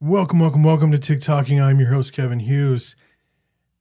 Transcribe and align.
Welcome, 0.00 0.38
welcome, 0.38 0.62
welcome 0.62 0.92
to 0.92 0.96
TikToking. 0.96 1.60
I'm 1.60 1.80
your 1.80 1.88
host, 1.88 2.12
Kevin 2.12 2.38
Hughes. 2.38 2.94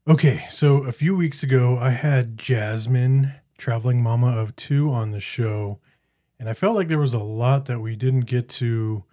Okay, 0.07 0.47
so 0.49 0.77
a 0.77 0.91
few 0.91 1.15
weeks 1.15 1.43
ago, 1.43 1.77
I 1.77 1.91
had 1.91 2.39
Jasmine, 2.39 3.33
traveling 3.59 4.01
mama 4.01 4.35
of 4.35 4.55
two, 4.55 4.89
on 4.89 5.11
the 5.11 5.19
show, 5.19 5.79
and 6.39 6.49
I 6.49 6.53
felt 6.53 6.75
like 6.75 6.87
there 6.87 6.97
was 6.97 7.13
a 7.13 7.19
lot 7.19 7.65
that 7.65 7.81
we 7.81 7.95
didn't 7.95 8.21
get 8.21 8.49
to 8.49 9.03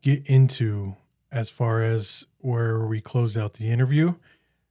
get 0.00 0.26
into 0.30 0.96
as 1.30 1.50
far 1.50 1.82
as 1.82 2.24
where 2.38 2.86
we 2.86 3.02
closed 3.02 3.36
out 3.36 3.52
the 3.52 3.68
interview. 3.68 4.14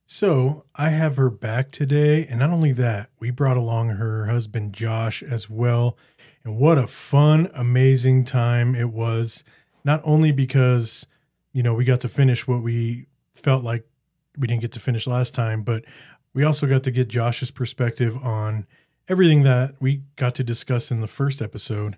So 0.07 0.65
I 0.73 0.89
have 0.89 1.17
her 1.17 1.29
back 1.29 1.71
today, 1.71 2.25
and 2.25 2.39
not 2.39 2.49
only 2.49 2.71
that, 2.71 3.11
we 3.19 3.29
brought 3.29 3.57
along 3.57 3.89
her 3.89 4.25
husband 4.25 4.73
Josh 4.73 5.21
as 5.21 5.51
well. 5.51 5.99
And 6.43 6.57
what 6.57 6.79
a 6.79 6.87
fun, 6.87 7.47
amazing 7.53 8.25
time 8.25 8.73
it 8.73 8.89
was! 8.89 9.43
Not 9.85 10.01
only 10.03 10.31
because 10.31 11.05
you 11.53 11.63
know, 11.63 11.73
we 11.73 11.85
got 11.85 11.99
to 12.01 12.09
finish 12.09 12.47
what 12.47 12.61
we 12.61 13.07
felt 13.33 13.63
like 13.63 13.85
we 14.37 14.47
didn't 14.47 14.61
get 14.61 14.71
to 14.73 14.79
finish 14.79 15.07
last 15.07 15.33
time, 15.33 15.63
but 15.63 15.83
we 16.33 16.43
also 16.43 16.67
got 16.67 16.83
to 16.83 16.91
get 16.91 17.07
Josh's 17.07 17.51
perspective 17.51 18.17
on 18.17 18.67
everything 19.07 19.43
that 19.43 19.75
we 19.79 20.03
got 20.15 20.35
to 20.35 20.43
discuss 20.43 20.91
in 20.91 21.01
the 21.01 21.07
first 21.07 21.41
episode. 21.41 21.97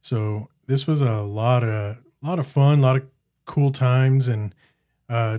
So 0.00 0.48
this 0.66 0.86
was 0.86 1.00
a 1.00 1.22
lot 1.22 1.62
of 1.62 1.98
lot 2.22 2.38
of 2.38 2.46
fun, 2.46 2.80
a 2.80 2.82
lot 2.82 2.96
of 2.96 3.06
cool 3.44 3.70
times, 3.70 4.26
and 4.26 4.54
uh, 5.08 5.38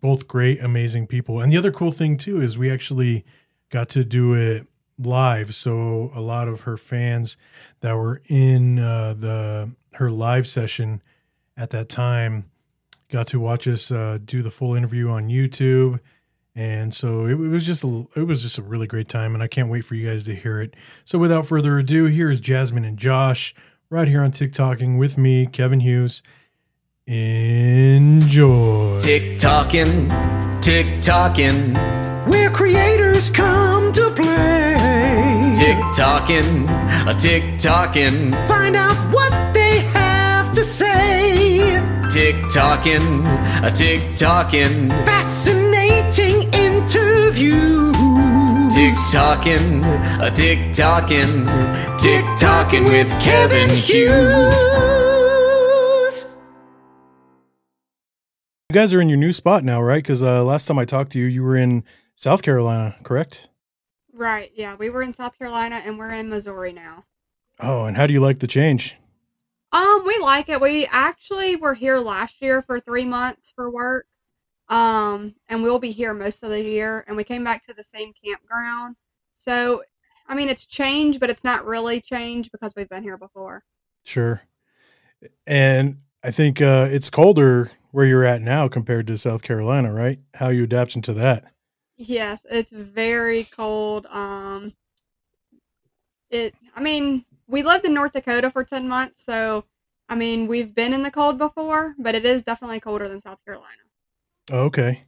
both 0.00 0.28
great, 0.28 0.60
amazing 0.60 1.06
people. 1.06 1.40
And 1.40 1.50
the 1.50 1.56
other 1.56 1.72
cool 1.72 1.92
thing 1.92 2.16
too 2.16 2.40
is 2.40 2.58
we 2.58 2.70
actually 2.70 3.24
got 3.70 3.88
to 3.90 4.04
do 4.04 4.34
it 4.34 4.66
live. 4.98 5.54
So 5.54 6.10
a 6.14 6.20
lot 6.20 6.48
of 6.48 6.62
her 6.62 6.76
fans 6.76 7.36
that 7.80 7.96
were 7.96 8.20
in 8.26 8.78
uh, 8.78 9.14
the 9.14 9.72
her 9.94 10.10
live 10.10 10.46
session 10.46 11.02
at 11.56 11.70
that 11.70 11.88
time 11.88 12.50
got 13.12 13.28
to 13.28 13.38
watch 13.38 13.68
us 13.68 13.92
uh, 13.92 14.18
do 14.24 14.42
the 14.42 14.50
full 14.50 14.74
interview 14.74 15.10
on 15.10 15.28
YouTube, 15.28 16.00
and 16.56 16.92
so 16.92 17.26
it, 17.26 17.32
it, 17.32 17.36
was 17.36 17.64
just 17.64 17.84
a, 17.84 18.06
it 18.16 18.22
was 18.22 18.42
just 18.42 18.58
a 18.58 18.62
really 18.62 18.86
great 18.86 19.08
time, 19.08 19.34
and 19.34 19.42
I 19.42 19.46
can't 19.46 19.68
wait 19.68 19.84
for 19.84 19.94
you 19.94 20.08
guys 20.08 20.24
to 20.24 20.34
hear 20.34 20.60
it. 20.60 20.74
So 21.04 21.18
without 21.18 21.46
further 21.46 21.78
ado, 21.78 22.06
here 22.06 22.30
is 22.30 22.40
Jasmine 22.40 22.84
and 22.84 22.98
Josh 22.98 23.54
right 23.90 24.08
here 24.08 24.22
on 24.22 24.32
TikToking 24.32 24.98
with 24.98 25.18
me, 25.18 25.46
Kevin 25.46 25.80
Hughes. 25.80 26.22
Enjoy. 27.06 28.98
TikToking, 28.98 30.08
TikToking, 30.62 32.28
where 32.28 32.50
creators 32.50 33.28
come 33.28 33.92
to 33.92 34.10
play. 34.12 34.74
TikToking, 35.54 36.68
a 37.06 37.14
TikToking, 37.14 38.48
find 38.48 38.74
out 38.74 39.01
say. 42.22 42.32
Tick-tocking, 42.32 43.26
a 43.64 43.72
tick-tocking, 43.74 44.88
fascinating 44.88 46.52
interview. 46.52 47.92
Tick-tocking, 48.70 49.84
a 49.84 50.30
tick-tocking, 50.34 51.46
tick-tocking 51.98 52.84
with 52.84 53.08
Kevin 53.20 53.68
Hughes. 53.70 54.54
You 58.70 58.74
guys 58.74 58.94
are 58.94 59.00
in 59.00 59.08
your 59.08 59.18
new 59.18 59.32
spot 59.32 59.64
now, 59.64 59.82
right? 59.82 60.02
Because 60.02 60.22
uh, 60.22 60.44
last 60.44 60.66
time 60.66 60.78
I 60.78 60.84
talked 60.84 61.12
to 61.12 61.18
you, 61.18 61.26
you 61.26 61.42
were 61.42 61.56
in 61.56 61.84
South 62.16 62.42
Carolina, 62.42 62.96
correct? 63.02 63.48
Right. 64.12 64.52
Yeah, 64.54 64.76
we 64.76 64.90
were 64.90 65.02
in 65.02 65.12
South 65.12 65.38
Carolina 65.38 65.82
and 65.84 65.98
we're 65.98 66.12
in 66.12 66.28
Missouri 66.30 66.72
now. 66.72 67.04
Oh, 67.60 67.84
and 67.84 67.96
how 67.96 68.06
do 68.06 68.12
you 68.12 68.20
like 68.20 68.38
the 68.38 68.46
change? 68.46 68.96
Um, 69.72 70.04
we 70.06 70.18
like 70.18 70.48
it. 70.48 70.60
We 70.60 70.86
actually 70.86 71.56
were 71.56 71.74
here 71.74 71.98
last 71.98 72.42
year 72.42 72.60
for 72.60 72.78
three 72.78 73.06
months 73.06 73.52
for 73.54 73.70
work. 73.70 74.06
Um, 74.68 75.34
and 75.48 75.62
we'll 75.62 75.78
be 75.78 75.92
here 75.92 76.14
most 76.14 76.42
of 76.42 76.50
the 76.50 76.62
year. 76.62 77.04
And 77.06 77.16
we 77.16 77.24
came 77.24 77.44
back 77.44 77.66
to 77.66 77.74
the 77.74 77.82
same 77.82 78.12
campground. 78.24 78.96
So, 79.32 79.82
I 80.28 80.34
mean, 80.34 80.48
it's 80.48 80.66
changed, 80.66 81.20
but 81.20 81.30
it's 81.30 81.44
not 81.44 81.64
really 81.64 82.00
changed 82.00 82.52
because 82.52 82.74
we've 82.76 82.88
been 82.88 83.02
here 83.02 83.16
before. 83.16 83.64
Sure. 84.04 84.42
And 85.46 85.98
I 86.22 86.30
think 86.30 86.60
uh, 86.60 86.88
it's 86.90 87.10
colder 87.10 87.70
where 87.90 88.06
you're 88.06 88.24
at 88.24 88.42
now 88.42 88.68
compared 88.68 89.06
to 89.06 89.16
South 89.16 89.42
Carolina, 89.42 89.92
right? 89.92 90.18
How 90.34 90.48
you 90.48 90.64
adapting 90.64 91.02
to 91.02 91.14
that? 91.14 91.52
Yes, 91.96 92.44
it's 92.50 92.72
very 92.72 93.44
cold. 93.44 94.06
Um, 94.06 94.72
it. 96.30 96.54
I 96.74 96.80
mean, 96.80 97.24
we 97.52 97.62
lived 97.62 97.84
in 97.84 97.94
North 97.94 98.14
Dakota 98.14 98.50
for 98.50 98.64
10 98.64 98.88
months, 98.88 99.24
so 99.24 99.64
I 100.08 100.14
mean, 100.16 100.46
we've 100.48 100.74
been 100.74 100.92
in 100.92 101.02
the 101.02 101.10
cold 101.10 101.38
before, 101.38 101.94
but 101.98 102.14
it 102.14 102.24
is 102.24 102.42
definitely 102.42 102.80
colder 102.80 103.08
than 103.08 103.20
South 103.20 103.38
Carolina. 103.44 103.82
Okay. 104.50 105.04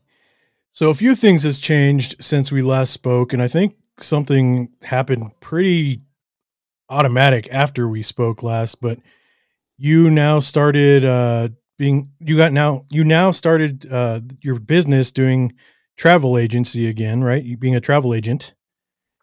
So 0.71 0.91
a 0.91 0.95
few 0.95 1.15
things 1.15 1.43
has 1.43 1.59
changed 1.59 2.17
since 2.21 2.53
we 2.53 2.63
last 2.63 2.93
spoke, 2.93 3.33
and 3.33 3.43
I 3.43 3.49
think 3.49 3.77
something 3.99 4.73
happened 4.85 5.33
pretty 5.41 6.03
automatic 6.89 7.49
after 7.51 7.89
we 7.89 8.03
spoke 8.03 8.43
last, 8.43 8.81
but 8.81 8.99
you 9.77 10.11
now 10.11 10.39
started 10.39 11.05
uh 11.05 11.49
being 11.79 12.11
you 12.21 12.37
got 12.37 12.53
now 12.53 12.85
you 12.91 13.03
now 13.03 13.33
started 13.33 13.91
uh 13.91 14.21
your 14.41 14.61
business 14.61 15.11
doing 15.11 15.53
travel 15.97 16.39
agency 16.39 16.87
again, 16.89 17.25
right? 17.25 17.43
You 17.43 17.57
being 17.57 17.75
a 17.75 17.81
travel 17.81 18.15
agent. 18.15 18.55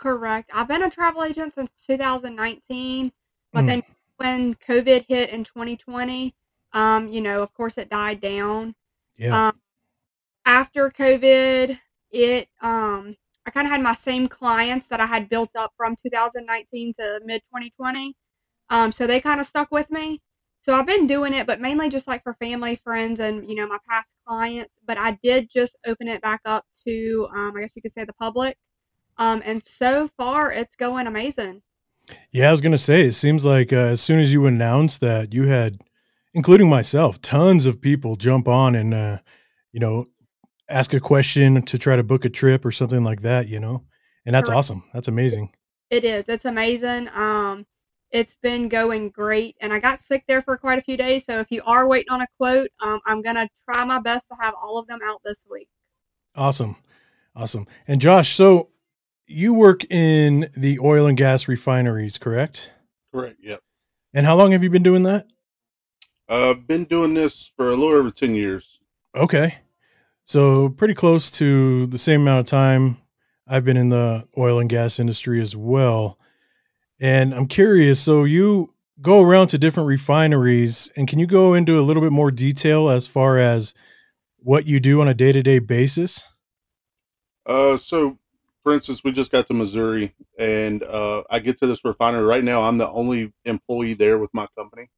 Correct. 0.02 0.50
I've 0.52 0.68
been 0.68 0.82
a 0.82 0.90
travel 0.90 1.24
agent 1.24 1.54
since 1.54 1.70
2019, 1.86 3.12
but 3.54 3.64
mm. 3.64 3.68
then 3.68 3.84
when 4.18 4.56
COVID 4.56 5.06
hit 5.08 5.30
in 5.30 5.44
2020, 5.44 6.34
um, 6.74 7.08
you 7.08 7.22
know, 7.22 7.44
of 7.44 7.54
course, 7.54 7.78
it 7.78 7.88
died 7.88 8.20
down. 8.20 8.74
Yeah. 9.20 9.50
Um, 9.50 9.62
after 10.44 10.90
COVID, 10.90 11.78
it 12.10 12.50
um, 12.62 13.16
I 13.46 13.52
kind 13.52 13.68
of 13.68 13.72
had 13.72 13.84
my 13.84 13.94
same 13.94 14.28
clients 14.28 14.88
that 14.88 15.00
I 15.00 15.06
had 15.06 15.30
built 15.30 15.52
up 15.56 15.74
from 15.78 15.96
2019 15.96 16.94
to 16.94 17.20
mid 17.24 17.44
2020. 17.54 18.16
Um, 18.72 18.92
so 18.92 19.06
they 19.06 19.22
kind 19.22 19.40
of 19.40 19.46
stuck 19.46 19.72
with 19.72 19.92
me. 19.92 20.22
So 20.62 20.76
I've 20.76 20.88
been 20.88 21.06
doing 21.06 21.36
it, 21.36 21.46
but 21.46 21.62
mainly 21.62 21.90
just 21.90 22.08
like 22.08 22.24
for 22.24 22.34
family, 22.34 22.76
friends, 22.76 23.20
and 23.20 23.48
you 23.48 23.56
know 23.56 23.68
my 23.68 23.78
past 23.88 24.10
clients. 24.26 24.74
But 24.84 24.98
I 24.98 25.20
did 25.22 25.50
just 25.54 25.78
open 25.86 26.08
it 26.08 26.24
back 26.24 26.42
up 26.44 26.66
to, 26.88 27.28
um, 27.36 27.54
I 27.56 27.62
guess 27.62 27.74
you 27.76 27.84
could 27.84 27.92
say, 27.92 28.04
the 28.04 28.14
public. 28.14 28.58
Um, 29.18 29.42
and 29.46 29.64
so 29.64 30.10
far, 30.18 30.52
it's 30.52 30.76
going 30.76 31.08
amazing. 31.08 31.62
Yeah, 32.32 32.50
I 32.50 32.52
was 32.52 32.62
gonna 32.62 32.78
say. 32.78 33.06
It 33.06 33.14
seems 33.14 33.46
like 33.46 33.72
uh, 33.72 33.78
as 33.78 34.02
soon 34.02 34.20
as 34.20 34.34
you 34.34 34.46
announced 34.46 35.02
that, 35.02 35.34
you 35.34 35.48
had, 35.48 35.82
including 36.34 36.70
myself, 36.70 37.22
tons 37.22 37.66
of 37.66 37.82
people 37.82 38.16
jump 38.16 38.48
on 38.48 38.76
and 38.76 38.94
uh, 38.94 39.18
you 39.72 39.80
know 39.80 40.08
ask 40.70 40.94
a 40.94 41.00
question 41.00 41.62
to 41.64 41.78
try 41.78 41.96
to 41.96 42.04
book 42.04 42.26
a 42.26 42.30
trip 42.30 42.66
or 42.66 42.72
something 42.72 43.04
like 43.04 43.22
that. 43.22 43.48
You 43.48 43.60
know, 43.60 43.84
and 44.26 44.36
that's 44.36 44.50
Correct. 44.50 44.58
awesome. 44.58 44.84
That's 44.94 45.08
amazing. 45.08 45.54
It 45.90 46.04
is. 46.04 46.30
It's 46.30 46.46
amazing. 46.46 47.10
Um, 47.10 47.66
it's 48.12 48.38
been 48.42 48.68
going 48.68 49.10
great, 49.10 49.56
and 49.62 49.72
I 49.72 49.80
got 49.80 50.02
sick 50.02 50.26
there 50.28 50.42
for 50.42 50.58
quite 50.58 50.80
a 50.80 50.82
few 50.82 50.98
days. 50.98 51.26
So 51.26 51.40
if 51.40 51.48
you 51.50 51.62
are 51.66 51.88
waiting 51.88 52.12
on 52.12 52.22
a 52.22 52.28
quote, 52.38 52.70
um, 52.82 53.00
I'm 53.06 53.22
gonna 53.22 53.50
try 53.66 53.84
my 53.86 54.00
best 54.00 54.28
to 54.30 54.36
have 54.40 54.54
all 54.62 54.78
of 54.78 54.88
them 54.88 55.00
out 55.04 55.22
this 55.24 55.46
week. 55.50 55.70
Awesome, 56.36 56.76
awesome. 57.36 57.68
And 57.88 58.02
Josh, 58.02 58.34
so 58.34 58.70
you 59.32 59.54
work 59.54 59.84
in 59.92 60.50
the 60.56 60.80
oil 60.80 61.08
and 61.08 61.18
gas 61.18 61.48
refineries, 61.48 62.18
correct? 62.18 62.72
Correct. 63.14 63.38
Yep. 63.42 63.62
And 64.14 64.26
how 64.26 64.36
long 64.36 64.52
have 64.52 64.64
you 64.64 64.70
been 64.70 64.84
doing 64.84 65.04
that? 65.04 65.28
I've 66.30 66.58
uh, 66.58 66.60
been 66.60 66.86
doing 66.86 67.14
this 67.14 67.52
for 67.58 67.68
a 67.68 67.76
little 67.76 67.98
over 67.98 68.12
10 68.12 68.36
years. 68.36 68.80
Okay. 69.16 69.58
So, 70.24 70.70
pretty 70.70 70.94
close 70.94 71.30
to 71.32 71.88
the 71.88 71.98
same 71.98 72.22
amount 72.22 72.40
of 72.40 72.46
time 72.46 72.98
I've 73.48 73.66
been 73.66 73.76
in 73.76 73.90
the 73.90 74.28
oil 74.38 74.60
and 74.60 74.70
gas 74.70 75.00
industry 75.00 75.42
as 75.42 75.56
well. 75.58 76.18
And 77.02 77.34
I'm 77.34 77.48
curious 77.48 78.00
so, 78.00 78.24
you 78.24 78.74
go 79.02 79.22
around 79.22 79.48
to 79.48 79.58
different 79.58 79.88
refineries, 79.88 80.90
and 80.96 81.08
can 81.08 81.20
you 81.20 81.26
go 81.26 81.54
into 81.54 81.80
a 81.80 81.82
little 81.82 82.02
bit 82.02 82.12
more 82.12 82.32
detail 82.32 82.90
as 82.90 83.08
far 83.08 83.38
as 83.38 83.74
what 84.38 84.68
you 84.68 84.80
do 84.80 85.02
on 85.02 85.08
a 85.08 85.14
day 85.14 85.32
to 85.32 85.44
day 85.44 85.60
basis? 85.60 86.28
Uh, 87.46 87.76
so 87.76 88.18
for 88.64 88.74
instance, 88.74 89.04
we 89.04 89.12
just 89.12 89.32
got 89.32 89.48
to 89.48 89.54
Missouri, 89.54 90.14
and 90.38 90.84
uh, 90.84 91.24
I 91.30 91.40
get 91.40 91.60
to 91.60 91.68
this 91.68 91.84
refinery 91.84 92.24
right 92.24 92.44
now. 92.44 92.64
I'm 92.64 92.78
the 92.78 92.90
only 92.90 93.34
employee 93.46 93.96
there 93.96 94.18
with 94.20 94.32
my 94.34 94.48
company. 94.58 94.90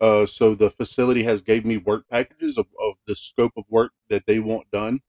Uh, 0.00 0.26
so 0.26 0.54
the 0.54 0.70
facility 0.70 1.24
has 1.24 1.42
gave 1.42 1.64
me 1.64 1.76
work 1.76 2.04
packages 2.10 2.58
of, 2.58 2.66
of 2.80 2.94
the 3.06 3.16
scope 3.16 3.52
of 3.56 3.64
work 3.70 3.92
that 4.10 4.24
they 4.26 4.38
want 4.38 4.70
done. 4.70 5.00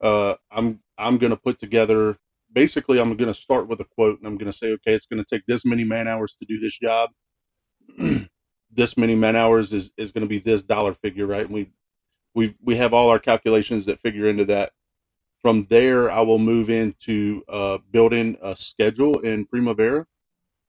Uh, 0.00 0.34
I'm 0.50 0.80
I'm 0.98 1.18
going 1.18 1.30
to 1.30 1.36
put 1.36 1.60
together. 1.60 2.18
Basically, 2.52 3.00
I'm 3.00 3.16
going 3.16 3.32
to 3.32 3.40
start 3.40 3.68
with 3.68 3.80
a 3.80 3.84
quote, 3.84 4.18
and 4.18 4.26
I'm 4.26 4.36
going 4.36 4.50
to 4.52 4.56
say, 4.56 4.68
okay, 4.72 4.92
it's 4.94 5.06
going 5.06 5.22
to 5.22 5.28
take 5.28 5.46
this 5.46 5.64
many 5.64 5.84
man 5.84 6.08
hours 6.08 6.36
to 6.40 6.46
do 6.46 6.58
this 6.60 6.78
job. 6.78 7.10
this 8.72 8.96
many 8.96 9.14
man 9.14 9.36
hours 9.36 9.72
is, 9.72 9.90
is 9.96 10.12
going 10.12 10.22
to 10.22 10.28
be 10.28 10.38
this 10.38 10.62
dollar 10.62 10.94
figure, 10.94 11.26
right? 11.26 11.46
And 11.46 11.54
we 11.54 11.70
we 12.34 12.56
we 12.62 12.76
have 12.76 12.92
all 12.94 13.10
our 13.10 13.18
calculations 13.18 13.86
that 13.86 14.00
figure 14.02 14.28
into 14.28 14.44
that 14.46 14.72
from 15.42 15.66
there, 15.68 16.10
I 16.10 16.20
will 16.20 16.38
move 16.38 16.70
into 16.70 17.42
uh, 17.48 17.78
building 17.90 18.38
a 18.40 18.56
schedule 18.56 19.18
in 19.20 19.44
Primavera, 19.44 20.06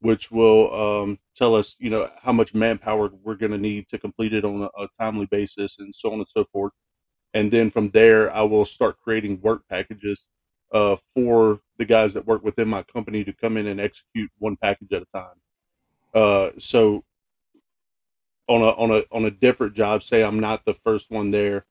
which 0.02 0.32
will 0.32 0.74
um, 0.74 1.20
tell 1.36 1.56
us, 1.56 1.76
you 1.80 1.92
know, 1.92 2.10
how 2.22 2.34
much 2.34 2.56
manpower 2.56 3.12
we're 3.24 3.36
going 3.36 3.52
to 3.52 3.58
need 3.58 3.88
to 3.90 4.00
complete 4.00 4.34
it 4.34 4.44
on 4.44 4.64
a, 4.64 4.84
a 4.84 4.88
timely 5.00 5.28
basis, 5.28 5.78
and 5.78 5.94
so 5.94 6.12
on 6.12 6.20
and 6.20 6.28
so 6.28 6.44
forth. 6.46 6.74
And 7.36 7.52
then 7.52 7.70
from 7.70 7.92
there, 7.92 8.34
I 8.36 8.42
will 8.42 8.66
start 8.66 9.00
creating 9.00 9.42
work 9.42 9.64
packages 9.70 10.26
uh, 10.72 10.98
for 11.16 11.62
the 11.78 11.86
guys 11.86 12.14
that 12.16 12.26
work 12.26 12.44
within 12.44 12.68
my 12.68 12.82
company 12.84 13.24
to 13.24 13.34
come 13.34 13.58
in 13.58 13.68
and 13.68 13.80
execute 13.80 14.32
one 14.40 14.58
package 14.58 14.92
at 14.92 15.04
a 15.04 15.18
time. 15.18 15.36
Uh, 16.14 16.50
so 16.60 17.04
on 18.48 18.62
a 18.62 18.70
on 18.72 18.92
a 18.92 19.04
on 19.12 19.26
a 19.26 19.32
different 19.32 19.76
job, 19.76 20.04
say 20.04 20.24
I'm 20.24 20.40
not 20.40 20.66
the 20.66 20.74
first 20.74 21.10
one 21.10 21.32
there, 21.32 21.66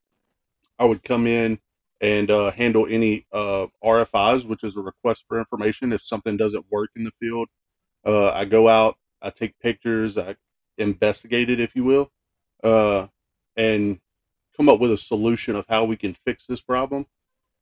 I 0.78 0.84
would 0.84 1.02
come 1.02 1.26
in 1.26 1.58
and 2.02 2.32
uh, 2.32 2.50
handle 2.50 2.86
any 2.90 3.26
uh, 3.32 3.68
RFIs, 3.82 4.44
which 4.44 4.64
is 4.64 4.76
a 4.76 4.82
request 4.82 5.24
for 5.28 5.38
information. 5.38 5.92
If 5.92 6.02
something 6.02 6.36
doesn't 6.36 6.66
work 6.68 6.90
in 6.96 7.04
the 7.04 7.12
field, 7.20 7.48
uh, 8.04 8.30
I 8.32 8.44
go 8.44 8.68
out, 8.68 8.96
I 9.22 9.30
take 9.30 9.58
pictures, 9.60 10.18
I 10.18 10.34
investigate 10.76 11.48
it, 11.48 11.60
if 11.60 11.76
you 11.76 11.84
will, 11.84 12.10
uh, 12.64 13.06
and 13.56 14.00
come 14.56 14.68
up 14.68 14.80
with 14.80 14.90
a 14.90 14.98
solution 14.98 15.54
of 15.54 15.64
how 15.68 15.84
we 15.84 15.96
can 15.96 16.16
fix 16.26 16.44
this 16.44 16.60
problem. 16.60 17.06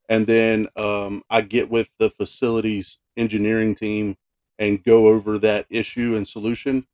And 0.09 0.27
then 0.27 0.69
um, 0.75 1.23
I 1.29 1.43
get 1.43 1.71
with 1.71 1.89
the 1.99 2.09
facilities 2.09 2.99
engineering 3.19 3.75
team 3.75 4.17
and 4.59 4.83
go 4.83 5.09
over 5.09 5.39
that 5.39 5.67
issue 5.69 6.17
and 6.17 6.27
solution. 6.27 6.87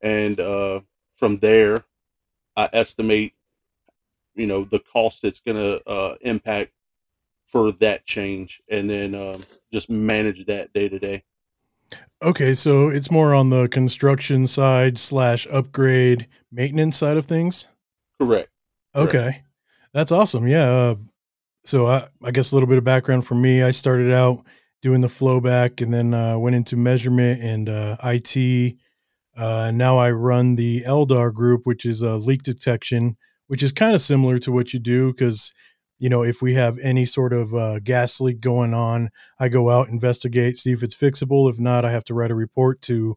And 0.00 0.40
uh, 0.40 0.80
from 1.16 1.38
there, 1.38 1.84
I 2.56 2.70
estimate, 2.72 3.34
you 4.34 4.46
know, 4.46 4.64
the 4.64 4.80
cost 4.80 5.22
it's 5.22 5.40
going 5.40 5.56
to 5.56 5.86
uh, 5.88 6.16
impact 6.22 6.72
for 7.46 7.72
that 7.72 8.04
change, 8.04 8.60
and 8.70 8.88
then 8.88 9.14
um, 9.14 9.44
just 9.72 9.88
manage 9.88 10.46
that 10.46 10.72
day 10.72 10.88
to 10.88 10.98
day. 10.98 11.24
Okay, 12.22 12.54
so 12.54 12.88
it's 12.88 13.10
more 13.10 13.34
on 13.34 13.50
the 13.50 13.68
construction 13.68 14.46
side 14.46 14.98
slash 14.98 15.46
upgrade 15.50 16.26
maintenance 16.50 16.96
side 16.96 17.16
of 17.16 17.26
things. 17.26 17.68
Correct. 18.20 18.50
Okay, 18.94 19.18
Correct. 19.18 19.42
that's 19.92 20.12
awesome. 20.12 20.48
Yeah. 20.48 20.70
Uh, 20.70 20.94
so 21.64 21.86
I, 21.86 22.08
I 22.22 22.30
guess 22.30 22.52
a 22.52 22.56
little 22.56 22.68
bit 22.68 22.78
of 22.78 22.84
background 22.84 23.26
for 23.26 23.34
me. 23.34 23.62
I 23.62 23.70
started 23.70 24.12
out 24.12 24.44
doing 24.82 25.00
the 25.00 25.08
flowback, 25.08 25.80
and 25.80 25.92
then 25.92 26.12
uh, 26.12 26.38
went 26.38 26.56
into 26.56 26.76
measurement 26.76 27.42
and 27.42 27.68
uh, 27.68 27.96
IT. 28.04 28.76
Uh, 29.36 29.66
and 29.68 29.78
now 29.78 29.98
I 29.98 30.10
run 30.12 30.54
the 30.54 30.82
LDAR 30.82 31.32
group, 31.32 31.62
which 31.64 31.84
is 31.84 32.02
a 32.02 32.16
leak 32.16 32.42
detection, 32.42 33.16
which 33.46 33.62
is 33.62 33.72
kind 33.72 33.94
of 33.94 34.00
similar 34.00 34.38
to 34.38 34.52
what 34.52 34.72
you 34.72 34.78
do 34.78 35.12
because 35.12 35.52
you 36.04 36.10
know, 36.10 36.22
if 36.22 36.42
we 36.42 36.52
have 36.52 36.78
any 36.80 37.06
sort 37.06 37.32
of 37.32 37.54
uh, 37.54 37.78
gas 37.78 38.20
leak 38.20 38.38
going 38.38 38.74
on, 38.74 39.08
I 39.40 39.48
go 39.48 39.70
out, 39.70 39.88
investigate, 39.88 40.58
see 40.58 40.70
if 40.70 40.82
it's 40.82 40.94
fixable. 40.94 41.48
If 41.48 41.58
not, 41.58 41.86
I 41.86 41.92
have 41.92 42.04
to 42.04 42.12
write 42.12 42.30
a 42.30 42.34
report 42.34 42.82
to 42.82 43.16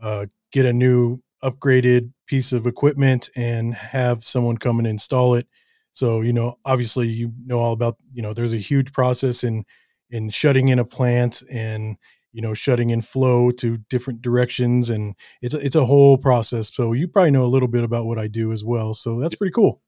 uh, 0.00 0.26
get 0.52 0.64
a 0.64 0.72
new 0.72 1.18
upgraded 1.42 2.12
piece 2.28 2.52
of 2.52 2.68
equipment 2.68 3.30
and 3.34 3.74
have 3.74 4.22
someone 4.22 4.58
come 4.58 4.78
and 4.78 4.86
install 4.86 5.34
it. 5.34 5.48
So, 5.90 6.20
you 6.20 6.32
know, 6.32 6.54
obviously, 6.64 7.08
you 7.08 7.32
know 7.46 7.58
all 7.58 7.72
about, 7.72 7.96
you 8.12 8.22
know, 8.22 8.32
there's 8.32 8.54
a 8.54 8.58
huge 8.58 8.92
process 8.92 9.42
in 9.42 9.64
in 10.08 10.30
shutting 10.30 10.68
in 10.68 10.78
a 10.78 10.84
plant 10.84 11.42
and 11.50 11.96
you 12.32 12.42
know 12.42 12.54
shutting 12.54 12.90
in 12.90 13.02
flow 13.02 13.50
to 13.50 13.78
different 13.88 14.22
directions 14.22 14.88
and 14.88 15.16
it's 15.42 15.54
it's 15.54 15.74
a 15.74 15.84
whole 15.84 16.16
process 16.16 16.72
so 16.72 16.92
you 16.92 17.08
probably 17.08 17.32
know 17.32 17.44
a 17.44 17.46
little 17.46 17.68
bit 17.68 17.82
about 17.82 18.06
what 18.06 18.18
i 18.18 18.28
do 18.28 18.52
as 18.52 18.64
well 18.64 18.94
so 18.94 19.18
that's 19.18 19.34
pretty 19.34 19.52
cool 19.52 19.82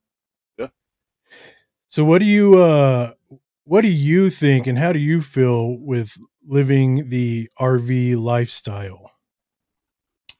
so 1.93 2.03
what 2.03 2.17
do 2.17 2.25
you 2.25 2.59
uh 2.59 3.11
what 3.65 3.81
do 3.81 3.87
you 3.87 4.31
think 4.31 4.65
and 4.65 4.79
how 4.79 4.91
do 4.91 4.97
you 4.97 5.21
feel 5.21 5.77
with 5.77 6.17
living 6.43 7.09
the 7.09 7.47
RV 7.59 8.17
lifestyle? 8.17 9.11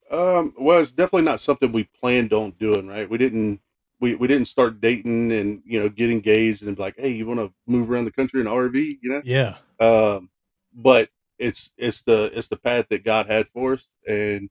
Um, 0.10 0.56
well, 0.60 0.80
it's 0.80 0.92
definitely 0.92 1.26
not 1.26 1.42
something 1.42 1.72
we 1.72 1.84
planned 1.84 2.34
on 2.34 2.56
doing, 2.60 2.88
right? 2.88 3.08
We 3.08 3.20
didn't 3.20 3.60
we, 4.00 4.16
we 4.16 4.28
didn't 4.28 4.48
start 4.48 4.82
dating 4.82 5.32
and 5.32 5.62
you 5.64 5.80
know 5.80 5.90
get 5.90 6.10
engaged 6.10 6.64
and 6.64 6.76
be 6.76 6.82
like, 6.82 6.96
hey, 6.98 7.12
you 7.12 7.28
want 7.28 7.40
to 7.40 7.54
move 7.68 7.92
around 7.92 8.06
the 8.06 8.12
country 8.12 8.42
in 8.42 8.48
RV, 8.48 8.98
you 9.04 9.12
know? 9.12 9.22
Yeah. 9.24 9.58
Um, 9.80 10.32
but 10.74 11.10
it's 11.38 11.70
it's 11.78 12.02
the 12.02 12.32
it's 12.36 12.48
the 12.48 12.58
path 12.58 12.88
that 12.90 13.06
God 13.06 13.28
had 13.28 13.48
for 13.54 13.74
us, 13.74 13.88
and 14.08 14.50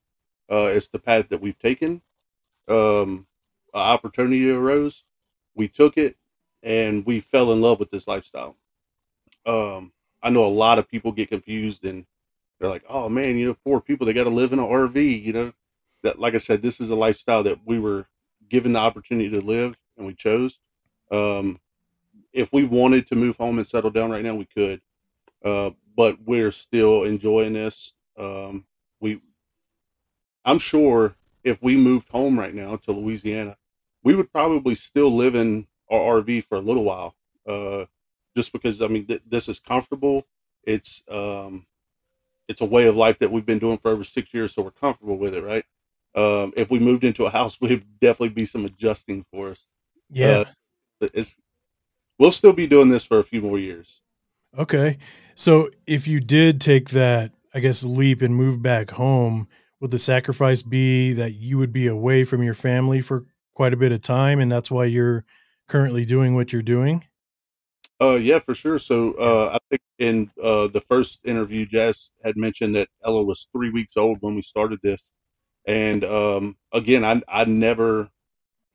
uh, 0.49 0.67
it's 0.67 0.87
the 0.87 0.99
path 0.99 1.27
that 1.29 1.41
we've 1.41 1.59
taken. 1.59 2.01
Um, 2.69 3.27
opportunity 3.73 4.49
arose, 4.49 5.03
we 5.53 5.67
took 5.67 5.97
it, 5.97 6.15
and 6.63 7.05
we 7.05 7.19
fell 7.19 7.51
in 7.51 7.61
love 7.61 7.79
with 7.79 7.91
this 7.91 8.07
lifestyle. 8.07 8.55
Um, 9.45 9.91
I 10.23 10.29
know 10.29 10.45
a 10.45 10.47
lot 10.47 10.79
of 10.79 10.87
people 10.87 11.11
get 11.11 11.29
confused 11.29 11.83
and 11.83 12.05
they're 12.59 12.69
like, 12.69 12.85
"Oh 12.89 13.09
man, 13.09 13.37
you 13.37 13.47
know, 13.47 13.57
poor 13.65 13.81
people 13.81 14.07
they 14.07 14.13
got 14.13 14.23
to 14.23 14.29
live 14.29 14.53
in 14.53 14.59
an 14.59 14.65
RV." 14.65 15.23
You 15.23 15.33
know, 15.33 15.53
that 16.03 16.19
like 16.19 16.33
I 16.33 16.37
said, 16.39 16.61
this 16.61 16.79
is 16.79 16.89
a 16.89 16.95
lifestyle 16.95 17.43
that 17.43 17.59
we 17.65 17.77
were 17.77 18.07
given 18.49 18.73
the 18.73 18.79
opportunity 18.79 19.29
to 19.29 19.41
live 19.41 19.75
and 19.97 20.07
we 20.07 20.13
chose. 20.13 20.59
Um, 21.11 21.59
if 22.31 22.51
we 22.53 22.63
wanted 22.63 23.07
to 23.09 23.15
move 23.15 23.35
home 23.35 23.57
and 23.57 23.67
settle 23.67 23.91
down 23.91 24.11
right 24.11 24.23
now, 24.23 24.35
we 24.35 24.45
could, 24.45 24.81
uh, 25.43 25.71
but 25.95 26.17
we're 26.25 26.51
still 26.51 27.03
enjoying 27.03 27.53
this. 27.53 27.93
Um, 28.17 28.65
we, 28.99 29.21
I'm 30.45 30.59
sure 30.59 31.15
if 31.43 31.61
we 31.61 31.75
moved 31.75 32.09
home 32.09 32.39
right 32.39 32.53
now 32.53 32.77
to 32.77 32.91
Louisiana, 32.91 33.57
we 34.03 34.15
would 34.15 34.31
probably 34.31 34.75
still 34.75 35.15
live 35.15 35.35
in 35.35 35.67
our 35.91 36.21
RV 36.21 36.45
for 36.45 36.55
a 36.55 36.61
little 36.61 36.83
while, 36.83 37.15
uh, 37.47 37.85
just 38.35 38.51
because 38.53 38.81
I 38.81 38.87
mean 38.87 39.05
th- 39.05 39.23
this 39.25 39.47
is 39.47 39.59
comfortable. 39.59 40.25
It's 40.63 41.03
um, 41.09 41.65
it's 42.47 42.61
a 42.61 42.65
way 42.65 42.87
of 42.87 42.95
life 42.95 43.19
that 43.19 43.31
we've 43.31 43.45
been 43.45 43.59
doing 43.59 43.77
for 43.77 43.91
over 43.91 44.03
six 44.03 44.33
years, 44.33 44.53
so 44.53 44.61
we're 44.61 44.71
comfortable 44.71 45.17
with 45.17 45.33
it, 45.33 45.43
right? 45.43 45.65
Um, 46.15 46.53
if 46.55 46.69
we 46.69 46.79
moved 46.79 47.03
into 47.03 47.25
a 47.25 47.29
house, 47.29 47.59
would 47.61 47.83
definitely 47.99 48.29
be 48.29 48.45
some 48.45 48.65
adjusting 48.65 49.25
for 49.31 49.51
us. 49.51 49.65
Yeah, 50.09 50.45
uh, 51.01 51.07
it's 51.13 51.35
we'll 52.19 52.31
still 52.31 52.53
be 52.53 52.67
doing 52.67 52.89
this 52.89 53.05
for 53.05 53.19
a 53.19 53.23
few 53.23 53.41
more 53.41 53.59
years. 53.59 53.99
Okay, 54.57 54.97
so 55.35 55.69
if 55.87 56.07
you 56.07 56.19
did 56.19 56.61
take 56.61 56.89
that, 56.89 57.31
I 57.53 57.59
guess, 57.59 57.83
leap 57.83 58.21
and 58.21 58.35
move 58.35 58.61
back 58.61 58.91
home, 58.91 59.47
would 59.79 59.91
the 59.91 59.99
sacrifice 59.99 60.61
be 60.61 61.13
that 61.13 61.33
you 61.33 61.57
would 61.57 61.73
be 61.73 61.87
away 61.87 62.23
from 62.23 62.43
your 62.43 62.53
family 62.53 63.01
for 63.01 63.25
quite 63.53 63.73
a 63.73 63.77
bit 63.77 63.91
of 63.91 64.01
time, 64.01 64.39
and 64.39 64.51
that's 64.51 64.71
why 64.71 64.85
you're 64.85 65.25
currently 65.67 66.05
doing 66.05 66.35
what 66.35 66.53
you're 66.53 66.61
doing? 66.61 67.05
Uh, 68.01 68.15
yeah, 68.15 68.39
for 68.39 68.55
sure. 68.55 68.79
So, 68.79 69.13
uh, 69.13 69.57
I 69.57 69.59
think 69.69 69.81
in 69.99 70.31
uh, 70.41 70.67
the 70.67 70.81
first 70.81 71.19
interview, 71.23 71.65
Jess 71.65 72.09
had 72.23 72.35
mentioned 72.35 72.75
that 72.75 72.89
Ella 73.05 73.23
was 73.23 73.47
three 73.51 73.69
weeks 73.69 73.95
old 73.97 74.17
when 74.21 74.35
we 74.35 74.41
started 74.41 74.79
this, 74.83 75.11
and 75.65 76.03
um, 76.03 76.57
again, 76.73 77.05
I 77.05 77.21
I 77.27 77.45
never, 77.45 78.09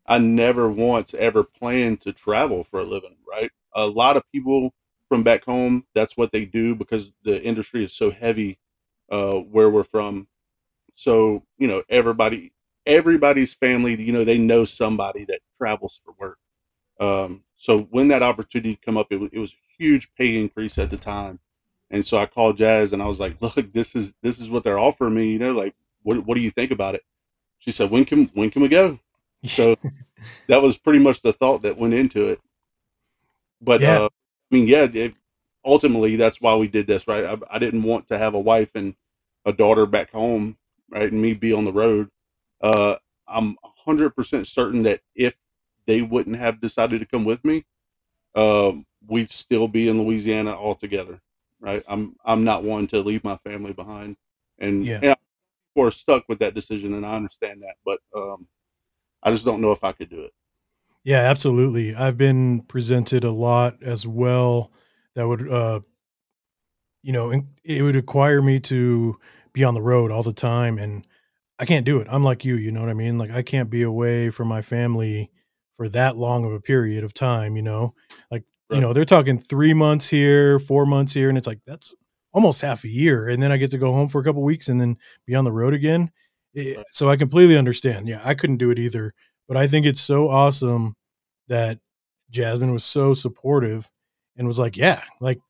I 0.06 0.19
never 0.19 0.70
once 0.70 1.14
ever 1.14 1.44
planned 1.44 2.00
to 2.02 2.12
travel 2.12 2.64
for 2.64 2.81
a 2.81 2.85
living. 2.85 3.17
Right, 3.29 3.50
a 3.74 3.86
lot 3.86 4.17
of 4.17 4.22
people 4.32 4.72
from 5.08 5.22
back 5.22 5.44
home, 5.44 5.84
that's 5.94 6.17
what 6.17 6.32
they 6.32 6.44
do 6.44 6.74
because 6.74 7.10
the 7.24 7.43
industry 7.43 7.84
is 7.84 7.94
so 7.94 8.10
heavy 8.10 8.58
uh, 9.10 9.34
where 9.34 9.70
we're 9.70 9.84
from. 9.84 10.29
So, 10.94 11.44
you 11.58 11.69
know, 11.69 11.82
everybody, 11.89 12.53
everybody's 12.86 13.55
family, 13.55 14.01
you 14.03 14.13
know, 14.13 14.24
they 14.24 14.39
know 14.39 14.65
somebody 14.65 15.24
that 15.27 15.41
travels 15.56 16.01
for 16.05 16.15
work. 16.19 16.39
Um, 17.00 17.44
so 17.56 17.81
when 17.90 18.08
that 18.08 18.22
opportunity 18.22 18.78
come 18.84 18.96
up, 18.96 19.08
it, 19.10 19.20
it 19.32 19.38
was 19.38 19.52
a 19.52 19.82
huge 19.82 20.12
pay 20.17 20.38
increase 20.38 20.78
at 20.78 20.90
the 20.90 20.96
time. 20.96 21.40
And 21.90 22.05
so 22.06 22.19
I 22.19 22.26
called 22.26 22.58
Jazz 22.58 22.93
and 22.93 23.02
I 23.02 23.06
was 23.06 23.19
like, 23.19 23.36
look, 23.43 23.72
this 23.72 23.94
is, 23.94 24.14
this 24.22 24.38
is 24.38 24.50
what 24.50 24.64
they're 24.64 24.78
offering 24.78 25.14
me. 25.14 25.32
You 25.32 25.38
know, 25.38 25.52
like, 25.52 25.74
what, 26.02 26.24
what 26.26 26.34
do 26.34 26.40
you 26.40 26.50
think 26.50 26.70
about 26.70 26.94
it? 26.94 27.02
She 27.58 27.72
said, 27.72 27.90
when 27.90 28.05
can, 28.05 28.26
when 28.34 28.50
can 28.50 28.62
we 28.62 28.69
go? 28.69 29.00
So 29.44 29.76
that 30.48 30.62
was 30.62 30.76
pretty 30.78 30.98
much 31.00 31.22
the 31.22 31.32
thought 31.32 31.62
that 31.62 31.78
went 31.78 31.94
into 31.94 32.28
it. 32.28 32.40
But, 33.60 33.81
yeah. 33.81 34.02
uh, 34.02 34.08
I 34.50 34.55
mean, 34.55 34.69
yeah, 34.69 34.86
it, 34.93 35.14
ultimately 35.64 36.17
that's 36.17 36.40
why 36.40 36.55
we 36.56 36.69
did 36.69 36.86
this, 36.86 37.06
right? 37.08 37.24
I, 37.24 37.36
I 37.50 37.58
didn't 37.58 37.82
want 37.82 38.08
to 38.08 38.19
have 38.19 38.34
a 38.34 38.40
wife 38.40 38.70
and 38.74 38.94
a 39.44 39.52
daughter 39.52 39.86
back 39.86 40.12
home, 40.12 40.56
right? 40.90 41.10
And 41.10 41.20
me 41.20 41.34
be 41.34 41.52
on 41.52 41.64
the 41.64 41.72
road. 41.72 42.10
Uh, 42.60 42.96
I'm 43.26 43.56
100% 43.86 44.46
certain 44.46 44.82
that 44.84 45.00
if 45.14 45.36
they 45.89 46.03
wouldn't 46.03 46.37
have 46.37 46.61
decided 46.61 47.01
to 47.01 47.07
come 47.07 47.25
with 47.25 47.45
me, 47.45 47.65
um, 48.37 48.85
we'd 49.09 49.31
still 49.31 49.67
be 49.67 49.89
in 49.89 50.01
Louisiana 50.01 50.53
altogether. 50.53 51.21
Right. 51.61 51.83
I'm 51.89 52.15
I'm 52.25 52.45
not 52.45 52.63
one 52.63 52.87
to 52.89 53.01
leave 53.01 53.25
my 53.25 53.37
family 53.39 53.73
behind, 53.73 54.17
and 54.61 54.87
yeah, 54.87 55.01
and 55.03 55.17
we're 55.75 55.91
stuck 55.91 56.25
with 56.29 56.39
that 56.39 56.55
decision, 56.55 56.95
and 56.95 57.05
I 57.05 57.17
understand 57.17 57.63
that, 57.63 57.75
but 57.85 57.99
um, 58.17 58.47
I 59.25 59.33
just 59.33 59.45
don't 59.45 59.61
know 59.61 59.73
if 59.73 59.83
I 59.83 59.91
could 59.91 60.09
do 60.09 60.23
it. 60.23 60.33
Yeah, 61.03 61.21
absolutely. 61.21 61.97
I've 61.97 62.17
been 62.17 62.61
presented 62.63 63.25
a 63.25 63.31
lot 63.31 63.83
as 63.83 64.07
well 64.07 64.71
that 65.15 65.27
would, 65.27 65.51
uh, 65.51 65.81
you 67.03 67.13
know, 67.13 67.33
it 67.65 67.83
would 67.83 67.97
require 67.97 68.43
me 68.43 68.61
to 68.61 69.19
be 69.53 69.65
on 69.65 69.75
the 69.75 69.83
road 69.83 70.13
all 70.13 70.23
the 70.23 70.33
time, 70.33 70.79
and 70.79 71.05
I 71.59 71.65
can't 71.65 71.87
do 71.87 71.99
it. 71.99 72.07
I'm 72.11 72.23
like 72.23 72.45
you, 72.45 72.57
you 72.57 72.71
know 72.71 72.81
what 72.81 72.91
I 72.91 72.95
mean? 72.95 73.19
Like 73.19 73.33
I 73.33 73.43
can't 73.43 73.71
be 73.71 73.83
away 73.83 74.31
from 74.31 74.47
my 74.47 74.63
family 74.63 75.31
for 75.79 75.89
that 75.89 76.19
long 76.19 76.44
of 76.44 76.53
a 76.53 76.61
period 76.61 77.05
of 77.05 77.15
time, 77.15 77.56
you 77.56 77.63
know, 77.63 77.94
like, 78.31 78.44
right. 78.69 78.77
you 78.77 78.81
know, 78.82 78.93
they're 78.93 79.06
talking 79.06 79.39
three 79.39 79.73
months 79.73 80.06
here, 80.08 80.58
four 80.58 80.85
months 80.85 81.15
here. 81.15 81.31
And 81.31 81.39
it's 81.39 81.47
like, 81.47 81.61
that's 81.67 81.94
almost 82.35 82.61
half 82.61 82.85
a 82.85 82.89
year, 82.89 83.29
and 83.29 83.43
then 83.43 83.51
I 83.51 83.56
get 83.56 83.70
to 83.70 83.79
go 83.79 83.91
home 83.93 84.08
for 84.08 84.20
a 84.20 84.25
couple 84.25 84.43
weeks 84.43 84.69
and 84.69 84.79
then 84.79 84.99
be 85.27 85.35
on 85.35 85.44
the 85.44 85.53
road 85.53 85.73
again. 85.73 86.11
It- 86.55 86.77
Right. 86.77 86.87
so 86.93 87.08
I 87.08 87.17
completely 87.17 87.56
understand. 87.56 88.06
Yeah, 88.08 88.20
I 88.23 88.35
couldn't 88.35 88.58
do 88.58 88.70
it 88.70 88.79
either, 88.79 89.15
but 89.49 89.56
I 89.56 89.67
think 89.67 89.87
it's 89.87 90.01
so 90.03 90.29
awesome 90.29 90.94
that 91.49 91.79
Jasmine 92.31 92.73
was 92.73 92.85
so 92.85 93.15
supportive 93.15 93.91
and 94.37 94.47
was 94.47 94.58
like, 94.58 94.77
"Yeah, 94.77 95.03
like 95.20 95.41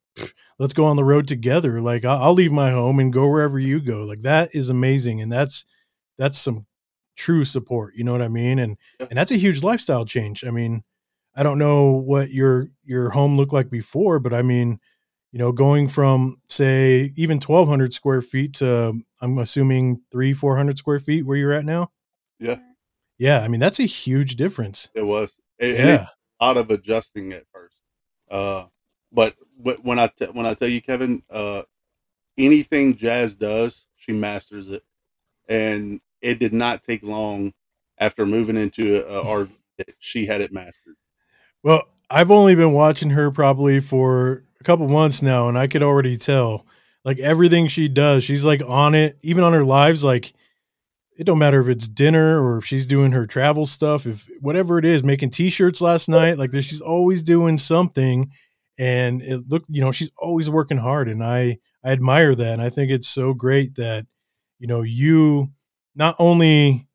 let's 0.59 0.73
go 0.73 0.85
on 0.85 0.97
the 0.97 1.05
road 1.05 1.27
together. 1.29 1.81
Like 1.81 2.05
I'll, 2.05 2.23
I'll 2.23 2.35
leave 2.35 2.53
my 2.53 2.71
home 2.71 2.99
and 3.01 3.13
go 3.13 3.27
wherever 3.29 3.59
you 3.59 3.81
go. 3.81 4.03
Like 4.03 4.23
that 4.23 4.55
is 4.55 4.71
amazing, 4.71 5.21
and 5.21 5.31
that's 5.33 5.65
that's 6.19 6.39
some 6.39 6.67
true 7.19 7.45
support. 7.45 7.95
You 7.97 8.05
know 8.05 8.13
what 8.13 8.23
I 8.23 8.29
mean? 8.29 8.59
And 8.59 8.77
Yeah. 9.01 9.07
and 9.11 9.19
that's 9.19 9.33
a 9.33 9.37
huge 9.37 9.63
lifestyle 9.63 10.07
change. 10.07 10.45
I 10.45 10.51
mean, 10.51 10.85
I 11.35 11.43
don't 11.43 11.59
know 11.59 11.91
what 11.91 12.31
your 12.31 12.71
your 12.85 13.11
home 13.11 13.37
looked 13.37 13.53
like 13.53 13.69
before, 13.71 14.19
but 14.21 14.33
I 14.33 14.43
mean, 14.43 14.79
you 15.33 15.39
know, 15.39 15.53
going 15.53 15.89
from 15.89 16.41
say 16.49 17.13
even 17.17 17.41
twelve 17.41 17.69
hundred 17.69 17.93
square 17.93 18.23
feet 18.23 18.55
to 18.55 18.95
I'm 19.21 19.39
assuming 19.39 20.01
three 20.11 20.33
four 20.33 20.57
hundred 20.57 20.79
square 20.79 21.01
feet 21.01 21.27
where 21.27 21.37
you're 21.37 21.53
at 21.53 21.65
now. 21.65 21.91
Yeah. 22.39 22.61
Yeah, 23.19 23.41
I 23.41 23.49
mean 23.49 23.61
that's 23.61 23.81
a 23.81 23.85
huge 23.85 24.37
difference. 24.37 24.89
It 24.95 25.03
was. 25.05 25.33
It- 25.59 25.77
Yeah, 25.77 26.07
lot 26.41 26.57
of 26.57 26.71
adjusting 26.71 27.33
at 27.33 27.45
first. 27.53 27.75
Uh, 28.31 28.67
but 29.11 29.35
when 29.57 29.99
I 29.99 30.07
t- 30.07 30.27
when 30.27 30.47
I 30.47 30.55
tell 30.55 30.69
you, 30.69 30.81
Kevin, 30.81 31.23
uh, 31.31 31.63
anything 32.37 32.97
Jazz 32.97 33.35
does, 33.35 33.87
she 33.97 34.13
masters 34.13 34.69
it, 34.69 34.85
and 35.49 36.01
it 36.23 36.39
did 36.39 36.53
not 36.53 36.85
take 36.85 37.03
long 37.03 37.53
after 37.99 38.27
moving 38.27 38.57
into 38.57 39.05
a, 39.07 39.21
a 39.21 39.25
RV 39.25 39.51
that 39.79 39.95
she 39.99 40.27
had 40.27 40.41
it 40.41 40.53
mastered. 40.53 40.97
Well, 41.63 41.83
I've 42.11 42.31
only 42.31 42.55
been 42.55 42.73
watching 42.73 43.11
her 43.11 43.31
probably 43.31 43.81
for 43.81 44.45
a 44.61 44.65
couple 44.65 44.89
months 44.89 45.23
now, 45.23 45.49
and 45.49 45.59
I 45.59 45.67
could 45.67 45.83
already 45.83 46.17
tell 46.17 46.67
like 47.05 47.19
everything 47.19 47.69
she 47.69 47.89
does, 47.89 48.25
she's 48.25 48.45
like 48.45 48.63
on 48.67 48.95
it, 48.95 49.19
even 49.23 49.45
on 49.45 49.53
her 49.53 49.65
lives. 49.65 50.05
Like 50.05 50.33
it 51.17 51.25
don't 51.25 51.39
matter 51.39 51.61
if 51.61 51.69
it's 51.69 51.89
dinner 51.89 52.41
or 52.43 52.59
if 52.59 52.65
she's 52.65 52.87
doing 52.87 53.13
her 53.13 53.27
travel 53.27 53.67
stuff, 53.67 54.07
if 54.07 54.29
whatever 54.41 54.79
it 54.79 54.85
is, 54.85 55.03
making 55.03 55.31
t-shirts 55.31 55.81
last 55.81 56.09
night, 56.09 56.39
like 56.39 56.53
she's 56.53 56.81
always 56.81 57.23
doing 57.23 57.59
something. 57.59 58.31
And 58.79 59.21
it 59.23 59.49
look, 59.49 59.65
you 59.69 59.81
know, 59.81 59.91
she's 59.91 60.13
always 60.17 60.49
working 60.49 60.79
hard, 60.79 61.09
and 61.09 61.23
I 61.23 61.59
I 61.83 61.91
admire 61.91 62.35
that, 62.37 62.53
and 62.53 62.63
I 62.63 62.71
think 62.71 62.91
it's 62.91 63.09
so 63.09 63.35
great 63.35 63.75
that 63.75 64.07
you 64.61 64.69
know 64.69 64.83
you 64.83 65.51
not 65.99 66.17
only 66.19 66.89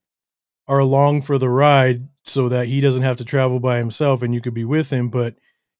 are 0.68 0.80
along 0.80 1.22
for 1.22 1.38
the 1.38 1.50
ride 1.50 2.08
so 2.24 2.50
that 2.50 2.68
he 2.68 2.82
doesn't 2.82 3.04
have 3.04 3.18
to 3.18 3.26
travel 3.26 3.60
by 3.60 3.78
himself 3.78 4.22
and 4.24 4.34
you 4.34 4.42
could 4.42 4.54
be 4.54 4.66
with 4.66 4.90
him 4.90 5.10
but 5.10 5.36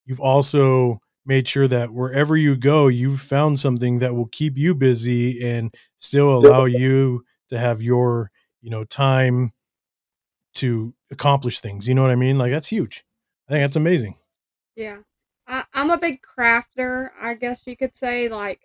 you've 0.06 0.20
also 0.20 1.00
made 1.26 1.48
sure 1.48 1.68
that 1.68 1.92
wherever 1.92 2.36
you 2.38 2.56
go 2.56 2.88
you've 2.88 3.22
found 3.22 3.60
something 3.60 4.00
that 4.00 4.14
will 4.14 4.28
keep 4.28 4.58
you 4.58 4.76
busy 4.76 5.44
and 5.44 5.74
still 5.98 6.32
allow 6.34 6.66
you 6.66 7.24
to 7.50 7.58
have 7.58 7.82
your 7.82 8.30
you 8.62 8.70
know 8.70 8.84
time 8.84 9.54
to 10.54 10.94
accomplish 11.10 11.62
things 11.62 11.88
you 11.88 11.96
know 11.96 12.02
what 12.02 12.12
i 12.12 12.16
mean 12.16 12.38
like 12.38 12.52
that's 12.52 12.68
huge 12.68 13.06
i 13.48 13.54
think 13.54 13.64
that's 13.64 13.78
amazing 13.78 14.16
Yeah. 14.76 15.00
I, 15.48 15.66
I'm 15.74 15.90
a 15.90 15.98
big 15.98 16.22
crafter, 16.22 17.10
I 17.20 17.34
guess 17.36 17.64
you 17.66 17.76
could 17.76 17.96
say. 17.96 18.30
Like, 18.30 18.62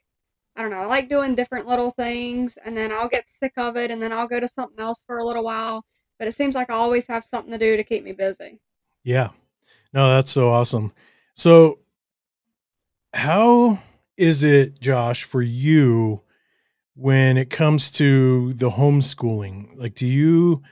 I 0.59 0.63
don't 0.63 0.73
know, 0.73 0.81
I 0.81 0.87
like 0.87 1.09
doing 1.09 1.37
different 1.37 1.69
little 1.69 1.93
things, 1.93 2.59
and 2.65 2.77
then 2.77 2.91
I'll 2.91 3.09
get 3.09 3.29
sick 3.29 3.53
of 3.57 3.77
it, 3.77 3.93
and 3.93 4.03
then 4.03 4.13
I'll 4.13 4.27
go 4.27 4.41
to 4.41 4.49
something 4.49 4.81
else 4.81 5.05
for 5.07 5.19
a 5.19 5.25
little 5.25 5.45
while. 5.45 5.85
But 6.19 6.27
it 6.27 6.35
seems 6.35 6.57
like 6.57 6.69
I 6.69 6.75
always 6.75 7.07
have 7.07 7.25
something 7.25 7.53
to 7.53 7.59
do 7.59 7.77
to 7.77 7.85
keep 7.85 8.03
me 8.03 8.11
busy. 8.11 8.59
Yeah. 9.05 9.29
No, 9.93 10.09
that's 10.09 10.33
so 10.33 10.51
awesome. 10.51 10.93
So 11.35 11.79
how 13.15 13.79
is 14.17 14.43
it, 14.43 14.81
Josh, 14.81 15.23
for 15.23 15.43
you 15.43 16.23
when 16.95 17.37
it 17.37 17.51
comes 17.51 17.93
to 17.93 18.53
the 18.55 18.71
homeschooling? 18.71 19.79
Like 19.79 19.95
do 19.95 20.07
you 20.07 20.63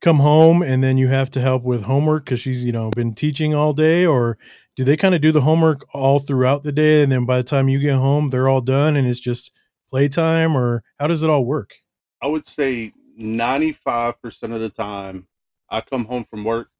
come 0.00 0.20
home 0.20 0.62
and 0.62 0.82
then 0.82 0.96
you 0.96 1.08
have 1.08 1.30
to 1.32 1.40
help 1.40 1.64
with 1.64 1.82
homework 1.82 2.24
cuz 2.24 2.40
she's, 2.40 2.64
you 2.64 2.72
know, 2.72 2.90
been 2.90 3.14
teaching 3.14 3.54
all 3.54 3.74
day 3.74 4.06
or 4.06 4.38
do 4.78 4.84
they 4.84 4.96
kind 4.96 5.12
of 5.12 5.20
do 5.20 5.32
the 5.32 5.40
homework 5.40 5.84
all 5.92 6.20
throughout 6.20 6.62
the 6.62 6.70
day 6.70 7.02
and 7.02 7.10
then 7.10 7.24
by 7.24 7.38
the 7.38 7.42
time 7.42 7.68
you 7.68 7.80
get 7.80 7.96
home 7.96 8.30
they're 8.30 8.48
all 8.48 8.60
done 8.60 8.94
and 8.94 9.08
it's 9.08 9.18
just 9.18 9.50
playtime 9.90 10.56
or 10.56 10.84
how 11.00 11.08
does 11.08 11.24
it 11.24 11.28
all 11.28 11.44
work? 11.44 11.74
I 12.22 12.28
would 12.28 12.46
say 12.46 12.92
ninety 13.16 13.72
five 13.72 14.22
percent 14.22 14.52
of 14.52 14.60
the 14.60 14.68
time, 14.68 15.26
I 15.68 15.80
come 15.80 16.04
home 16.04 16.22
from 16.22 16.44
work 16.44 16.70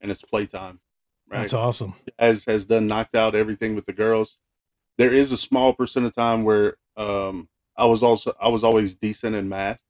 and 0.00 0.12
it's 0.12 0.22
playtime. 0.22 0.78
Right, 1.28 1.40
That's 1.40 1.52
awesome. 1.52 1.94
as 2.20 2.44
has 2.44 2.66
done 2.66 2.86
knocked 2.86 3.16
out 3.16 3.34
everything 3.34 3.74
with 3.74 3.86
the 3.86 3.94
girls. 3.94 4.38
There 4.96 5.12
is 5.12 5.32
a 5.32 5.36
small 5.36 5.72
percent 5.72 6.06
of 6.06 6.14
time 6.14 6.44
where 6.44 6.76
um, 6.96 7.48
I 7.76 7.86
was 7.86 8.04
also 8.04 8.32
I 8.40 8.48
was 8.48 8.62
always 8.62 8.94
decent 8.94 9.34
in 9.34 9.48
math. 9.48 9.80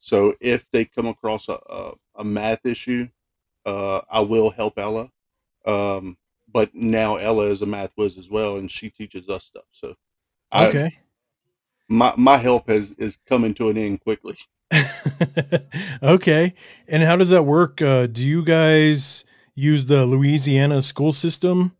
So 0.00 0.34
if 0.40 0.64
they 0.72 0.86
come 0.86 1.08
across 1.08 1.50
a, 1.50 1.58
a, 1.68 1.92
a 2.16 2.24
math 2.24 2.64
issue, 2.64 3.08
uh, 3.66 4.00
I 4.10 4.20
will 4.20 4.48
help 4.50 4.78
Ella. 4.78 5.10
Um, 5.66 6.16
but 6.52 6.74
now 6.74 7.16
Ella 7.16 7.50
is 7.50 7.62
a 7.62 7.66
math 7.66 7.90
whiz 7.96 8.18
as 8.18 8.28
well, 8.28 8.56
and 8.56 8.70
she 8.70 8.90
teaches 8.90 9.28
us 9.28 9.44
stuff. 9.44 9.64
So 9.72 9.94
I- 10.50 10.66
Okay. 10.68 10.98
my 11.88 12.12
my 12.16 12.36
help 12.38 12.68
has 12.68 12.92
is 12.92 13.18
coming 13.28 13.54
to 13.54 13.68
an 13.70 13.76
end 13.78 14.00
quickly. 14.00 14.36
okay. 16.02 16.54
And 16.88 17.02
how 17.02 17.16
does 17.16 17.30
that 17.30 17.42
work? 17.44 17.80
Uh, 17.82 18.06
do 18.06 18.24
you 18.24 18.44
guys 18.44 19.24
use 19.54 19.86
the 19.86 20.04
Louisiana 20.06 20.82
school 20.82 21.12
system 21.12 21.72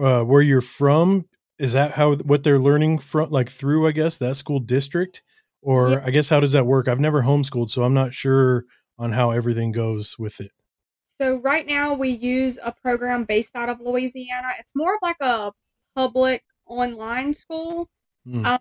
uh, 0.00 0.22
where 0.22 0.42
you're 0.42 0.60
from? 0.60 1.26
Is 1.58 1.72
that 1.72 1.92
how 1.92 2.14
what 2.16 2.44
they're 2.44 2.58
learning 2.58 2.98
from, 2.98 3.30
like 3.30 3.50
through, 3.50 3.86
I 3.86 3.92
guess, 3.92 4.16
that 4.18 4.36
school 4.36 4.60
district? 4.60 5.22
Or 5.60 5.90
Yeah. 5.90 6.02
I 6.04 6.10
guess, 6.10 6.28
how 6.28 6.40
does 6.40 6.52
that 6.52 6.66
work? 6.66 6.86
I've 6.88 7.00
never 7.00 7.22
homeschooled, 7.22 7.70
so 7.70 7.82
I'm 7.82 7.94
not 7.94 8.14
sure 8.14 8.64
on 8.98 9.12
how 9.12 9.30
everything 9.32 9.72
goes 9.72 10.16
with 10.18 10.40
it. 10.40 10.52
So 11.20 11.36
right 11.36 11.66
now 11.66 11.94
we 11.94 12.10
use 12.10 12.58
a 12.62 12.72
program 12.72 13.24
based 13.24 13.56
out 13.56 13.68
of 13.68 13.80
Louisiana. 13.80 14.52
It's 14.58 14.72
more 14.74 14.94
of 14.94 15.00
like 15.02 15.20
a 15.20 15.52
public 15.94 16.44
online 16.66 17.34
school, 17.34 17.88
Hmm. 18.28 18.44
Um, 18.44 18.58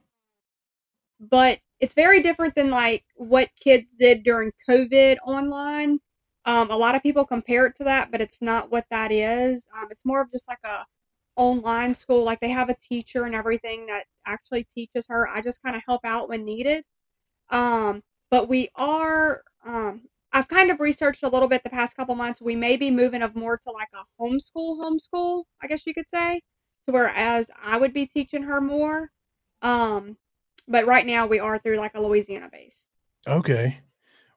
but 1.20 1.60
it's 1.80 1.94
very 1.94 2.22
different 2.22 2.56
than 2.56 2.70
like 2.70 3.04
what 3.16 3.50
kids 3.60 3.92
did 4.00 4.24
during 4.24 4.52
COVID 4.68 5.18
online. 5.26 6.00
Um, 6.46 6.72
a 6.72 6.78
lot 6.78 6.96
of 6.96 7.04
people 7.04 7.26
compare 7.26 7.66
it 7.68 7.76
to 7.78 7.84
that, 7.84 8.12
but 8.12 8.22
it's 8.22 8.42
not 8.42 8.72
what 8.72 8.86
that 8.90 9.12
is. 9.12 9.68
Um, 9.76 9.88
it's 9.92 10.06
more 10.06 10.22
of 10.22 10.32
just 10.32 10.48
like 10.48 10.60
a 10.64 10.86
online 11.36 11.94
school. 11.96 12.24
Like 12.24 12.40
they 12.40 12.50
have 12.50 12.70
a 12.70 12.76
teacher 12.76 13.26
and 13.26 13.36
everything 13.36 13.88
that 13.88 14.06
actually 14.26 14.64
teaches 14.64 15.06
her. 15.10 15.28
I 15.28 15.42
just 15.42 15.62
kind 15.62 15.76
of 15.76 15.82
help 15.86 16.02
out 16.06 16.30
when 16.30 16.46
needed. 16.46 16.84
Um, 17.50 18.04
but 18.32 18.48
we 18.50 18.70
are. 18.76 19.44
I've 20.34 20.48
kind 20.48 20.70
of 20.72 20.80
researched 20.80 21.24
a 21.24 21.30
little 21.30 21.48
bit 21.48 21.64
the 21.64 21.70
past 21.70 21.96
couple 21.96 22.16
months. 22.16 22.42
We 22.42 22.56
may 22.56 22.78
be 22.78 22.92
moving 22.92 23.22
of 23.22 23.36
more 23.36 23.58
to 23.58 23.72
like 23.72 23.90
a 23.94 24.22
homeschool, 24.22 24.80
homeschool, 24.80 25.44
I 25.62 25.68
guess 25.68 25.86
you 25.86 25.94
could 25.94 26.10
say. 26.10 26.42
To 26.86 26.92
whereas 26.92 27.50
I 27.64 27.78
would 27.78 27.94
be 27.94 28.06
teaching 28.06 28.44
her 28.44 28.62
more. 28.62 29.12
Um, 29.62 30.18
but 30.68 30.86
right 30.86 31.06
now 31.06 31.26
we 31.28 31.40
are 31.40 31.58
through 31.58 31.78
like 31.78 31.96
a 31.96 32.02
Louisiana 32.02 32.50
base. 32.52 32.88
Okay. 33.26 33.80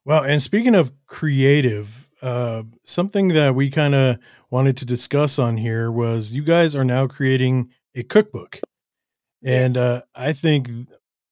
Well, 0.05 0.25
and 0.25 0.41
speaking 0.41 0.75
of 0.75 0.93
creative, 1.07 2.09
uh, 2.23 2.63
something 2.83 3.29
that 3.29 3.55
we 3.55 3.71
kind 3.71 3.95
of 3.95 4.19
wanted 4.51 4.77
to 4.79 4.85
discuss 4.85 5.39
on 5.39 5.59
here 5.59 5.91
was 5.91 6.33
you 6.33 6.43
guys 6.43 6.75
are 6.75 6.85
now 6.85 7.07
creating 7.07 7.71
a 7.95 8.03
cookbook. 8.03 8.61
And 9.43 9.77
uh, 9.77 10.03
I 10.15 10.33
think, 10.33 10.69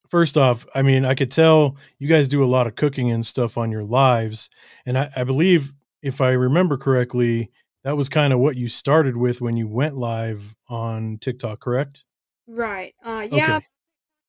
first 0.08 0.36
off, 0.36 0.66
I 0.74 0.82
mean, 0.82 1.04
I 1.04 1.14
could 1.14 1.30
tell 1.30 1.76
you 1.98 2.08
guys 2.08 2.28
do 2.28 2.42
a 2.42 2.46
lot 2.46 2.66
of 2.66 2.76
cooking 2.76 3.10
and 3.10 3.24
stuff 3.26 3.56
on 3.58 3.70
your 3.70 3.84
lives. 3.84 4.50
And 4.86 4.98
I, 4.98 5.10
I 5.16 5.24
believe, 5.24 5.72
if 6.02 6.20
I 6.20 6.30
remember 6.30 6.76
correctly, 6.76 7.50
that 7.84 7.96
was 7.96 8.08
kind 8.08 8.32
of 8.32 8.38
what 8.38 8.56
you 8.56 8.68
started 8.68 9.16
with 9.16 9.40
when 9.40 9.56
you 9.56 9.68
went 9.68 9.96
live 9.96 10.54
on 10.68 11.18
TikTok, 11.18 11.60
correct? 11.60 12.04
Right. 12.46 12.94
Uh, 13.04 13.26
yeah, 13.30 13.56
Okay. 13.56 13.66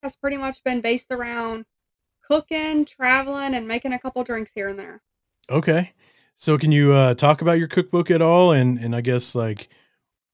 has 0.03 0.15
pretty 0.15 0.37
much 0.37 0.63
been 0.63 0.81
based 0.81 1.11
around 1.11 1.65
cooking, 2.27 2.85
traveling, 2.85 3.55
and 3.55 3.67
making 3.67 3.93
a 3.93 3.99
couple 3.99 4.23
drinks 4.23 4.51
here 4.53 4.67
and 4.69 4.79
there. 4.79 5.01
Okay. 5.49 5.93
So 6.35 6.57
can 6.57 6.71
you 6.71 6.93
uh, 6.93 7.15
talk 7.15 7.41
about 7.41 7.59
your 7.59 7.67
cookbook 7.67 8.09
at 8.11 8.21
all 8.21 8.51
and 8.51 8.77
and 8.79 8.95
I 8.95 9.01
guess 9.01 9.35
like 9.35 9.69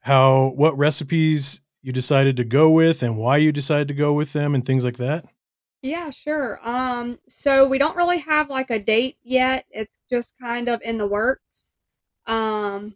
how 0.02 0.54
what 0.56 0.78
recipes 0.78 1.62
you 1.82 1.92
decided 1.92 2.38
to 2.38 2.44
go 2.44 2.70
with 2.70 3.04
and 3.04 3.18
why 3.18 3.38
you 3.38 3.52
decided 3.52 3.88
to 3.90 3.94
go 3.94 4.14
with 4.14 4.34
them 4.34 4.56
and 4.56 4.66
things 4.66 4.84
like 4.84 4.98
that? 4.98 5.26
Yeah, 5.86 6.10
sure. 6.10 6.60
Um, 6.68 7.20
so 7.28 7.68
we 7.68 7.78
don't 7.78 7.96
really 7.96 8.18
have 8.18 8.50
like 8.50 8.72
a 8.72 8.80
date 8.80 9.18
yet. 9.22 9.68
It's 9.70 9.96
just 10.10 10.34
kind 10.42 10.68
of 10.68 10.82
in 10.82 10.98
the 10.98 11.06
works. 11.06 11.76
Um, 12.26 12.96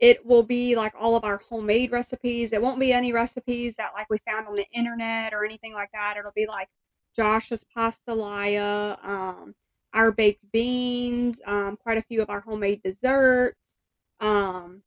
it 0.00 0.26
will 0.26 0.42
be 0.42 0.76
like 0.76 0.92
all 1.00 1.16
of 1.16 1.24
our 1.24 1.38
homemade 1.38 1.90
recipes. 1.90 2.52
It 2.52 2.60
won't 2.60 2.78
be 2.80 2.92
any 2.92 3.14
recipes 3.14 3.76
that 3.76 3.92
like 3.94 4.10
we 4.10 4.18
found 4.28 4.46
on 4.46 4.56
the 4.56 4.66
internet 4.72 5.32
or 5.32 5.42
anything 5.44 5.72
like 5.72 5.90
that. 5.94 6.16
It'll 6.18 6.32
be 6.36 6.46
like 6.46 6.68
Josh's 7.16 7.64
pastalaya, 7.74 9.02
um, 9.02 9.54
our 9.94 10.12
baked 10.12 10.52
beans, 10.52 11.40
um, 11.46 11.78
quite 11.78 11.96
a 11.98 12.02
few 12.02 12.20
of 12.20 12.28
our 12.28 12.40
homemade 12.40 12.82
desserts, 12.82 13.78
um, 14.20 14.82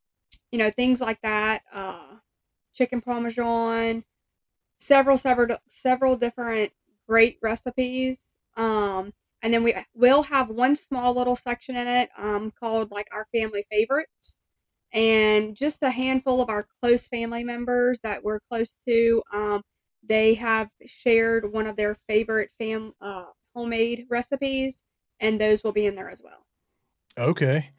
you 0.52 0.60
know, 0.60 0.70
things 0.70 1.02
like 1.02 1.22
that. 1.24 1.64
Uh, 1.74 2.18
chicken 2.76 3.02
parmesan, 3.02 4.04
several 4.78 5.18
several 5.18 5.58
several 5.68 6.16
different 6.18 6.72
great 7.08 7.38
recipes. 7.42 8.38
Um, 8.58 9.14
and 9.42 9.54
then 9.54 9.64
we 9.64 9.76
will 9.94 10.24
have 10.24 10.50
one 10.50 10.76
small 10.76 11.14
little 11.14 11.36
section 11.36 11.76
in 11.76 11.88
it 11.88 12.10
um, 12.18 12.52
called 12.60 12.92
like 12.92 13.08
our 13.12 13.28
family 13.34 13.66
favorites 13.72 14.40
and 14.92 15.56
just 15.56 15.84
a 15.84 15.92
handful 15.92 16.42
of 16.42 16.50
our 16.50 16.66
close 16.82 17.08
family 17.08 17.44
members 17.44 18.00
that 18.02 18.24
we're 18.24 18.40
close 18.50 18.78
to 18.88 19.22
um, 19.34 19.62
they 20.08 20.36
have 20.36 20.70
shared 20.86 21.52
one 21.52 21.68
of 21.68 21.76
their 21.76 21.98
favorite 22.08 22.50
fam 22.60 22.94
uh, 23.02 23.26
homemade 23.54 24.06
recipes 24.10 24.82
and 25.20 25.40
those 25.40 25.64
will 25.64 25.74
be 25.74 25.86
in 25.86 25.96
there 25.96 26.10
as 26.10 26.22
well 26.24 26.46
Okay. 27.18 27.70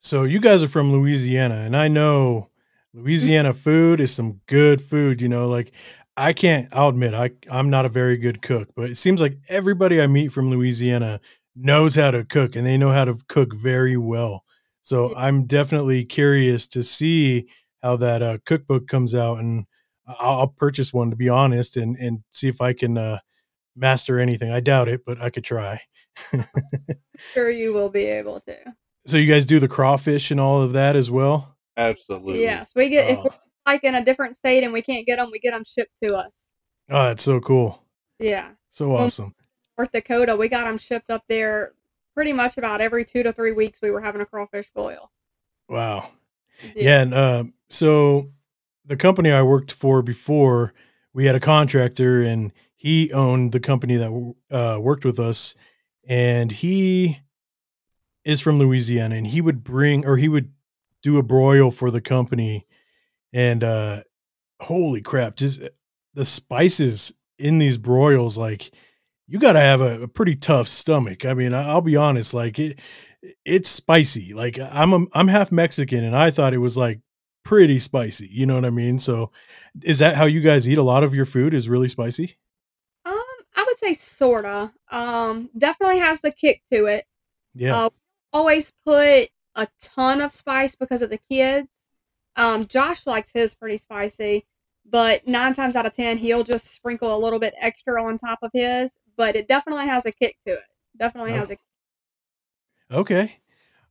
So 0.00 0.24
you 0.24 0.40
guys 0.40 0.62
are 0.62 0.68
from 0.68 0.92
Louisiana, 0.92 1.60
and 1.60 1.76
I 1.76 1.88
know 1.88 2.48
Louisiana 2.92 3.52
food 3.52 4.00
is 4.00 4.12
some 4.12 4.40
good 4.46 4.82
food, 4.82 5.22
you 5.22 5.28
know, 5.28 5.46
like 5.46 5.72
I 6.16 6.32
can't 6.32 6.68
I'll 6.72 6.88
admit 6.88 7.14
I 7.14 7.30
I'm 7.50 7.70
not 7.70 7.86
a 7.86 7.88
very 7.90 8.16
good 8.16 8.42
cook, 8.42 8.68
but 8.76 8.90
it 8.90 8.96
seems 8.96 9.20
like 9.20 9.38
everybody 9.48 10.00
I 10.00 10.06
meet 10.06 10.32
from 10.32 10.50
Louisiana 10.50 11.20
knows 11.56 11.94
how 11.94 12.10
to 12.10 12.24
cook 12.24 12.56
and 12.56 12.66
they 12.66 12.76
know 12.78 12.90
how 12.90 13.04
to 13.04 13.16
cook 13.28 13.54
very 13.54 13.96
well. 13.96 14.44
So 14.82 15.14
I'm 15.16 15.44
definitely 15.46 16.04
curious 16.04 16.66
to 16.68 16.82
see 16.82 17.46
how 17.82 17.96
that 17.96 18.22
uh, 18.22 18.38
cookbook 18.44 18.88
comes 18.88 19.14
out 19.14 19.38
and 19.38 19.64
I'll, 20.06 20.40
I'll 20.40 20.48
purchase 20.48 20.92
one 20.92 21.10
to 21.10 21.16
be 21.16 21.28
honest 21.28 21.76
and 21.76 21.96
and 21.96 22.22
see 22.30 22.48
if 22.48 22.60
I 22.60 22.72
can 22.72 22.98
uh, 22.98 23.18
master 23.76 24.18
anything. 24.18 24.50
I 24.50 24.60
doubt 24.60 24.88
it, 24.88 25.02
but 25.06 25.20
I 25.20 25.30
could 25.30 25.44
try. 25.44 25.80
sure 27.32 27.50
you 27.50 27.72
will 27.72 27.88
be 27.88 28.04
able 28.04 28.40
to 28.40 28.56
So 29.06 29.16
you 29.16 29.32
guys 29.32 29.46
do 29.46 29.58
the 29.58 29.68
crawfish 29.68 30.30
and 30.30 30.38
all 30.40 30.60
of 30.60 30.74
that 30.74 30.94
as 30.94 31.10
well? 31.10 31.56
Absolutely. 31.78 32.42
yes 32.42 32.72
we 32.74 32.90
get 32.90 33.08
if 33.10 33.18
Oh, 33.18 33.22
we're 33.24 33.30
like 33.66 33.84
in 33.84 33.94
a 33.94 34.04
different 34.04 34.36
state 34.36 34.64
and 34.64 34.72
we 34.72 34.82
can't 34.82 35.06
get 35.06 35.16
them 35.16 35.30
we 35.30 35.38
get 35.38 35.52
them 35.52 35.64
shipped 35.66 35.92
to 36.02 36.14
us 36.14 36.48
oh, 36.90 37.04
that's 37.04 37.22
so 37.22 37.40
cool. 37.40 37.82
yeah 38.18 38.50
So 38.70 38.94
awesome. 38.96 39.34
north 39.78 39.92
dakota 39.92 40.36
we 40.36 40.48
got 40.48 40.64
them 40.64 40.78
shipped 40.78 41.10
up 41.10 41.24
there 41.28 41.72
pretty 42.14 42.32
much 42.32 42.58
about 42.58 42.80
every 42.80 43.04
two 43.04 43.22
to 43.22 43.32
three 43.32 43.52
weeks 43.52 43.80
we 43.80 43.90
were 43.90 44.00
having 44.00 44.20
a 44.20 44.26
crawfish 44.26 44.70
boil 44.74 45.10
Wow. 45.68 46.10
Yeah, 46.76 47.00
and 47.00 47.14
um, 47.14 47.54
so 47.70 48.30
the 48.84 48.96
company 48.96 49.30
I 49.32 49.42
worked 49.42 49.72
for 49.72 50.02
before, 50.02 50.74
we 51.14 51.24
had 51.24 51.34
a 51.34 51.40
contractor, 51.40 52.22
and 52.22 52.52
he 52.76 53.10
owned 53.12 53.52
the 53.52 53.60
company 53.60 53.96
that 53.96 54.34
uh, 54.50 54.78
worked 54.80 55.04
with 55.04 55.18
us, 55.18 55.54
and 56.06 56.52
he 56.52 57.20
is 58.24 58.40
from 58.40 58.58
Louisiana, 58.58 59.14
and 59.16 59.26
he 59.28 59.40
would 59.40 59.64
bring 59.64 60.04
or 60.04 60.18
he 60.18 60.28
would 60.28 60.52
do 61.02 61.16
a 61.18 61.22
broil 61.22 61.70
for 61.70 61.90
the 61.90 62.00
company, 62.02 62.66
and 63.32 63.64
uh, 63.64 64.02
holy 64.60 65.00
crap, 65.00 65.36
just 65.36 65.62
uh, 65.62 65.68
the 66.14 66.24
spices 66.24 67.12
in 67.38 67.58
these 67.58 67.78
broils, 67.78 68.36
like 68.38 68.70
you 69.26 69.38
got 69.38 69.54
to 69.54 69.60
have 69.60 69.80
a, 69.80 70.02
a 70.02 70.08
pretty 70.08 70.36
tough 70.36 70.68
stomach. 70.68 71.24
I 71.24 71.34
mean, 71.34 71.54
I'll 71.54 71.80
be 71.80 71.96
honest, 71.96 72.34
like 72.34 72.58
it, 72.58 72.80
it's 73.44 73.68
spicy. 73.68 74.34
Like 74.34 74.58
I'm 74.58 74.92
a, 74.92 75.06
I'm 75.12 75.28
half 75.28 75.52
Mexican, 75.52 76.04
and 76.04 76.16
I 76.16 76.30
thought 76.30 76.54
it 76.54 76.58
was 76.58 76.76
like 76.76 77.00
pretty 77.44 77.78
spicy. 77.78 78.28
You 78.30 78.46
know 78.46 78.54
what 78.54 78.64
I 78.64 78.70
mean? 78.70 78.98
So, 78.98 79.30
is 79.82 79.98
that 80.00 80.16
how 80.16 80.24
you 80.24 80.40
guys 80.40 80.68
eat? 80.68 80.78
A 80.78 80.82
lot 80.82 81.04
of 81.04 81.14
your 81.14 81.24
food 81.24 81.54
is 81.54 81.68
really 81.68 81.88
spicy. 81.88 82.36
Um, 83.04 83.14
I 83.56 83.64
would 83.66 83.78
say 83.78 83.94
sorta. 83.94 84.72
Um, 84.90 85.50
definitely 85.56 85.98
has 85.98 86.20
the 86.20 86.32
kick 86.32 86.62
to 86.72 86.86
it. 86.86 87.06
Yeah. 87.54 87.84
Uh, 87.86 87.90
always 88.32 88.72
put 88.84 89.28
a 89.54 89.68
ton 89.80 90.20
of 90.20 90.32
spice 90.32 90.74
because 90.74 91.02
of 91.02 91.10
the 91.10 91.18
kids. 91.18 91.81
Um, 92.36 92.66
Josh 92.66 93.06
likes 93.06 93.30
his 93.32 93.54
pretty 93.54 93.78
spicy, 93.78 94.46
but 94.88 95.26
nine 95.26 95.54
times 95.54 95.76
out 95.76 95.86
of 95.86 95.94
ten, 95.94 96.18
he'll 96.18 96.44
just 96.44 96.72
sprinkle 96.72 97.14
a 97.14 97.18
little 97.18 97.38
bit 97.38 97.54
extra 97.60 98.02
on 98.02 98.18
top 98.18 98.38
of 98.42 98.50
his. 98.52 98.92
But 99.16 99.36
it 99.36 99.48
definitely 99.48 99.86
has 99.86 100.06
a 100.06 100.12
kick 100.12 100.36
to 100.46 100.54
it. 100.54 100.64
Definitely 100.98 101.32
has 101.32 101.50
a. 101.50 101.56
Okay. 102.90 103.36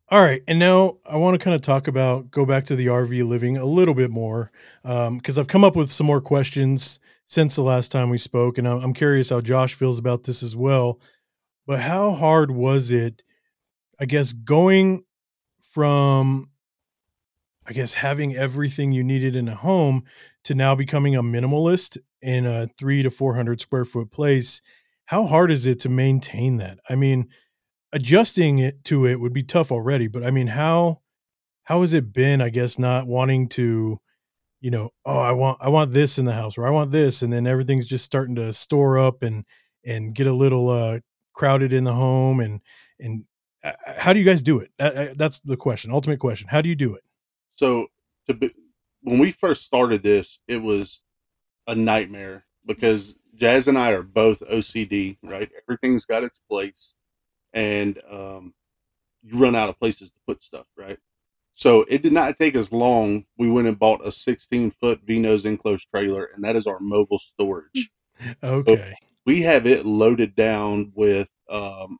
All 0.10 0.22
right. 0.22 0.44
And 0.48 0.60
now 0.60 0.98
I 1.06 1.16
want 1.18 1.36
to 1.40 1.44
kind 1.44 1.56
of 1.56 1.62
talk 1.62 1.88
about 1.88 2.30
go 2.32 2.46
back 2.46 2.66
to 2.66 2.76
the 2.76 2.88
RV 2.88 3.26
living 3.28 3.58
a 3.58 3.66
little 3.66 3.94
bit 3.94 4.12
more 4.12 4.52
because 4.84 5.38
I've 5.38 5.48
come 5.48 5.64
up 5.64 5.76
with 5.76 5.92
some 5.92 6.06
more 6.06 6.22
questions 6.22 7.00
since 7.26 7.56
the 7.56 7.64
last 7.64 7.92
time 7.92 8.10
we 8.10 8.18
spoke. 8.18 8.58
And 8.58 8.68
I'm 8.68 8.94
curious 8.94 9.30
how 9.30 9.42
Josh 9.42 9.74
feels 9.74 9.98
about 9.98 10.24
this 10.24 10.44
as 10.44 10.56
well. 10.56 11.00
But 11.66 11.80
how 11.80 12.12
hard 12.12 12.52
was 12.52 12.92
it, 12.92 13.24
I 14.00 14.06
guess, 14.06 14.34
going 14.34 15.06
from, 15.62 16.50
I 17.72 17.74
guess, 17.74 17.96
having 17.96 18.36
everything 18.36 18.92
you 18.92 19.04
needed 19.04 19.36
in 19.36 19.48
a 19.48 19.56
home 19.56 20.04
to 20.44 20.54
now 20.54 20.76
becoming 20.76 21.16
a 21.16 21.24
minimalist 21.24 21.98
in 22.22 22.46
a 22.46 22.68
three 22.78 23.02
to 23.02 23.10
400 23.10 23.62
square 23.62 23.86
foot 23.86 24.12
place? 24.12 24.62
How 25.06 25.26
hard 25.26 25.52
is 25.52 25.66
it 25.66 25.80
to 25.82 25.90
maintain 25.90 26.58
that? 26.58 26.80
I 26.90 26.96
mean, 26.96 27.30
adjusting 27.94 28.60
it 28.60 28.84
to 28.86 29.06
it 29.06 29.20
would 29.20 29.34
be 29.34 29.44
tough 29.44 29.72
already 29.72 30.08
but 30.08 30.24
i 30.24 30.32
mean 30.32 30.48
how 30.48 31.00
how 31.64 31.82
has 31.82 31.94
it 31.94 32.14
been 32.14 32.42
i 32.42 32.50
guess 32.50 32.80
not 32.80 33.08
wanting 33.08 33.48
to 33.48 34.00
you 34.62 34.72
know 34.72 34.90
oh 35.06 35.20
i 35.20 35.32
want 35.32 35.58
i 35.62 35.70
want 35.70 35.94
this 35.94 36.18
in 36.18 36.26
the 36.26 36.34
house 36.34 36.58
or 36.58 36.66
i 36.66 36.70
want 36.70 36.92
this 36.92 37.22
and 37.22 37.34
then 37.34 37.46
everything's 37.46 37.86
just 37.86 38.06
starting 38.06 38.36
to 38.36 38.54
store 38.54 38.98
up 38.98 39.24
and 39.24 39.44
and 39.86 40.16
get 40.16 40.28
a 40.28 40.34
little 40.34 40.70
uh 40.70 41.00
crowded 41.34 41.74
in 41.74 41.84
the 41.84 41.94
home 41.94 42.40
and 42.40 42.62
and 43.00 43.26
uh, 43.64 43.74
how 43.98 44.14
do 44.14 44.20
you 44.20 44.26
guys 44.26 44.42
do 44.42 44.60
it 44.60 44.72
Uh, 44.80 45.08
that's 45.16 45.40
the 45.42 45.58
question 45.58 45.92
ultimate 45.92 46.20
question 46.20 46.48
how 46.50 46.62
do 46.62 46.70
you 46.70 46.76
do 46.76 46.96
it 46.96 47.04
So 47.62 47.88
to 48.28 48.34
be, 48.34 48.52
when 49.04 49.20
we 49.20 49.32
first 49.32 49.66
started 49.66 50.02
this, 50.02 50.40
it 50.48 50.58
was 50.58 51.02
a 51.68 51.76
nightmare 51.76 52.46
because 52.66 53.14
Jazz 53.36 53.68
and 53.68 53.78
I 53.78 53.92
are 53.92 54.02
both 54.02 54.40
OCD, 54.42 55.18
right? 55.24 55.50
Everything's 55.64 56.06
got 56.06 56.24
its 56.24 56.40
place, 56.50 56.96
and 57.54 58.00
um, 58.12 58.54
you 59.22 59.38
run 59.38 59.56
out 59.56 59.70
of 59.70 59.80
places 59.80 60.10
to 60.10 60.20
put 60.28 60.44
stuff, 60.44 60.66
right? 60.76 60.98
So 61.54 61.86
it 61.88 62.02
did 62.02 62.14
not 62.14 62.40
take 62.40 62.56
us 62.56 62.72
long. 62.72 63.26
We 63.38 63.52
went 63.52 63.68
and 63.68 63.78
bought 63.78 64.06
a 64.06 64.12
16 64.12 64.72
foot 64.72 65.02
Vino's 65.06 65.46
enclosed 65.46 65.88
trailer, 65.94 66.30
and 66.34 66.44
that 66.44 66.56
is 66.56 66.66
our 66.66 66.80
mobile 66.80 67.20
storage. 67.20 67.92
okay 68.44 68.96
we 69.26 69.42
have 69.42 69.66
it 69.68 69.86
loaded 69.86 70.36
down 70.36 70.92
with 70.96 71.28
um 71.50 71.98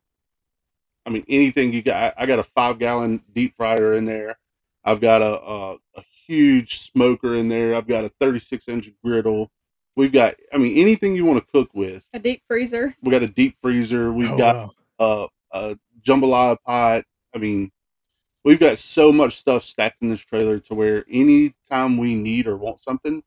i 1.06 1.10
mean 1.10 1.24
anything 1.28 1.72
you 1.72 1.82
got 1.82 2.14
i 2.16 2.26
got 2.26 2.38
a 2.38 2.42
five 2.44 2.78
gallon 2.78 3.22
deep 3.32 3.56
fryer 3.56 3.94
in 3.94 4.04
there 4.04 4.36
i've 4.84 5.00
got 5.00 5.22
a, 5.22 5.40
a 5.40 5.76
a 5.96 6.02
huge 6.26 6.80
smoker 6.80 7.34
in 7.34 7.48
there. 7.48 7.74
I've 7.74 7.86
got 7.86 8.04
a 8.04 8.12
36 8.20 8.68
inch 8.68 8.90
griddle. 9.04 9.50
We've 9.96 10.12
got 10.12 10.34
i 10.52 10.56
mean 10.56 10.78
anything 10.78 11.14
you 11.14 11.24
want 11.24 11.44
to 11.44 11.52
cook 11.52 11.70
with. 11.74 12.04
A 12.14 12.18
deep 12.18 12.42
freezer. 12.48 12.94
we 13.02 13.10
got 13.10 13.22
a 13.22 13.28
deep 13.28 13.56
freezer. 13.62 14.12
We've 14.12 14.30
oh, 14.30 14.38
got 14.38 14.72
wow. 14.98 15.28
a, 15.52 15.58
a 15.58 15.78
jambalaya 16.06 16.56
pot. 16.64 17.04
I 17.34 17.38
mean 17.38 17.70
we've 18.44 18.60
got 18.60 18.78
so 18.78 19.12
much 19.12 19.38
stuff 19.38 19.64
stacked 19.64 20.02
in 20.02 20.08
this 20.08 20.20
trailer 20.20 20.58
to 20.58 20.74
where 20.74 21.04
anytime 21.10 21.98
we 21.98 22.14
need 22.14 22.46
or 22.46 22.56
want 22.56 22.80
something 22.80 23.22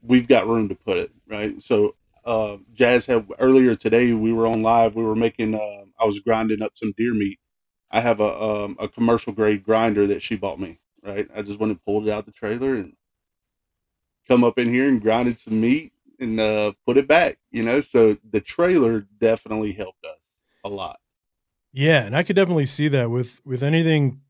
we've 0.00 0.28
got 0.28 0.46
room 0.46 0.68
to 0.68 0.74
put 0.74 0.96
it 0.96 1.10
right? 1.28 1.60
So 1.60 1.96
uh, 2.24 2.56
jazz 2.72 3.06
had 3.06 3.26
earlier 3.38 3.74
today 3.74 4.12
we 4.12 4.32
were 4.32 4.46
on 4.46 4.62
live. 4.62 4.94
We 4.94 5.02
were 5.02 5.16
making 5.16 5.54
uh, 5.54 5.84
i 6.00 6.04
was 6.04 6.20
grinding 6.20 6.62
up 6.62 6.72
some 6.76 6.94
deer 6.96 7.14
meat 7.14 7.38
i 7.94 8.00
have 8.00 8.20
a 8.20 8.42
um, 8.42 8.76
a 8.78 8.88
commercial 8.88 9.32
grade 9.32 9.64
grinder 9.64 10.06
that 10.06 10.22
she 10.22 10.36
bought 10.36 10.60
me 10.60 10.78
right 11.02 11.28
i 11.34 11.40
just 11.40 11.58
went 11.58 11.70
and 11.70 11.84
pulled 11.84 12.06
it 12.06 12.10
out 12.10 12.26
the 12.26 12.32
trailer 12.32 12.74
and 12.74 12.94
come 14.28 14.44
up 14.44 14.58
in 14.58 14.68
here 14.68 14.88
and 14.88 15.00
grinded 15.00 15.38
some 15.38 15.60
meat 15.60 15.92
and 16.20 16.38
uh, 16.40 16.72
put 16.86 16.98
it 16.98 17.08
back 17.08 17.38
you 17.50 17.62
know 17.62 17.80
so 17.80 18.16
the 18.30 18.40
trailer 18.40 19.06
definitely 19.18 19.72
helped 19.72 20.04
us 20.04 20.18
a 20.64 20.68
lot 20.68 20.98
Yeah, 21.72 22.04
and 22.04 22.16
I 22.16 22.22
could 22.22 22.36
definitely 22.36 22.66
see 22.66 22.88
that 22.88 23.10
with 23.10 23.40
with 23.44 23.62
anything 23.62 24.20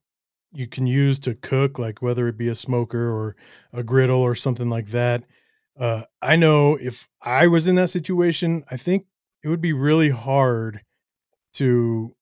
you 0.55 0.67
can 0.69 0.87
use 0.87 1.19
to 1.21 1.35
cook, 1.35 1.79
like 1.79 2.01
whether 2.01 2.29
it 2.29 2.39
be 2.39 2.49
a 2.49 2.55
smoker 2.55 3.11
or 3.11 3.37
a 3.73 3.83
griddle 3.83 4.21
or 4.21 4.35
something 4.35 4.71
like 4.71 4.89
that. 4.89 5.25
Uh, 5.79 6.05
I 6.23 6.37
know 6.37 6.79
if 6.81 7.09
I 7.21 7.49
was 7.49 7.67
in 7.67 7.75
that 7.75 7.91
situation, 7.91 8.65
I 8.71 8.77
think 8.77 9.07
it 9.43 9.49
would 9.49 9.61
be 9.61 9.73
really 9.73 10.11
hard 10.11 10.83
to 11.55 12.15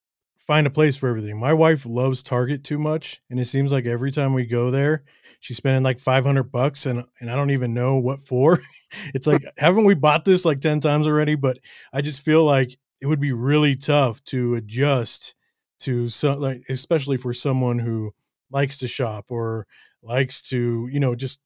find 0.46 0.66
a 0.66 0.70
place 0.70 0.96
for 0.96 1.08
everything. 1.08 1.38
My 1.38 1.52
wife 1.52 1.86
loves 1.86 2.22
Target 2.22 2.64
too 2.64 2.78
much, 2.78 3.20
and 3.30 3.38
it 3.38 3.46
seems 3.46 3.72
like 3.72 3.86
every 3.86 4.10
time 4.10 4.34
we 4.34 4.44
go 4.44 4.70
there, 4.70 5.04
she's 5.40 5.56
spending 5.56 5.82
like 5.82 6.00
500 6.00 6.44
bucks 6.44 6.86
and 6.86 7.04
and 7.20 7.30
I 7.30 7.36
don't 7.36 7.50
even 7.50 7.74
know 7.74 7.96
what 7.96 8.22
for. 8.22 8.60
it's 9.14 9.26
like 9.26 9.44
haven't 9.58 9.84
we 9.84 9.94
bought 9.94 10.24
this 10.24 10.44
like 10.44 10.60
10 10.60 10.80
times 10.80 11.06
already, 11.06 11.34
but 11.34 11.58
I 11.92 12.00
just 12.00 12.22
feel 12.22 12.44
like 12.44 12.76
it 13.00 13.06
would 13.06 13.20
be 13.20 13.32
really 13.32 13.76
tough 13.76 14.22
to 14.24 14.54
adjust 14.54 15.34
to 15.80 16.08
some 16.08 16.38
like 16.38 16.62
especially 16.68 17.16
for 17.16 17.34
someone 17.34 17.78
who 17.78 18.14
likes 18.50 18.78
to 18.78 18.86
shop 18.86 19.26
or 19.28 19.66
likes 20.02 20.42
to, 20.42 20.88
you 20.90 21.00
know, 21.00 21.14
just 21.14 21.40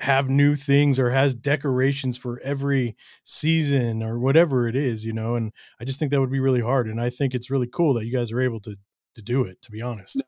have 0.00 0.28
new 0.28 0.56
things 0.56 0.98
or 0.98 1.10
has 1.10 1.34
decorations 1.34 2.16
for 2.16 2.40
every 2.40 2.96
season 3.24 4.02
or 4.02 4.18
whatever 4.18 4.66
it 4.66 4.74
is, 4.74 5.04
you 5.04 5.12
know, 5.12 5.34
and 5.34 5.52
I 5.80 5.84
just 5.84 5.98
think 5.98 6.10
that 6.10 6.20
would 6.20 6.30
be 6.32 6.40
really 6.40 6.62
hard 6.62 6.88
and 6.88 7.00
I 7.00 7.10
think 7.10 7.34
it's 7.34 7.50
really 7.50 7.66
cool 7.68 7.92
that 7.94 8.06
you 8.06 8.12
guys 8.12 8.32
are 8.32 8.40
able 8.40 8.60
to 8.60 8.74
to 9.14 9.22
do 9.22 9.44
it 9.44 9.60
to 9.62 9.70
be 9.70 9.82
honest. 9.82 10.22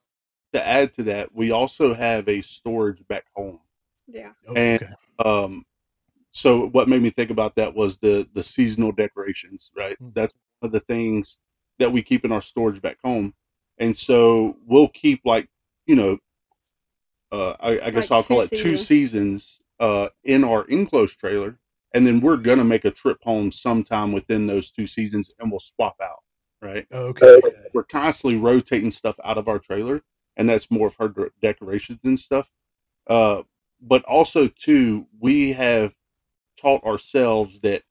to 0.52 0.66
add 0.66 0.92
to 0.94 1.02
that 1.04 1.34
we 1.34 1.50
also 1.50 1.94
have 1.94 2.28
a 2.28 2.42
storage 2.42 3.02
back 3.08 3.24
home 3.34 3.60
Yeah. 4.06 4.32
Oh, 4.46 4.54
And- 4.54 4.82
okay. 4.82 4.92
um 5.24 5.64
so 6.34 6.68
what 6.68 6.88
made 6.88 7.02
me 7.02 7.10
think 7.10 7.30
about 7.30 7.56
that 7.56 7.74
was 7.74 7.98
the 7.98 8.26
the 8.34 8.42
seasonal 8.42 8.92
decorations, 8.92 9.70
right? 9.76 9.96
Mm. 10.00 10.14
That's 10.14 10.34
one 10.60 10.68
of 10.68 10.72
the 10.72 10.80
things 10.80 11.38
that 11.78 11.92
we 11.92 12.02
keep 12.02 12.24
in 12.24 12.32
our 12.32 12.40
storage 12.42 12.80
back 12.82 12.96
home, 13.04 13.34
and 13.78 13.94
so 13.96 14.56
we'll 14.66 14.88
keep 14.88 15.20
like 15.24 15.48
you 15.86 15.94
know, 15.96 16.18
uh, 17.32 17.54
I, 17.60 17.80
I 17.86 17.90
guess 17.90 18.10
Like 18.10 18.16
I'll 18.18 18.22
call 18.22 18.46
two 18.46 18.54
it 18.56 18.62
two 18.62 18.76
seasons. 18.76 19.58
Seasons 19.82 20.06
uh, 20.06 20.08
in 20.24 20.44
our 20.44 20.64
enclosed 20.64 21.18
trailer, 21.18 21.58
and 21.94 22.06
then 22.06 22.20
we're 22.20 22.36
gonna 22.36 22.64
make 22.64 22.84
a 22.84 22.90
trip 22.90 23.18
home 23.22 23.52
sometime 23.52 24.12
within 24.12 24.46
those 24.46 24.70
two 24.70 24.86
seasons, 24.86 25.30
and 25.38 25.50
we'll 25.50 25.60
swap 25.60 25.96
out, 26.02 26.22
right? 26.60 26.86
Okay. 26.92 27.40
we're 27.74 27.84
constantly 27.84 28.38
rotating 28.38 28.90
stuff 28.90 29.16
out 29.24 29.38
of 29.38 29.48
our 29.48 29.58
trailer, 29.58 30.02
and 30.36 30.48
that's 30.48 30.70
more 30.70 30.88
of 30.88 30.96
her 30.96 31.12
decorations 31.40 32.00
and 32.04 32.18
stuff. 32.18 32.50
Uh, 33.06 33.42
but 33.80 34.04
also 34.04 34.48
too, 34.48 35.06
we 35.20 35.52
have 35.52 35.94
taught 36.56 36.84
ourselves 36.84 37.60
that 37.60 37.82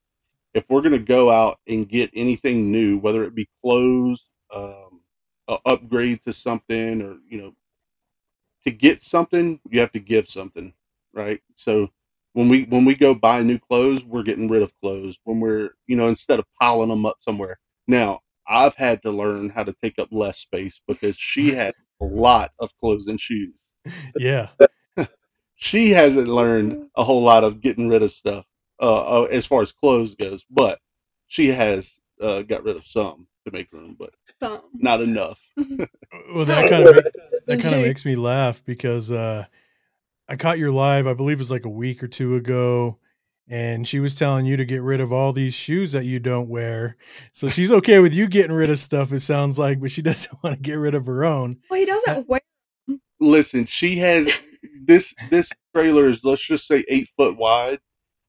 if 0.53 0.65
we're 0.69 0.81
going 0.81 0.91
to 0.91 0.99
go 0.99 1.31
out 1.31 1.59
and 1.67 1.87
get 1.87 2.09
anything 2.13 2.71
new, 2.71 2.97
whether 2.97 3.23
it 3.23 3.35
be 3.35 3.49
clothes, 3.61 4.31
um, 4.53 5.01
a 5.47 5.57
upgrade 5.65 6.23
to 6.23 6.33
something, 6.33 7.01
or 7.01 7.17
you 7.29 7.37
know, 7.41 7.53
to 8.63 8.71
get 8.71 9.01
something, 9.01 9.59
you 9.69 9.79
have 9.79 9.91
to 9.91 9.99
give 9.99 10.29
something, 10.29 10.73
right? 11.13 11.41
So 11.55 11.89
when 12.33 12.49
we 12.49 12.63
when 12.63 12.85
we 12.85 12.95
go 12.95 13.13
buy 13.13 13.43
new 13.43 13.59
clothes, 13.59 14.03
we're 14.03 14.23
getting 14.23 14.47
rid 14.47 14.61
of 14.61 14.73
clothes. 14.81 15.17
When 15.23 15.39
we're 15.39 15.71
you 15.87 15.95
know 15.95 16.07
instead 16.07 16.39
of 16.39 16.45
piling 16.59 16.89
them 16.89 17.05
up 17.05 17.17
somewhere. 17.19 17.59
Now 17.87 18.21
I've 18.47 18.75
had 18.75 19.01
to 19.03 19.11
learn 19.11 19.49
how 19.49 19.63
to 19.63 19.75
take 19.81 19.99
up 19.99 20.09
less 20.11 20.39
space 20.39 20.81
because 20.87 21.17
she 21.17 21.51
had 21.55 21.73
a 22.01 22.05
lot 22.05 22.51
of 22.59 22.75
clothes 22.79 23.07
and 23.07 23.19
shoes. 23.19 23.53
Yeah. 24.17 24.49
She 25.63 25.91
hasn't 25.91 26.27
learned 26.27 26.87
a 26.95 27.03
whole 27.03 27.21
lot 27.21 27.43
of 27.43 27.61
getting 27.61 27.87
rid 27.87 28.01
of 28.01 28.11
stuff 28.11 28.45
uh, 28.81 29.21
uh, 29.21 29.23
as 29.25 29.45
far 29.45 29.61
as 29.61 29.71
clothes 29.71 30.15
goes, 30.15 30.43
but 30.49 30.79
she 31.27 31.49
has 31.49 31.99
uh, 32.19 32.41
got 32.41 32.63
rid 32.63 32.75
of 32.75 32.87
some 32.87 33.27
to 33.45 33.51
make 33.51 33.71
room, 33.71 33.95
but 33.97 34.11
Some. 34.41 34.61
not 34.73 35.01
enough. 35.01 35.39
Well, 36.33 36.43
that 36.43 36.69
kind 36.69 36.87
of 36.87 36.95
that 37.45 37.61
kind 37.61 37.75
of 37.75 37.81
makes 37.81 38.03
me 38.03 38.17
laugh 38.17 38.61
because 38.65 39.11
uh, 39.11 39.45
I 40.31 40.37
caught 40.37 40.57
your 40.59 40.71
live. 40.71 41.07
I 41.07 41.13
believe 41.13 41.37
it 41.37 41.39
was 41.39 41.51
like 41.51 41.65
a 41.65 41.69
week 41.69 42.01
or 42.01 42.07
two 42.07 42.37
ago, 42.37 42.97
and 43.49 43.85
she 43.85 43.99
was 43.99 44.15
telling 44.15 44.45
you 44.45 44.55
to 44.55 44.63
get 44.63 44.81
rid 44.81 45.01
of 45.01 45.11
all 45.11 45.33
these 45.33 45.53
shoes 45.53 45.91
that 45.91 46.05
you 46.05 46.21
don't 46.21 46.47
wear. 46.47 46.95
So 47.33 47.49
she's 47.49 47.69
okay 47.73 47.99
with 47.99 48.13
you 48.13 48.27
getting 48.29 48.55
rid 48.55 48.69
of 48.69 48.79
stuff. 48.79 49.11
It 49.11 49.19
sounds 49.19 49.59
like, 49.59 49.81
but 49.81 49.91
she 49.91 50.01
doesn't 50.01 50.41
want 50.41 50.55
to 50.55 50.61
get 50.61 50.75
rid 50.75 50.95
of 50.95 51.05
her 51.07 51.25
own. 51.25 51.57
Well, 51.69 51.81
he 51.81 51.85
doesn't 51.85 52.09
uh, 52.17 52.23
wear. 52.29 52.39
Listen, 53.19 53.65
she 53.65 53.97
has 53.97 54.29
this 54.85 55.13
this 55.29 55.49
trailer 55.75 56.07
is 56.07 56.23
let's 56.23 56.45
just 56.47 56.65
say 56.65 56.85
eight 56.87 57.09
foot 57.17 57.35
wide, 57.35 57.79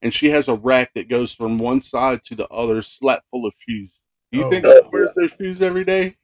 and 0.03 0.13
she 0.13 0.29
has 0.31 0.49
a 0.49 0.57
rack 0.57 0.91
that 0.97 1.09
goes 1.09 1.33
from 1.33 1.57
one 1.57 1.81
side 1.83 2.25
to 2.25 2.35
the 2.35 2.49
other, 2.49 2.83
slap 2.83 3.23
full 3.31 3.47
of 3.47 3.55
shoes. 3.69 3.93
Do 4.33 4.39
you 4.41 4.45
Oh, 4.47 4.51
think 4.51 4.65
wow. 4.67 4.81
I 4.85 4.89
wear 4.93 5.13
those 5.15 5.33
shoes 5.41 5.63
every 5.63 5.85
day? 5.85 6.17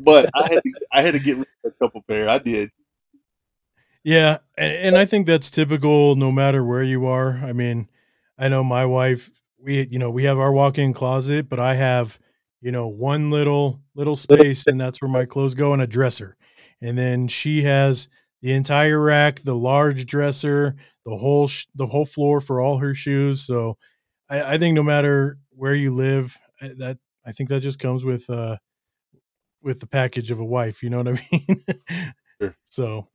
But 0.00 0.28
I 0.34 0.42
had 0.52 0.62
to, 0.62 0.72
I 0.92 1.00
had 1.02 1.14
to 1.14 1.18
get 1.18 1.38
rid 1.38 1.46
of 1.64 1.72
a 1.72 1.84
couple 1.84 2.02
pair. 2.06 2.28
I 2.28 2.36
did. 2.38 2.70
Yeah, 4.04 4.38
and, 4.56 4.72
and 4.74 4.96
I 4.96 5.04
think 5.04 5.26
that's 5.26 5.50
typical 5.50 6.14
no 6.16 6.32
matter 6.32 6.64
where 6.64 6.82
you 6.82 7.06
are. 7.06 7.38
I 7.42 7.52
mean, 7.52 7.88
I 8.38 8.48
know 8.48 8.62
my 8.64 8.84
wife, 8.84 9.30
we 9.60 9.86
you 9.90 9.98
know, 9.98 10.10
we 10.10 10.24
have 10.24 10.38
our 10.38 10.52
walk-in 10.52 10.92
closet, 10.92 11.48
but 11.48 11.58
I 11.58 11.74
have, 11.74 12.18
you 12.60 12.72
know, 12.72 12.88
one 12.88 13.30
little 13.30 13.80
little 13.94 14.16
space 14.16 14.66
and 14.66 14.80
that's 14.80 15.02
where 15.02 15.10
my 15.10 15.24
clothes 15.24 15.54
go 15.54 15.72
and 15.72 15.82
a 15.82 15.86
dresser. 15.86 16.36
And 16.80 16.96
then 16.96 17.26
she 17.28 17.62
has 17.62 18.08
the 18.40 18.52
entire 18.52 19.00
rack, 19.00 19.40
the 19.42 19.56
large 19.56 20.06
dresser, 20.06 20.76
the 21.04 21.16
whole 21.16 21.48
sh- 21.48 21.66
the 21.74 21.86
whole 21.86 22.06
floor 22.06 22.40
for 22.40 22.60
all 22.60 22.78
her 22.78 22.94
shoes. 22.94 23.42
So 23.42 23.76
I, 24.30 24.54
I 24.54 24.58
think 24.58 24.74
no 24.76 24.82
matter 24.84 25.38
where 25.50 25.74
you 25.76 25.92
live, 25.92 26.38
I- 26.62 26.74
that 26.78 26.98
I 27.26 27.32
think 27.32 27.50
that 27.50 27.62
just 27.62 27.78
comes 27.80 28.04
with 28.04 28.28
uh 28.30 28.58
with 29.62 29.80
the 29.80 29.86
package 29.86 30.30
of 30.30 30.40
a 30.40 30.44
wife, 30.44 30.82
you 30.82 30.90
know 30.90 30.98
what 31.02 31.08
I 31.08 31.20
mean? 31.32 31.62
Sure. 32.40 32.54
So 32.66 33.08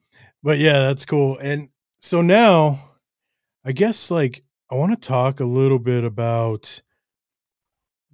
but 0.43 0.59
yeah, 0.59 0.73
that's 0.73 1.05
cool. 1.05 1.37
And 1.37 1.69
so 1.99 2.21
now 2.21 2.91
I 3.65 3.71
guess 3.71 4.11
like 4.11 4.43
I 4.69 4.75
want 4.75 4.91
to 4.91 5.07
talk 5.07 5.39
a 5.39 5.45
little 5.45 5.79
bit 5.79 6.03
about 6.03 6.81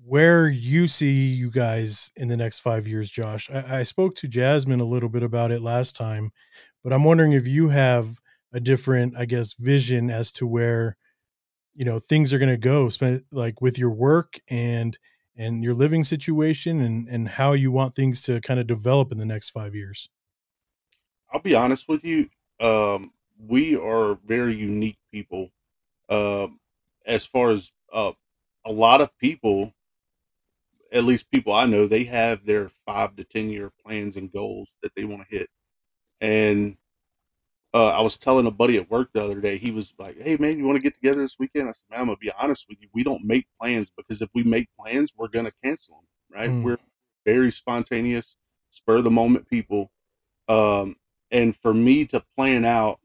where 0.05 0.47
you 0.47 0.87
see 0.87 1.27
you 1.27 1.51
guys 1.51 2.11
in 2.15 2.27
the 2.27 2.37
next 2.37 2.59
five 2.59 2.87
years, 2.87 3.09
Josh. 3.09 3.49
I, 3.51 3.79
I 3.79 3.83
spoke 3.83 4.15
to 4.15 4.27
Jasmine 4.27 4.79
a 4.79 4.85
little 4.85 5.09
bit 5.09 5.23
about 5.23 5.51
it 5.51 5.61
last 5.61 5.95
time, 5.95 6.31
but 6.83 6.93
I'm 6.93 7.03
wondering 7.03 7.33
if 7.33 7.47
you 7.47 7.69
have 7.69 8.19
a 8.53 8.59
different, 8.59 9.15
I 9.17 9.25
guess, 9.25 9.53
vision 9.53 10.09
as 10.09 10.31
to 10.33 10.47
where 10.47 10.97
you 11.75 11.85
know 11.85 11.99
things 11.99 12.33
are 12.33 12.39
going 12.39 12.49
to 12.49 12.57
go 12.57 12.89
like 13.31 13.61
with 13.61 13.77
your 13.77 13.91
work 13.91 14.39
and 14.49 14.97
and 15.37 15.63
your 15.63 15.73
living 15.73 16.03
situation 16.03 16.81
and 16.81 17.07
and 17.07 17.27
how 17.29 17.53
you 17.53 17.71
want 17.71 17.95
things 17.95 18.21
to 18.23 18.41
kind 18.41 18.59
of 18.59 18.67
develop 18.67 19.11
in 19.11 19.17
the 19.17 19.25
next 19.25 19.51
five 19.51 19.73
years 19.73 20.09
I'll 21.31 21.41
be 21.41 21.55
honest 21.55 21.87
with 21.87 22.03
you. 22.03 22.29
Um, 22.59 23.11
we 23.47 23.75
are 23.75 24.15
very 24.25 24.55
unique 24.55 24.99
people. 25.11 25.49
Um, 26.09 26.59
as 27.05 27.25
far 27.25 27.51
as 27.51 27.71
uh, 27.93 28.11
a 28.65 28.71
lot 28.71 29.01
of 29.01 29.17
people, 29.17 29.73
at 30.91 31.03
least 31.03 31.31
people 31.31 31.53
I 31.53 31.65
know, 31.65 31.87
they 31.87 32.03
have 32.05 32.45
their 32.45 32.69
five 32.85 33.15
to 33.15 33.23
ten 33.23 33.49
year 33.49 33.71
plans 33.85 34.15
and 34.15 34.31
goals 34.31 34.75
that 34.81 34.93
they 34.95 35.03
want 35.05 35.27
to 35.27 35.37
hit. 35.37 35.49
And 36.19 36.77
uh, 37.73 37.89
I 37.89 38.01
was 38.01 38.17
telling 38.17 38.47
a 38.47 38.51
buddy 38.51 38.77
at 38.77 38.89
work 38.89 39.09
the 39.13 39.23
other 39.23 39.39
day, 39.39 39.57
he 39.57 39.71
was 39.71 39.93
like, 39.99 40.19
"Hey 40.19 40.37
man, 40.37 40.57
you 40.57 40.65
want 40.65 40.77
to 40.77 40.81
get 40.81 40.95
together 40.95 41.21
this 41.21 41.37
weekend?" 41.37 41.69
I 41.69 41.73
said, 41.73 41.85
"Man, 41.91 41.99
I'm 42.01 42.05
gonna 42.07 42.17
be 42.17 42.31
honest 42.31 42.65
with 42.67 42.81
you. 42.81 42.87
We 42.93 43.03
don't 43.03 43.23
make 43.23 43.45
plans 43.59 43.91
because 43.95 44.21
if 44.21 44.29
we 44.33 44.43
make 44.43 44.67
plans, 44.77 45.13
we're 45.15 45.27
gonna 45.27 45.51
cancel 45.63 45.95
them. 45.95 46.39
Right? 46.39 46.49
Mm. 46.49 46.63
We're 46.63 46.77
very 47.25 47.51
spontaneous, 47.51 48.35
spur 48.71 48.97
of 48.97 49.03
the 49.03 49.11
moment 49.11 49.47
people. 49.47 49.91
Um, 50.47 50.95
and 51.31 51.55
for 51.55 51.73
me 51.73 52.05
to 52.07 52.23
plan 52.35 52.65
out 52.65 52.99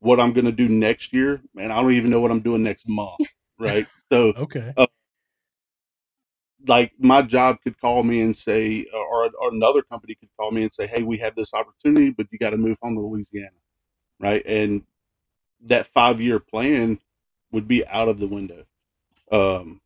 what 0.00 0.20
I'm 0.20 0.32
gonna 0.32 0.52
do 0.52 0.68
next 0.68 1.12
year, 1.12 1.40
man, 1.54 1.70
I 1.70 1.76
don't 1.80 1.92
even 1.92 2.10
know 2.10 2.20
what 2.20 2.30
I'm 2.30 2.40
doing 2.40 2.62
next 2.62 2.88
month. 2.88 3.20
Right? 3.58 3.86
So 4.12 4.34
okay 4.36 4.74
like 6.66 6.92
my 6.98 7.22
job 7.22 7.58
could 7.62 7.80
call 7.80 8.02
me 8.02 8.20
and 8.20 8.34
say, 8.34 8.86
or, 8.92 9.30
or 9.40 9.52
another 9.52 9.82
company 9.82 10.14
could 10.14 10.28
call 10.36 10.50
me 10.50 10.62
and 10.62 10.72
say, 10.72 10.86
"Hey, 10.86 11.02
we 11.02 11.18
have 11.18 11.34
this 11.34 11.54
opportunity, 11.54 12.10
but 12.10 12.26
you 12.30 12.38
got 12.38 12.50
to 12.50 12.56
move 12.56 12.78
home 12.82 12.96
to 12.96 13.00
Louisiana," 13.02 13.56
right? 14.18 14.44
And 14.46 14.82
that 15.64 15.86
five 15.86 16.20
year 16.20 16.38
plan 16.40 16.98
would 17.52 17.68
be 17.68 17.86
out 17.86 18.08
of 18.08 18.18
the 18.20 18.26
window, 18.26 18.64
um, 19.30 19.80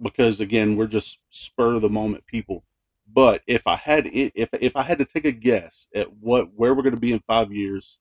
because 0.00 0.40
again, 0.40 0.76
we're 0.76 0.86
just 0.86 1.18
spur 1.30 1.74
of 1.74 1.82
the 1.82 1.90
moment 1.90 2.26
people. 2.26 2.64
But 3.12 3.42
if 3.46 3.66
I 3.66 3.76
had 3.76 4.06
if 4.12 4.50
if 4.54 4.76
I 4.76 4.82
had 4.82 4.98
to 4.98 5.04
take 5.04 5.24
a 5.24 5.32
guess 5.32 5.88
at 5.94 6.12
what 6.14 6.52
where 6.54 6.74
we're 6.74 6.82
going 6.82 6.94
to 6.94 7.00
be 7.00 7.12
in 7.12 7.20
five 7.26 7.52
years, 7.52 7.98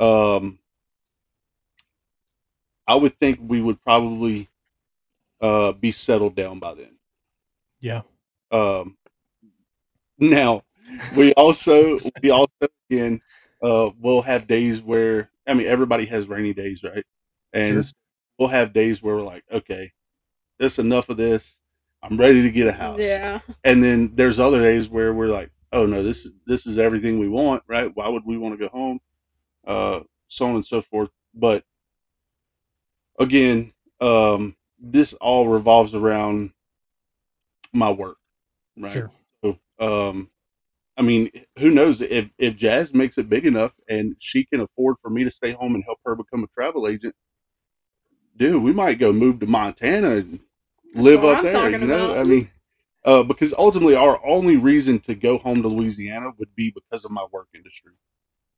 um, 0.00 0.58
I 2.86 2.94
would 2.96 3.18
think 3.18 3.38
we 3.42 3.60
would 3.62 3.80
probably 3.82 4.48
uh, 5.40 5.72
be 5.72 5.92
settled 5.92 6.36
down 6.36 6.58
by 6.60 6.74
then. 6.74 6.98
yeah 7.80 8.02
Um, 8.50 8.96
now 10.18 10.62
we 11.16 11.32
also 11.34 11.98
we 12.22 12.30
also 12.30 12.50
again 12.90 13.20
uh, 13.62 13.90
we'll 13.98 14.22
have 14.22 14.46
days 14.46 14.82
where 14.82 15.30
I 15.46 15.54
mean 15.54 15.66
everybody 15.66 16.06
has 16.06 16.28
rainy 16.28 16.52
days, 16.52 16.82
right? 16.82 17.04
And 17.52 17.84
Sure. 17.84 17.92
we'll 18.38 18.48
have 18.48 18.72
days 18.72 19.02
where 19.02 19.16
we're 19.16 19.22
like, 19.22 19.44
okay, 19.52 19.92
that's 20.60 20.80
enough 20.80 21.10
of 21.10 21.18
this. 21.18 21.58
I'm 22.02 22.16
ready 22.16 22.42
to 22.42 22.50
get 22.50 22.66
a 22.66 22.72
house. 22.72 23.00
Yeah. 23.00 23.40
And 23.64 23.82
then 23.84 24.12
there's 24.14 24.38
other 24.38 24.60
days 24.60 24.88
where 24.88 25.12
we're 25.12 25.28
like, 25.28 25.50
oh 25.72 25.86
no, 25.86 26.02
this 26.02 26.24
is 26.24 26.32
this 26.46 26.66
is 26.66 26.78
everything 26.78 27.18
we 27.18 27.28
want, 27.28 27.62
right? 27.68 27.90
Why 27.94 28.08
would 28.08 28.24
we 28.24 28.38
want 28.38 28.58
to 28.58 28.64
go 28.64 28.70
home? 28.70 29.00
Uh, 29.66 30.00
so 30.28 30.46
on 30.46 30.56
and 30.56 30.66
so 30.66 30.80
forth. 30.80 31.10
But 31.34 31.64
again, 33.18 33.72
um, 34.00 34.56
this 34.78 35.12
all 35.14 35.48
revolves 35.48 35.94
around 35.94 36.52
my 37.72 37.90
work, 37.90 38.16
right? 38.76 38.92
sure 38.92 39.12
So, 39.44 39.58
um, 39.78 40.30
I 40.96 41.02
mean, 41.02 41.30
who 41.58 41.70
knows 41.70 42.00
if 42.00 42.30
if 42.38 42.56
Jazz 42.56 42.94
makes 42.94 43.18
it 43.18 43.28
big 43.28 43.46
enough 43.46 43.74
and 43.88 44.16
she 44.18 44.44
can 44.44 44.60
afford 44.60 44.96
for 45.02 45.10
me 45.10 45.24
to 45.24 45.30
stay 45.30 45.52
home 45.52 45.74
and 45.74 45.84
help 45.84 45.98
her 46.04 46.14
become 46.14 46.44
a 46.44 46.48
travel 46.48 46.88
agent, 46.88 47.14
dude, 48.36 48.62
we 48.62 48.72
might 48.72 48.98
go 48.98 49.12
move 49.12 49.38
to 49.40 49.46
Montana 49.46 50.10
and 50.10 50.40
live 50.94 51.24
up 51.24 51.38
I'm 51.38 51.44
there. 51.44 51.70
You 51.70 51.78
know, 51.78 52.10
about. 52.12 52.18
I 52.18 52.24
mean, 52.24 52.50
uh, 53.04 53.22
because 53.22 53.52
ultimately 53.56 53.94
our 53.94 54.24
only 54.24 54.56
reason 54.56 55.00
to 55.00 55.14
go 55.14 55.38
home 55.38 55.62
to 55.62 55.68
Louisiana 55.68 56.32
would 56.38 56.54
be 56.54 56.70
because 56.70 57.04
of 57.04 57.10
my 57.10 57.26
work 57.32 57.48
industry. 57.54 57.92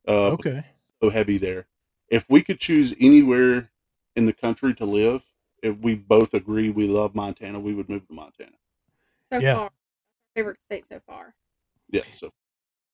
Uh, 0.06 0.32
okay 0.32 0.64
so 1.02 1.10
heavy 1.10 1.38
there. 1.38 1.66
If 2.08 2.28
we 2.30 2.42
could 2.42 2.60
choose 2.60 2.94
anywhere 3.00 3.70
in 4.16 4.26
the 4.26 4.32
country 4.32 4.74
to 4.74 4.84
live, 4.84 5.22
if 5.62 5.76
we 5.78 5.94
both 5.94 6.34
agree 6.34 6.70
we 6.70 6.86
love 6.86 7.14
Montana, 7.14 7.58
we 7.58 7.74
would 7.74 7.88
move 7.88 8.06
to 8.06 8.14
Montana. 8.14 8.52
So 9.32 9.38
Yeah. 9.38 9.56
far, 9.56 9.70
favorite 10.34 10.60
state 10.60 10.86
so 10.86 11.00
far. 11.00 11.34
Yeah. 11.90 12.02
So 12.14 12.32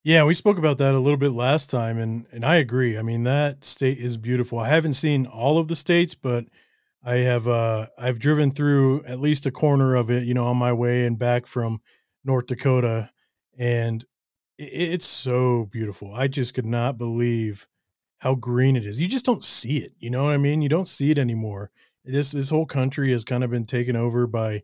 Yeah, 0.05 0.24
we 0.24 0.33
spoke 0.33 0.59
about 0.59 0.79
that 0.79 0.94
a 0.94 0.98
little 0.98 1.18
bit 1.18 1.33
last 1.33 1.70
time, 1.70 1.98
and 1.98 2.27
and 2.31 2.44
I 2.44 2.57
agree. 2.57 2.96
I 2.96 3.03
mean, 3.03 3.24
that 3.24 3.64
state 3.64 3.98
is 3.98 4.16
beautiful. 4.16 4.59
I 4.59 4.68
haven't 4.68 4.94
seen 4.94 5.27
all 5.27 5.59
of 5.59 5.68
the 5.68 5.77
states, 5.77 6.14
but 6.14 6.46
I 7.05 7.17
have 7.19 7.49
uh 7.49 7.87
I've 7.99 8.19
driven 8.19 8.51
through 8.51 9.05
at 9.05 9.21
least 9.21 9.47
a 9.47 9.51
corner 9.51 9.95
of 9.95 10.11
it, 10.11 10.25
you 10.25 10.35
know, 10.35 10.47
on 10.47 10.57
my 10.57 10.73
way 10.73 11.07
and 11.07 11.19
back 11.19 11.47
from 11.47 11.81
North 12.25 12.47
Dakota, 12.47 13.11
and 13.57 14.05
it's 14.59 15.07
so 15.07 15.69
beautiful. 15.71 16.13
I 16.15 16.29
just 16.29 16.55
could 16.55 16.67
not 16.67 16.99
believe 16.99 17.69
how 18.19 18.35
green 18.35 18.77
it 18.77 18.85
is. 18.85 18.99
You 18.99 19.09
just 19.09 19.25
don't 19.25 19.45
see 19.45 19.79
it, 19.79 19.93
you 19.99 20.11
know 20.11 20.25
what 20.25 20.33
I 20.33 20.39
mean? 20.39 20.63
You 20.63 20.69
don't 20.69 20.89
see 20.89 21.11
it 21.11 21.19
anymore. 21.19 21.71
This 22.05 22.33
this 22.33 22.51
whole 22.51 22.67
country 22.67 23.13
has 23.13 23.25
kind 23.25 23.45
of 23.45 23.51
been 23.51 23.65
taken 23.67 23.97
over 23.97 24.27
by 24.27 24.63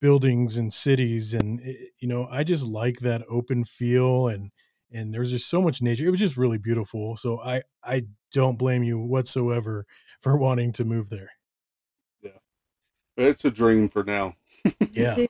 buildings 0.00 0.56
and 0.56 0.72
cities 0.72 1.32
and 1.34 1.60
it, 1.60 1.90
you 1.98 2.08
know 2.08 2.28
i 2.30 2.44
just 2.44 2.66
like 2.66 2.98
that 3.00 3.22
open 3.30 3.64
feel 3.64 4.28
and 4.28 4.50
and 4.92 5.12
there's 5.12 5.30
just 5.30 5.48
so 5.48 5.62
much 5.62 5.80
nature 5.80 6.06
it 6.06 6.10
was 6.10 6.20
just 6.20 6.36
really 6.36 6.58
beautiful 6.58 7.16
so 7.16 7.40
i 7.40 7.62
i 7.82 8.02
don't 8.32 8.58
blame 8.58 8.82
you 8.82 8.98
whatsoever 8.98 9.86
for 10.20 10.36
wanting 10.36 10.72
to 10.72 10.84
move 10.84 11.08
there 11.10 11.30
it's 13.16 13.44
a 13.44 13.50
dream 13.50 13.88
for 13.88 14.04
now. 14.04 14.34
yeah 14.92 15.26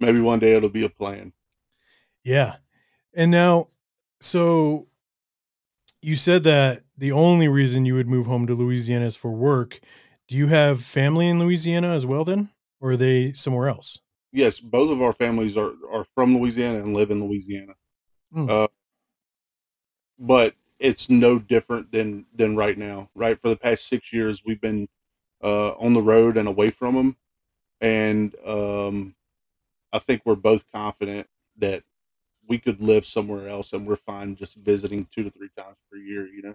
Maybe 0.00 0.20
one 0.20 0.38
day 0.38 0.54
it'll 0.54 0.68
be 0.68 0.84
a 0.84 0.88
plan. 0.90 1.32
yeah 2.24 2.56
and 3.14 3.30
now 3.30 3.68
so 4.20 4.88
you 6.02 6.16
said 6.16 6.42
that 6.44 6.82
the 6.96 7.12
only 7.12 7.48
reason 7.48 7.84
you 7.84 7.94
would 7.94 8.08
move 8.08 8.26
home 8.26 8.46
to 8.46 8.54
louisiana 8.54 9.06
is 9.06 9.16
for 9.16 9.32
work 9.32 9.80
do 10.26 10.36
you 10.36 10.48
have 10.48 10.82
family 10.84 11.28
in 11.28 11.38
louisiana 11.38 11.88
as 11.88 12.04
well 12.04 12.24
then 12.24 12.50
or 12.80 12.92
are 12.92 12.96
they 12.96 13.32
somewhere 13.32 13.68
else 13.68 14.00
Yes, 14.30 14.60
both 14.60 14.90
of 14.90 15.00
our 15.00 15.14
families 15.14 15.56
are 15.56 15.72
are 15.90 16.04
from 16.14 16.36
Louisiana 16.36 16.80
and 16.80 16.92
live 16.94 17.10
in 17.10 17.24
Louisiana. 17.26 17.72
Hmm. 18.30 18.50
Uh, 18.50 18.66
but 20.18 20.54
it's 20.78 21.08
no 21.08 21.38
different 21.38 21.90
than 21.92 22.26
than 22.34 22.54
right 22.56 22.76
now. 22.76 23.08
Right 23.14 23.38
for 23.40 23.48
the 23.48 23.56
past 23.56 23.86
six 23.88 24.12
years, 24.12 24.42
we've 24.44 24.60
been 24.60 24.86
uh, 25.42 25.70
on 25.72 25.94
the 25.94 26.02
road 26.02 26.36
and 26.36 26.48
away 26.48 26.70
from 26.70 26.94
them, 26.94 27.16
and 27.80 28.34
um, 28.46 29.14
I 29.92 29.98
think 29.98 30.22
we're 30.24 30.34
both 30.34 30.64
confident 30.72 31.28
that 31.58 31.82
we 32.48 32.58
could 32.58 32.80
live 32.80 33.06
somewhere 33.06 33.48
else, 33.48 33.72
and 33.72 33.86
we're 33.86 33.96
fine 33.96 34.36
just 34.36 34.56
visiting 34.56 35.06
two 35.06 35.24
to 35.24 35.30
three 35.30 35.50
times 35.56 35.78
per 35.90 35.98
year. 35.98 36.26
You 36.26 36.42
know. 36.42 36.54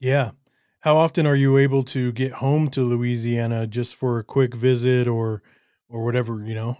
Yeah. 0.00 0.32
How 0.80 0.96
often 0.96 1.26
are 1.26 1.36
you 1.36 1.58
able 1.58 1.84
to 1.84 2.10
get 2.10 2.32
home 2.32 2.68
to 2.70 2.80
Louisiana 2.82 3.68
just 3.68 3.94
for 3.94 4.18
a 4.18 4.24
quick 4.24 4.52
visit 4.52 5.06
or 5.06 5.42
or 5.88 6.04
whatever, 6.04 6.42
you 6.44 6.54
know? 6.54 6.78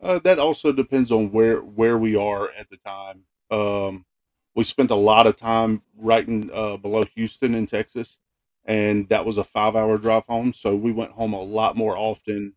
Uh, 0.00 0.20
that 0.20 0.38
also 0.38 0.70
depends 0.70 1.10
on 1.10 1.32
where 1.32 1.58
where 1.58 1.98
we 1.98 2.14
are 2.14 2.48
at 2.50 2.70
the 2.70 2.76
time. 2.76 3.24
Um, 3.50 4.04
we 4.54 4.64
spent 4.64 4.90
a 4.90 4.96
lot 4.96 5.26
of 5.26 5.36
time 5.36 5.82
right 5.96 6.26
in 6.26 6.50
uh, 6.52 6.76
below 6.76 7.04
Houston 7.16 7.54
in 7.54 7.66
Texas, 7.66 8.18
and 8.70 9.08
that 9.08 9.26
was 9.26 9.36
a 9.36 9.42
five 9.42 9.74
hour 9.74 9.98
drive 9.98 10.22
home. 10.28 10.52
So 10.52 10.76
we 10.76 10.92
went 10.92 11.10
home 11.10 11.32
a 11.32 11.42
lot 11.42 11.76
more 11.76 11.96
often 11.98 12.54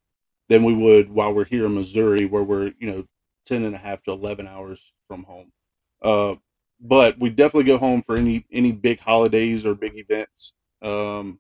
than 0.48 0.64
we 0.64 0.76
would 0.76 1.10
while 1.10 1.34
we're 1.34 1.44
here 1.46 1.66
in 1.66 1.74
Missouri, 1.74 2.26
where 2.26 2.44
we're 2.44 2.72
you 2.80 2.88
know 2.92 3.08
10 3.48 3.64
and 3.64 3.74
a 3.74 3.80
half 3.80 4.04
to 4.04 4.12
11 4.12 4.48
hours 4.48 4.94
from 5.08 5.24
home. 5.24 5.52
Uh, 6.04 6.36
but 6.80 7.18
we 7.20 7.32
definitely 7.32 7.64
go 7.64 7.80
home 7.80 8.04
for 8.04 8.16
any 8.16 8.46
any 8.52 8.72
big 8.72 9.00
holidays 9.00 9.66
or 9.66 9.74
big 9.74 9.98
events. 9.98 10.54
Um, 10.84 11.40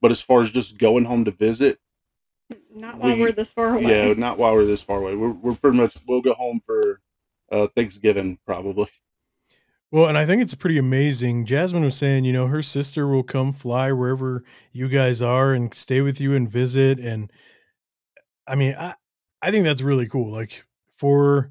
but 0.00 0.12
as 0.12 0.22
far 0.22 0.40
as 0.40 0.50
just 0.50 0.78
going 0.78 1.04
home 1.04 1.26
to 1.26 1.30
visit, 1.30 1.78
Not 2.74 2.98
while 2.98 3.14
we 3.14 3.20
we're 3.20 3.32
this 3.32 3.52
far 3.52 3.74
away. 3.76 3.82
yeah, 3.82 4.14
not 4.14 4.38
while 4.38 4.54
we're 4.54 4.64
this 4.64 4.82
far 4.82 4.98
away. 4.98 5.14
We're 5.14 5.28
we're 5.30 5.56
pretty 5.56 5.76
much 5.76 5.94
we'll 6.08 6.22
go 6.22 6.32
home 6.32 6.62
for 6.64 7.02
uh 7.52 7.66
Thanksgiving 7.76 8.38
probably. 8.46 8.88
Well, 9.96 10.08
and 10.10 10.18
I 10.18 10.26
think 10.26 10.42
it's 10.42 10.54
pretty 10.54 10.76
amazing. 10.76 11.46
Jasmine 11.46 11.82
was 11.82 11.96
saying, 11.96 12.26
you 12.26 12.32
know, 12.34 12.48
her 12.48 12.60
sister 12.60 13.06
will 13.08 13.22
come 13.22 13.50
fly 13.50 13.92
wherever 13.92 14.44
you 14.70 14.88
guys 14.88 15.22
are 15.22 15.54
and 15.54 15.72
stay 15.72 16.02
with 16.02 16.20
you 16.20 16.34
and 16.34 16.50
visit. 16.50 16.98
And 16.98 17.32
I 18.46 18.54
mean, 18.54 18.74
I 18.78 18.94
I 19.42 19.50
think 19.50 19.64
that's 19.64 19.82
really 19.82 20.06
cool. 20.06 20.30
Like 20.30 20.64
for 20.96 21.50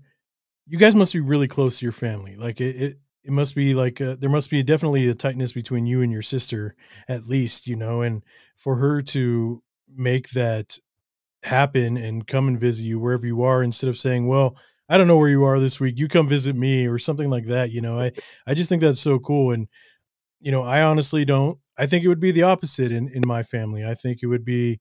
you 0.68 0.78
guys 0.78 0.96
must 0.96 1.14
be 1.14 1.20
really 1.22 1.48
close 1.48 1.80
to 1.80 1.86
your 1.86 1.94
family. 1.94 2.36
Like 2.36 2.62
it 2.62 2.76
it, 2.76 3.00
it 3.24 3.32
must 3.32 3.56
be 3.56 3.74
like 3.74 4.02
uh 4.02 4.18
there 4.20 4.30
must 4.30 4.50
be 4.50 4.64
definitely 4.64 5.10
a 5.10 5.16
tightness 5.16 5.54
between 5.54 5.88
you 5.88 6.02
and 6.02 6.12
your 6.12 6.24
sister 6.24 6.76
at 7.08 7.28
least, 7.28 7.68
you 7.68 7.76
know, 7.76 8.02
and 8.02 8.24
for 8.58 8.78
her 8.78 9.02
to 9.04 9.64
make 9.96 10.32
that 10.32 10.78
happen 11.44 11.98
and 11.98 12.28
come 12.28 12.48
and 12.48 12.60
visit 12.60 12.84
you 12.84 13.00
wherever 13.00 13.26
you 13.28 13.44
are 13.44 13.64
instead 13.64 13.90
of 13.90 14.00
saying, 14.00 14.28
"Well, 14.28 14.58
I 14.90 14.98
don't 14.98 15.08
know 15.08 15.18
where 15.18 15.30
you 15.30 15.44
are 15.46 15.60
this 15.60 15.80
week. 15.80 15.98
You 15.98 16.08
come 16.08 16.28
visit 16.28 16.56
me," 16.56 16.88
or 16.88 17.00
something 17.00 17.30
like 17.30 17.46
that, 17.48 17.72
you 17.72 17.82
know. 17.82 18.00
I 18.00 18.12
I 18.48 18.54
just 18.54 18.70
think 18.70 18.82
that's 18.82 19.02
so 19.02 19.20
cool 19.20 19.52
and 19.52 19.68
you 20.42 20.52
know, 20.52 20.64
I 20.64 20.82
honestly 20.84 21.26
don't 21.26 21.60
I 21.78 21.86
think 21.88 22.04
it 22.06 22.08
would 22.10 22.20
be 22.20 22.32
the 22.32 22.44
opposite 22.44 22.92
in 22.92 23.10
in 23.10 23.24
my 23.28 23.44
family. 23.44 23.86
I 23.86 23.96
think 23.96 24.20
it 24.24 24.28
would 24.28 24.46
be, 24.46 24.80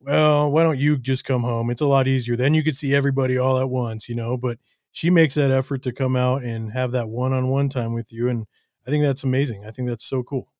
"Well, 0.00 0.50
why 0.52 0.62
don't 0.64 0.78
you 0.78 0.98
just 0.98 1.24
come 1.24 1.42
home? 1.42 1.70
It's 1.70 1.80
a 1.82 1.86
lot 1.86 2.08
easier. 2.08 2.36
Then 2.36 2.54
you 2.54 2.62
could 2.64 2.76
see 2.76 2.94
everybody 2.94 3.38
all 3.38 3.58
at 3.58 3.70
once," 3.70 4.08
you 4.08 4.14
know, 4.14 4.36
but 4.36 4.58
she 4.92 5.10
makes 5.10 5.34
that 5.36 5.50
effort 5.50 5.82
to 5.84 5.92
come 5.92 6.16
out 6.16 6.42
and 6.42 6.72
have 6.72 6.92
that 6.92 7.08
one-on-one 7.08 7.68
time 7.68 7.92
with 7.94 8.12
you 8.12 8.28
and 8.28 8.46
I 8.86 8.90
think 8.90 9.04
that's 9.04 9.24
amazing. 9.24 9.64
I 9.66 9.70
think 9.70 9.88
that's 9.88 10.04
so 10.04 10.22
cool. 10.22 10.52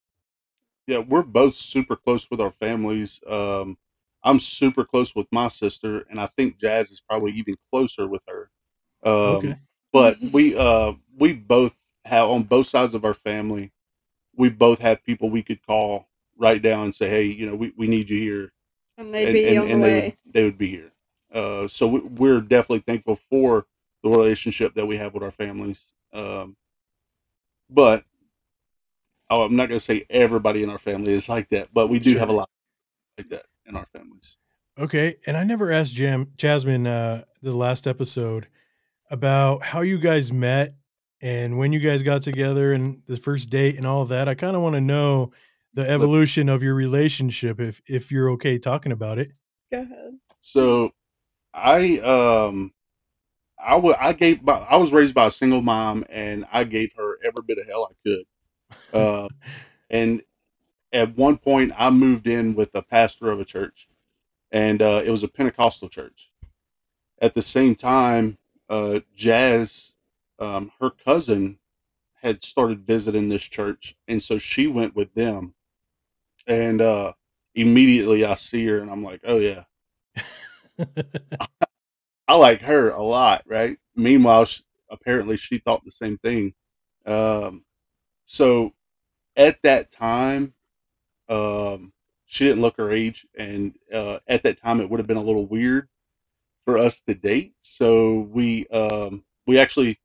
Yeah, 0.87 0.99
we're 0.99 1.23
both 1.23 1.55
super 1.57 1.97
close 1.97 2.31
with 2.31 2.41
our 2.41 2.53
families. 2.61 3.21
Um 3.29 3.79
I'm 4.23 4.39
super 4.41 4.85
close 4.85 5.15
with 5.15 5.27
my 5.33 5.49
sister 5.49 6.05
and 6.11 6.21
I 6.21 6.27
think 6.37 6.59
Jazz 6.61 6.91
is 6.91 7.01
probably 7.01 7.33
even 7.33 7.57
closer 7.73 8.07
with 8.07 8.23
her. 8.29 8.51
Okay. 9.05 9.51
Um 9.51 9.57
but 9.93 10.19
we 10.33 10.57
uh 10.57 10.93
we 11.19 11.33
both 11.33 11.75
have 12.05 12.29
on 12.29 12.43
both 12.45 12.69
sides 12.69 12.95
of 12.95 13.05
our 13.05 13.15
family, 13.15 13.73
we 14.37 14.49
both 14.49 14.79
have 14.81 15.05
people 15.05 15.31
we 15.31 15.43
could 15.43 15.65
call 15.67 16.09
right 16.37 16.61
down 16.61 16.85
and 16.85 16.95
say, 16.95 17.09
"Hey, 17.09 17.25
you 17.25 17.47
know, 17.47 17.55
we, 17.55 17.73
we 17.77 17.87
need 17.87 18.09
you 18.11 18.19
here." 18.19 18.53
And 18.99 19.13
they'd 19.15 19.25
and 19.25 19.35
be 19.35 19.49
and, 19.49 19.59
on 19.59 19.67
the 19.67 19.73
and 19.73 19.83
they 19.83 19.95
would 19.95 20.03
way. 20.03 20.17
they 20.33 20.45
would 20.45 20.59
be 20.59 20.69
here. 20.69 20.93
Uh, 21.33 21.69
so 21.69 21.87
we, 21.87 22.01
we're 22.01 22.41
definitely 22.41 22.81
thankful 22.81 23.17
for 23.29 23.67
the 24.03 24.11
relationship 24.11 24.75
that 24.75 24.87
we 24.87 24.97
have 24.97 25.15
with 25.15 25.23
our 25.23 25.31
families. 25.31 25.81
Um, 26.13 26.57
but 27.69 28.05
oh, 29.29 29.43
I'm 29.43 29.57
not 29.57 29.69
going 29.69 29.79
to 29.79 29.85
say 29.85 30.07
everybody 30.11 30.63
in 30.63 30.71
our 30.71 30.79
family 30.79 31.13
is 31.13 31.29
like 31.29 31.49
that, 31.51 31.69
but 31.73 31.89
we 31.89 31.99
do 31.99 32.17
have 32.17 32.29
a 32.29 32.33
lot 32.33 32.51
like 33.17 33.29
that 33.29 33.45
in 33.67 33.77
our 33.77 33.87
families. 33.93 34.37
Okay, 34.79 35.17
and 35.27 35.37
I 35.37 35.45
never 35.45 35.71
asked 35.71 35.95
Jam 35.95 36.33
Jasmine 36.37 36.87
uh 36.87 37.25
the 37.43 37.55
last 37.55 37.87
episode 37.87 38.49
about 39.11 39.63
how 39.63 39.81
you 39.81 39.99
guys 39.99 40.33
met 40.33 40.75
and 41.21 41.59
when 41.59 41.73
you 41.73 41.81
guys 41.81 42.03
got 42.03 42.23
together 42.23 42.73
and 42.73 43.03
the 43.07 43.17
first 43.17 43.51
date 43.51 43.77
and 43.77 43.87
all 43.87 44.05
that. 44.07 44.29
I 44.29 44.35
kind 44.35 44.57
of 44.57 44.63
want 44.63 44.75
to 44.77 44.81
know 44.81 45.33
the 45.75 45.89
evolution 45.89 46.49
of 46.49 46.63
your 46.63 46.75
relationship 46.75 47.61
if 47.61 47.81
if 47.87 48.11
you're 48.11 48.31
okay 48.31 48.59
talking 48.59 48.93
about 48.93 49.19
it. 49.19 49.33
Go 49.71 49.83
ahead. 49.83 50.19
so 50.41 50.93
I 51.53 51.99
um 51.99 52.73
I 53.63 53.77
wa- 53.77 53.97
I 53.99 54.13
gave 54.15 54.43
my, 54.43 54.55
I 54.55 54.77
was 54.77 54.93
raised 54.93 55.15
by 55.15 55.27
a 55.27 55.31
single 55.31 55.61
mom 55.61 56.05
and 56.09 56.47
I 56.53 56.65
gave 56.65 56.93
her 56.97 57.19
every 57.25 57.43
bit 57.47 57.59
of 57.59 57.67
hell 57.67 57.91
I 57.91 58.09
could. 58.09 58.25
Uh, 58.93 59.29
and 59.89 60.23
at 60.93 61.17
one 61.17 61.37
point 61.37 61.73
I 61.77 61.91
moved 61.91 62.29
in 62.29 62.55
with 62.55 62.73
a 62.75 62.83
pastor 62.83 63.31
of 63.31 63.41
a 63.41 63.45
church 63.45 63.89
and 64.53 64.81
uh, 64.81 65.03
it 65.05 65.11
was 65.11 65.25
a 65.25 65.29
Pentecostal 65.29 65.89
church. 65.89 66.31
At 67.21 67.35
the 67.35 67.43
same 67.43 67.75
time, 67.75 68.39
uh, 68.71 69.01
Jazz, 69.17 69.93
um, 70.39 70.73
her 70.81 70.91
cousin, 70.91 71.59
had 72.23 72.45
started 72.45 72.87
visiting 72.87 73.29
this 73.29 73.43
church, 73.43 73.97
and 74.07 74.23
so 74.23 74.39
she 74.39 74.67
went 74.67 74.95
with 74.95 75.15
them. 75.15 75.55
And 76.47 76.81
uh, 76.81 77.13
immediately 77.55 78.25
I 78.25 78.35
see 78.35 78.65
her, 78.67 78.79
and 78.79 78.91
I'm 78.91 79.05
like, 79.05 79.21
"Oh 79.25 79.39
yeah, 79.39 79.65
I 82.29 82.35
like 82.37 82.63
her 82.63 82.91
a 82.91 83.03
lot." 83.03 83.43
Right? 83.47 83.79
Meanwhile, 83.97 84.47
she, 84.47 84.63
apparently 84.91 85.37
she 85.37 85.59
thought 85.59 85.85
the 85.85 85.91
same 85.91 86.19
thing. 86.19 86.55
Um, 87.07 87.65
so 88.27 88.73
at 89.37 89.63
that 89.63 89.93
time, 89.93 90.55
um, 91.29 91.93
she 92.27 92.45
didn't 92.45 92.63
look 92.63 92.77
her 92.77 92.91
age, 92.91 93.27
and 93.37 93.75
uh, 93.93 94.19
at 94.29 94.43
that 94.45 94.61
time, 94.61 94.81
it 94.81 94.91
would 94.91 95.01
have 95.01 95.07
been 95.07 95.17
a 95.17 95.23
little 95.23 95.47
weird 95.47 95.89
for 96.65 96.79
us 96.79 97.01
to 97.03 97.15
date. 97.15 97.55
So 97.61 98.29
we 98.33 98.67
um 98.69 99.25
we 99.47 99.59
actually 99.59 99.99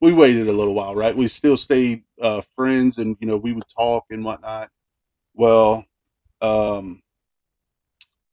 we 0.00 0.12
waited 0.12 0.48
a 0.48 0.52
little 0.52 0.74
while, 0.74 0.94
right? 0.94 1.16
We 1.16 1.28
still 1.28 1.56
stayed 1.56 2.04
uh 2.20 2.42
friends 2.56 2.98
and 2.98 3.16
you 3.20 3.26
know, 3.26 3.36
we 3.36 3.52
would 3.52 3.64
talk 3.76 4.04
and 4.10 4.24
whatnot. 4.24 4.70
Well, 5.34 5.86
um 6.42 7.02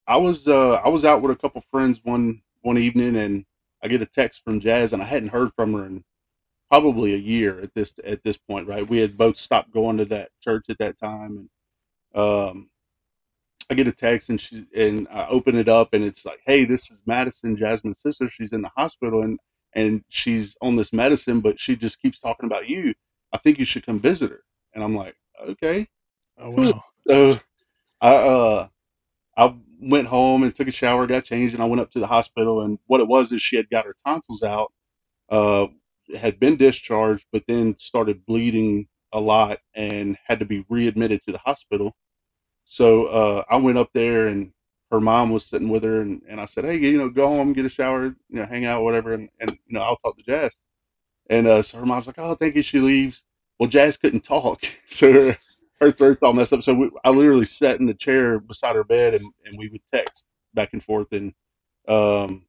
I 0.08 0.18
was 0.18 0.48
uh 0.48 0.76
I 0.76 0.90
was 0.90 1.06
out 1.06 1.22
with 1.22 1.32
a 1.32 1.36
couple 1.36 1.62
friends 1.72 2.00
one 2.04 2.42
one 2.62 2.78
evening 2.78 3.16
and 3.16 3.46
I 3.84 3.88
get 3.88 4.02
a 4.02 4.06
text 4.06 4.44
from 4.44 4.60
Jazz 4.60 4.94
and 4.94 5.02
I 5.02 5.06
hadn't 5.06 5.30
heard 5.30 5.52
from 5.56 5.74
her 5.74 5.86
in 5.86 6.04
probably 6.72 7.14
a 7.14 7.18
year 7.18 7.60
at 7.62 7.74
this 7.76 7.94
at 8.06 8.24
this 8.24 8.38
point, 8.38 8.68
right? 8.68 8.88
We 8.90 9.00
had 9.00 9.18
both 9.18 9.38
stopped 9.38 9.72
going 9.74 9.98
to 9.98 10.06
that 10.06 10.32
church 10.42 10.66
at 10.70 10.80
that 10.80 11.00
time 11.00 11.50
and 12.16 12.22
um 12.22 12.70
I 13.70 13.76
get 13.76 13.88
a 13.88 13.92
text 13.92 14.30
and 14.30 14.40
she 14.40 14.66
and 14.76 15.08
I 15.12 15.28
open 15.28 15.58
it 15.58 15.68
up 15.70 15.94
and 15.94 16.04
it's 16.06 16.26
like, 16.26 16.40
"Hey, 16.46 16.66
this 16.66 16.90
is 16.92 17.04
Madison, 17.06 17.58
Jasmine's 17.58 18.02
sister. 18.02 18.30
She's 18.30 18.52
in 18.54 18.62
the 18.62 18.72
hospital." 18.78 19.22
And 19.24 19.40
and 19.74 20.04
she's 20.10 20.56
on 20.62 20.76
this 20.78 20.94
medicine, 20.94 21.42
but 21.42 21.60
she 21.60 21.76
just 21.76 22.02
keeps 22.02 22.20
talking 22.20 22.48
about 22.48 22.70
you. 22.70 22.94
I 23.34 23.38
think 23.40 23.60
you 23.60 23.66
should 23.66 23.86
come 23.86 24.00
visit 24.00 24.32
her." 24.32 24.44
And 24.74 24.84
I'm 24.84 24.96
like, 24.96 25.16
"Okay." 25.42 25.88
Oh 26.40 26.52
wow. 26.52 26.84
So 27.08 27.40
I 28.02 28.16
uh 28.16 28.68
I 29.38 29.56
went 29.82 30.08
home 30.08 30.44
and 30.44 30.56
took 30.56 30.68
a 30.68 30.72
shower, 30.72 31.08
got 31.08 31.26
changed, 31.26 31.54
and 31.54 31.64
I 31.64 31.68
went 31.68 31.82
up 31.82 31.92
to 31.92 32.00
the 32.00 32.08
hospital. 32.08 32.62
And 32.62 32.80
what 32.88 33.02
it 33.02 33.08
was 33.08 33.32
is 33.32 33.42
she 33.42 33.58
had 33.58 33.70
got 33.70 33.86
her 33.86 33.96
tonsils 34.06 34.44
out, 34.44 34.72
uh, 35.30 35.68
had 36.18 36.40
been 36.40 36.58
discharged, 36.58 37.26
but 37.32 37.44
then 37.48 37.78
started 37.80 38.26
bleeding 38.26 38.88
a 39.14 39.20
lot 39.20 39.60
and 39.76 40.18
had 40.28 40.40
to 40.40 40.46
be 40.46 40.66
readmitted 40.70 41.24
to 41.26 41.32
the 41.34 41.40
hospital. 41.40 41.96
So 42.68 43.08
uh, 43.08 43.46
I 43.50 43.58
went 43.58 43.80
up 43.80 43.92
there 43.94 44.28
and 44.28 44.54
her 44.92 45.02
mom 45.02 45.32
was 45.32 45.46
sitting 45.46 45.70
with 45.70 45.84
her 45.84 46.02
and, 46.02 46.22
and 46.30 46.42
I 46.42 46.46
said, 46.46 46.66
Hey, 46.66 46.78
you 46.78 47.00
know, 47.00 47.10
go 47.10 47.30
home, 47.30 47.54
get 47.54 47.66
a 47.66 47.70
shower, 47.70 48.08
you 48.08 48.16
know, 48.32 48.48
hang 48.48 48.66
out, 48.66 48.84
whatever, 48.84 49.14
and, 49.14 49.30
and 49.42 49.52
you 49.68 49.76
know, 49.76 49.82
I'll 49.82 49.98
talk 49.98 50.18
to 50.18 50.24
Jazz. 50.24 50.52
And 51.30 51.48
uh, 51.48 51.64
so 51.64 51.80
her 51.80 51.88
mom's 51.88 52.08
like, 52.08 52.20
Oh, 52.20 52.36
thank 52.36 52.56
you. 52.56 52.64
She 52.64 52.82
leaves. 52.82 53.24
Well, 53.60 53.70
Jazz 53.70 53.98
couldn't 53.98 54.26
talk, 54.26 54.64
so 54.90 55.14
her, 55.14 55.40
her 55.82 55.92
throat's 55.92 56.24
all 56.24 56.34
messed 56.34 56.54
up. 56.54 56.64
So 56.64 56.76
we, 56.76 56.92
I 57.06 57.12
literally 57.12 57.46
sat 57.46 57.80
in 57.80 57.88
the 57.88 57.96
chair 57.96 58.40
beside 58.40 58.76
her 58.78 58.86
bed 58.86 59.16
and, 59.16 59.32
and 59.46 59.58
we 59.60 59.70
would 59.70 59.82
text 59.94 60.28
back 60.56 60.74
and 60.74 60.84
forth. 60.84 61.14
And 61.14 61.34
um, 61.88 62.46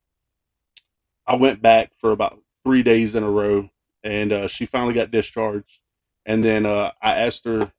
I 1.27 1.37
went 1.37 1.63
back 1.63 1.93
for 1.97 2.13
about 2.13 2.41
three 2.65 2.85
days 2.85 3.17
in 3.17 3.25
a 3.25 3.31
row, 3.31 3.71
and 4.05 4.33
uh, 4.33 4.49
she 4.49 4.67
finally 4.67 4.95
got 4.95 5.13
discharged. 5.13 5.81
And 6.27 6.45
then 6.45 6.67
uh, 6.67 6.93
I 7.03 7.13
asked 7.15 7.47
her, 7.47 7.73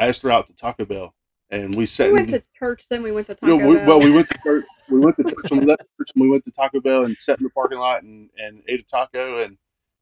I 0.00 0.08
asked 0.08 0.22
her 0.22 0.32
out 0.32 0.48
to 0.48 0.54
Taco 0.54 0.84
Bell, 0.86 1.14
and 1.50 1.74
we 1.74 1.86
sat. 1.86 2.08
We 2.08 2.14
went 2.14 2.32
in- 2.32 2.40
to 2.40 2.46
church, 2.58 2.84
then 2.90 3.02
we 3.02 3.12
went 3.12 3.26
to 3.28 3.36
you 3.42 3.48
Taco 3.52 3.58
know, 3.58 3.68
we, 3.68 3.76
Bell. 3.76 3.86
well, 3.86 4.00
we 4.00 4.12
went 4.12 4.28
to 4.28 4.38
church. 4.44 4.64
We 4.90 4.98
went 5.00 5.16
to 5.16 5.22
church 5.24 5.50
and 5.50 5.60
we 5.60 5.66
left 5.66 5.82
church 5.98 6.10
and 6.14 6.22
we 6.22 6.28
went 6.28 6.44
to 6.44 6.50
Taco 6.52 6.80
Bell 6.80 7.04
and 7.04 7.16
sat 7.16 7.38
in 7.38 7.44
the 7.44 7.50
parking 7.50 7.78
lot 7.78 8.02
and, 8.02 8.30
and 8.38 8.62
ate 8.68 8.80
a 8.80 8.82
taco. 8.84 9.42
And 9.42 9.56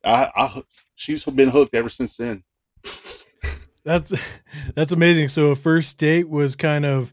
I, 0.05 0.31
I, 0.37 0.63
she's 0.95 1.25
been 1.25 1.49
hooked 1.49 1.75
ever 1.75 1.89
since 1.89 2.17
then. 2.17 2.45
That's 3.85 4.15
that's 4.75 4.93
amazing. 4.93 5.29
So 5.29 5.51
a 5.51 5.55
first 5.55 5.99
date 5.99 6.29
was 6.29 6.57
kind 6.57 6.87
of 6.87 7.13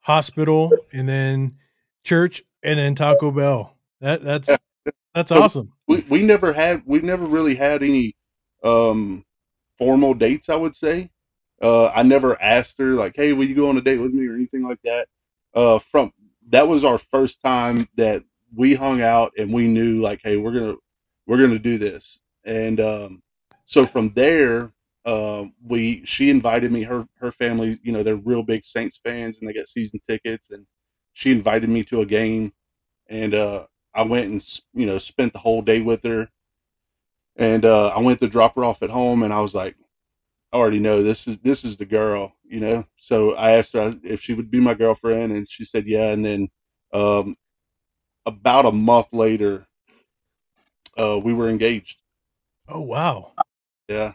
hospital 0.00 0.72
and 0.92 1.06
then 1.08 1.56
church 2.04 2.42
and 2.62 2.78
then 2.78 2.94
Taco 2.94 3.30
Bell. 3.30 3.76
That 4.00 4.22
that's 4.22 4.48
that's 5.14 5.28
So- 5.28 5.42
awesome. 5.42 5.72
We 5.88 6.04
we 6.08 6.22
never 6.22 6.52
had 6.52 6.82
we've 6.86 7.04
never 7.04 7.24
really 7.26 7.54
had 7.54 7.82
any 7.82 8.16
um 8.64 9.24
formal 9.78 10.14
dates. 10.14 10.48
I 10.48 10.56
would 10.56 10.74
say. 10.74 11.10
Uh, 11.62 11.86
I 11.88 12.02
never 12.02 12.40
asked 12.40 12.78
her 12.78 12.92
like, 12.94 13.14
"Hey, 13.16 13.32
will 13.32 13.46
you 13.46 13.54
go 13.54 13.68
on 13.68 13.78
a 13.78 13.80
date 13.80 13.98
with 13.98 14.12
me?" 14.12 14.26
or 14.26 14.34
anything 14.34 14.62
like 14.62 14.80
that. 14.84 15.08
Uh, 15.54 15.78
from 15.78 16.12
that 16.48 16.68
was 16.68 16.84
our 16.84 16.98
first 16.98 17.40
time 17.42 17.88
that 17.96 18.22
we 18.56 18.74
hung 18.74 19.00
out 19.02 19.32
and 19.38 19.52
we 19.52 19.66
knew 19.66 20.00
like, 20.00 20.20
"Hey, 20.22 20.36
we're 20.36 20.52
gonna 20.58 20.76
we're 21.26 21.38
gonna 21.40 21.58
do 21.58 21.78
this." 21.78 22.18
And 22.44 22.80
um, 22.80 23.22
so 23.64 23.86
from 23.86 24.12
there, 24.14 24.72
uh, 25.04 25.44
we 25.66 26.04
she 26.04 26.30
invited 26.30 26.72
me. 26.72 26.82
Her 26.84 27.06
her 27.20 27.32
family, 27.32 27.78
you 27.82 27.92
know, 27.92 28.02
they're 28.02 28.16
real 28.16 28.42
big 28.42 28.64
Saints 28.64 29.00
fans 29.02 29.38
and 29.38 29.48
they 29.48 29.52
got 29.54 29.68
season 29.68 30.00
tickets, 30.08 30.50
and 30.50 30.66
she 31.14 31.32
invited 31.32 31.70
me 31.70 31.84
to 31.84 32.00
a 32.02 32.06
game, 32.06 32.52
and 33.08 33.34
uh, 33.34 33.66
I 33.94 34.02
went 34.04 34.26
and 34.30 34.60
you 34.74 34.86
know 34.86 34.98
spent 34.98 35.32
the 35.34 35.40
whole 35.40 35.62
day 35.62 35.80
with 35.82 36.02
her. 36.04 36.30
And 37.36 37.64
uh, 37.64 37.88
I 37.88 38.00
went 38.00 38.20
to 38.20 38.28
drop 38.28 38.56
her 38.56 38.64
off 38.64 38.82
at 38.82 38.90
home, 38.90 39.22
and 39.22 39.32
I 39.32 39.40
was 39.40 39.54
like, 39.54 39.76
I 40.56 40.58
already 40.58 40.78
know 40.80 41.02
this 41.02 41.26
is 41.26 41.36
this 41.38 41.64
is 41.64 41.76
the 41.76 41.84
girl, 41.84 42.32
you 42.42 42.60
know. 42.60 42.86
So 42.96 43.34
I 43.34 43.52
asked 43.58 43.74
her 43.74 43.94
if 44.02 44.22
she 44.22 44.32
would 44.32 44.50
be 44.50 44.58
my 44.58 44.72
girlfriend, 44.72 45.32
and 45.32 45.46
she 45.48 45.64
said 45.64 45.86
yeah. 45.86 46.10
And 46.12 46.24
then 46.24 46.48
um, 46.94 47.36
about 48.24 48.64
a 48.64 48.72
month 48.72 49.08
later, 49.12 49.66
uh, 50.96 51.20
we 51.22 51.34
were 51.34 51.50
engaged. 51.50 51.98
Oh 52.68 52.80
wow. 52.80 53.32
Yeah. 53.88 54.14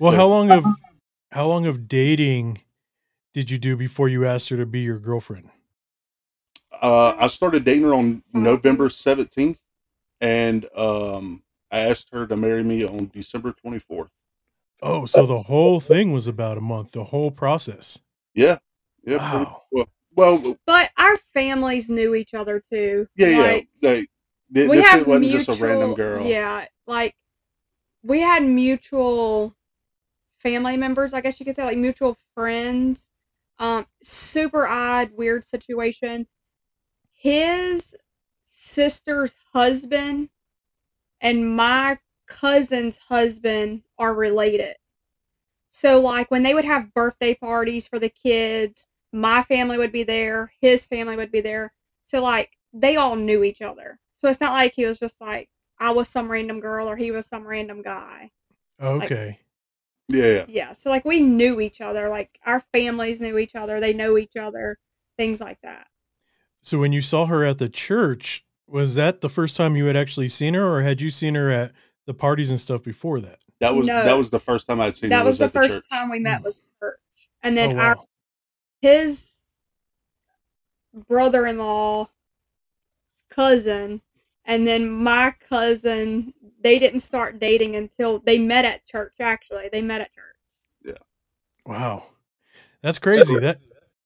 Well, 0.00 0.12
So- 0.12 0.16
how 0.16 0.26
long 0.26 0.50
of 0.50 0.64
how 1.32 1.46
long 1.46 1.66
of 1.66 1.86
dating 1.86 2.62
did 3.34 3.50
you 3.50 3.58
do 3.58 3.76
before 3.76 4.08
you 4.08 4.24
asked 4.24 4.48
her 4.48 4.56
to 4.56 4.66
be 4.66 4.80
your 4.80 4.98
girlfriend? 4.98 5.50
Uh, 6.80 7.14
I 7.18 7.28
started 7.28 7.64
dating 7.64 7.82
her 7.84 7.94
on. 7.94 8.22
November 8.32 8.88
seventeenth, 8.88 9.58
and 10.20 10.66
um, 10.76 11.42
I 11.70 11.80
asked 11.80 12.08
her 12.12 12.26
to 12.26 12.36
marry 12.36 12.64
me 12.64 12.84
on 12.84 13.10
December 13.12 13.52
twenty 13.52 13.78
fourth. 13.78 14.08
Oh, 14.86 15.06
so 15.06 15.24
the 15.24 15.40
whole 15.40 15.80
thing 15.80 16.12
was 16.12 16.26
about 16.26 16.58
a 16.58 16.60
month, 16.60 16.92
the 16.92 17.04
whole 17.04 17.30
process. 17.30 18.02
Yeah. 18.34 18.58
Yeah. 19.06 19.16
Wow. 19.16 19.62
well, 19.72 19.86
well, 20.14 20.56
but 20.66 20.90
our 20.98 21.16
families 21.32 21.88
knew 21.88 22.14
each 22.14 22.34
other 22.34 22.60
too. 22.60 23.08
yeah, 23.16 23.38
Like, 23.38 23.68
yeah. 23.80 23.90
Like, 23.90 24.08
th- 24.54 24.68
we 24.68 24.76
this 24.76 24.86
have 24.86 25.06
wasn't 25.06 25.20
mutual, 25.22 25.38
just 25.54 25.60
a 25.60 25.64
random 25.64 25.94
girl. 25.94 26.26
Yeah, 26.26 26.66
like 26.86 27.14
we 28.02 28.20
had 28.20 28.42
mutual 28.42 29.56
family 30.38 30.76
members, 30.76 31.14
I 31.14 31.22
guess 31.22 31.40
you 31.40 31.46
could 31.46 31.56
say, 31.56 31.64
like 31.64 31.78
mutual 31.78 32.18
friends. 32.34 33.08
Um, 33.58 33.86
super 34.02 34.66
odd, 34.66 35.12
weird 35.16 35.44
situation. 35.44 36.26
His 37.12 37.96
sister's 38.44 39.34
husband 39.54 40.28
and 41.20 41.56
my 41.56 41.98
cousin's 42.26 42.98
husband 43.08 43.82
are 43.98 44.14
related. 44.14 44.76
So, 45.70 46.00
like, 46.00 46.30
when 46.30 46.42
they 46.42 46.54
would 46.54 46.64
have 46.64 46.94
birthday 46.94 47.34
parties 47.34 47.88
for 47.88 47.98
the 47.98 48.08
kids, 48.08 48.86
my 49.12 49.42
family 49.42 49.76
would 49.76 49.92
be 49.92 50.04
there, 50.04 50.52
his 50.60 50.86
family 50.86 51.16
would 51.16 51.32
be 51.32 51.40
there. 51.40 51.72
So, 52.02 52.22
like, 52.22 52.52
they 52.72 52.96
all 52.96 53.16
knew 53.16 53.42
each 53.42 53.62
other. 53.62 53.98
So, 54.12 54.28
it's 54.28 54.40
not 54.40 54.52
like 54.52 54.74
he 54.74 54.86
was 54.86 54.98
just 54.98 55.20
like, 55.20 55.48
I 55.78 55.90
was 55.90 56.08
some 56.08 56.30
random 56.30 56.60
girl 56.60 56.88
or 56.88 56.96
he 56.96 57.10
was 57.10 57.26
some 57.26 57.46
random 57.46 57.82
guy. 57.82 58.30
Okay. 58.80 59.40
Yeah. 60.08 60.24
yeah. 60.24 60.44
Yeah. 60.48 60.72
So, 60.74 60.90
like, 60.90 61.04
we 61.04 61.20
knew 61.20 61.60
each 61.60 61.80
other. 61.80 62.08
Like, 62.08 62.38
our 62.46 62.60
families 62.72 63.20
knew 63.20 63.38
each 63.38 63.54
other. 63.54 63.80
They 63.80 63.92
know 63.92 64.16
each 64.16 64.36
other, 64.36 64.78
things 65.16 65.40
like 65.40 65.58
that. 65.62 65.88
So 66.62 66.78
when 66.78 66.92
you 66.92 67.02
saw 67.02 67.26
her 67.26 67.44
at 67.44 67.58
the 67.58 67.68
church, 67.68 68.44
was 68.66 68.94
that 68.94 69.20
the 69.20 69.28
first 69.28 69.56
time 69.56 69.76
you 69.76 69.84
had 69.84 69.96
actually 69.96 70.28
seen 70.28 70.54
her 70.54 70.64
or 70.64 70.80
had 70.80 71.00
you 71.02 71.10
seen 71.10 71.34
her 71.34 71.50
at 71.50 71.72
the 72.06 72.14
parties 72.14 72.50
and 72.50 72.60
stuff 72.60 72.82
before 72.82 73.20
that? 73.20 73.38
That 73.60 73.74
was 73.74 73.86
No. 73.86 74.04
that 74.04 74.14
was 74.16 74.30
the 74.30 74.40
first 74.40 74.66
time 74.66 74.80
I'd 74.80 74.96
seen 74.96 75.10
that 75.10 75.24
was 75.24 75.38
the 75.38 75.48
first 75.48 75.70
church. 75.70 75.88
time 75.90 76.10
we 76.10 76.18
met 76.18 76.38
Hmm. 76.38 76.44
was 76.44 76.60
church. 76.80 76.98
And 77.42 77.54
Oh, 77.54 77.68
then 77.68 77.78
our 77.78 77.96
his 78.80 79.30
brother-in-law 81.08 82.08
cousin 83.30 84.00
and 84.44 84.66
then 84.66 84.88
my 84.90 85.34
cousin 85.48 86.32
they 86.60 86.78
didn't 86.78 87.00
start 87.00 87.40
dating 87.40 87.74
until 87.74 88.20
they 88.20 88.38
met 88.38 88.64
at 88.64 88.84
church 88.86 89.14
actually 89.18 89.68
they 89.72 89.82
met 89.82 90.00
at 90.00 90.12
church 90.12 90.36
yeah 90.84 90.92
Wow. 91.66 92.04
That's 92.82 92.98
crazy. 92.98 93.38
That 93.38 93.58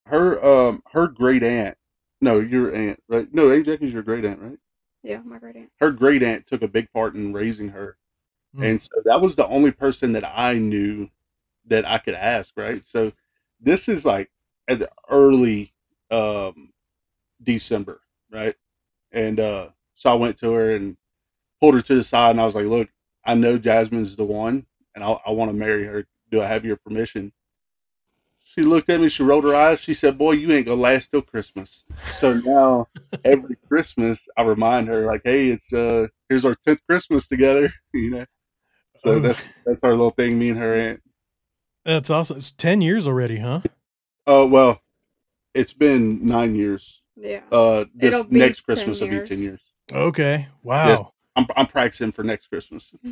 Her 0.07 0.43
um 0.45 0.83
her 0.93 1.09
great 1.09 1.43
aunt. 1.43 1.77
No, 2.21 2.39
your 2.39 2.73
aunt, 2.75 3.03
right? 3.09 3.27
No, 3.35 3.51
Aunt 3.51 3.67
is 3.69 3.93
your 3.93 4.03
great 4.05 4.25
aunt, 4.25 4.41
right? 4.41 4.59
Yeah 5.03 5.21
my 5.25 5.39
great 5.39 5.57
aunt 5.57 5.71
Her 5.81 5.91
great 5.91 6.23
aunt 6.23 6.47
took 6.47 6.63
a 6.63 6.69
big 6.69 6.91
part 6.93 7.15
in 7.15 7.33
raising 7.33 7.69
her, 7.71 7.97
Hmm. 8.55 8.65
and 8.65 8.83
so 8.83 8.91
that 9.05 9.21
was 9.21 9.37
the 9.37 9.47
only 9.49 9.73
person 9.73 10.13
that 10.15 10.25
I 10.27 10.55
knew 10.55 11.11
that 11.67 11.87
I 11.87 11.99
could 11.99 12.15
ask, 12.15 12.55
right? 12.57 12.87
So 12.87 13.13
this 13.61 13.89
is 13.89 14.05
like 14.07 14.31
at 14.69 14.79
the 14.81 14.91
early 15.11 15.73
um 16.11 16.73
December, 17.43 18.01
right? 18.31 18.57
And 19.13 19.41
uh 19.41 19.71
so 19.95 20.11
I 20.13 20.17
went 20.17 20.39
to 20.39 20.53
her 20.53 20.71
and 20.77 20.97
pulled 21.61 21.75
her 21.75 21.83
to 21.83 21.97
the 21.97 22.05
side, 22.05 22.33
and 22.33 22.41
I 22.41 22.45
was 22.47 22.55
like, 22.57 22.67
"Look, 22.67 22.91
I 23.25 23.35
know 23.35 23.59
Jasmine's 23.59 24.17
the 24.17 24.25
one, 24.25 24.67
and 24.95 25.05
I, 25.05 25.13
I 25.27 25.31
want 25.33 25.51
to 25.51 25.57
marry 25.57 25.85
her. 25.85 26.07
Do 26.31 26.43
I 26.43 26.47
have 26.49 26.65
your 26.65 26.77
permission?" 26.77 27.33
She 28.59 28.65
looked 28.65 28.91
at 28.91 29.01
me. 29.01 29.09
She 29.09 29.23
rolled 29.23 29.45
her 29.45 29.55
eyes. 29.55 29.79
She 29.79 29.95
said, 29.95 30.19
"Boy, 30.19 30.33
you 30.33 30.51
ain't 30.51 30.67
gonna 30.67 30.81
last 30.81 31.13
till 31.13 31.23
Christmas." 31.23 31.85
So 32.11 32.35
now, 32.45 32.89
every 33.25 33.55
Christmas, 33.69 34.29
I 34.37 34.43
remind 34.43 34.89
her, 34.89 35.07
like, 35.07 35.21
"Hey, 35.23 35.51
it's 35.51 35.73
uh, 35.73 36.09
here's 36.29 36.45
our 36.45 36.57
tenth 36.67 36.81
Christmas 36.85 37.29
together," 37.29 37.73
you 37.95 38.11
know. 38.11 38.27
So 38.97 39.13
Oh. 39.13 39.19
that's 39.21 39.49
that's 39.65 39.79
our 39.85 39.91
little 39.93 40.11
thing. 40.11 40.41
Me 40.41 40.49
and 40.49 40.59
her 40.59 40.75
aunt. 40.75 41.03
that's 41.85 42.11
awesome. 42.11 42.39
It's 42.39 42.51
10 42.51 42.81
years 42.81 43.07
already, 43.07 43.37
huh? 43.39 43.61
Oh 44.27 44.45
well, 44.49 44.81
it's 45.55 45.73
been 45.73 46.27
nine 46.27 46.57
years. 46.57 47.01
yeah 47.15 47.43
Uh, 47.53 47.85
this 47.95 48.13
It'll 48.13 48.25
be 48.25 48.41
next 48.41 48.63
10 48.63 48.65
Christmas 48.75 49.01
will 49.01 49.07
be 49.07 49.21
ten 49.21 49.39
years. 49.39 49.41
years. 49.41 49.61
Okay. 49.93 50.49
Wow. 50.65 51.13
I'm 51.37 51.47
I'm 51.57 51.67
practicing 51.67 52.11
for 52.11 52.25
next 52.25 52.49
Christmas. 52.49 52.93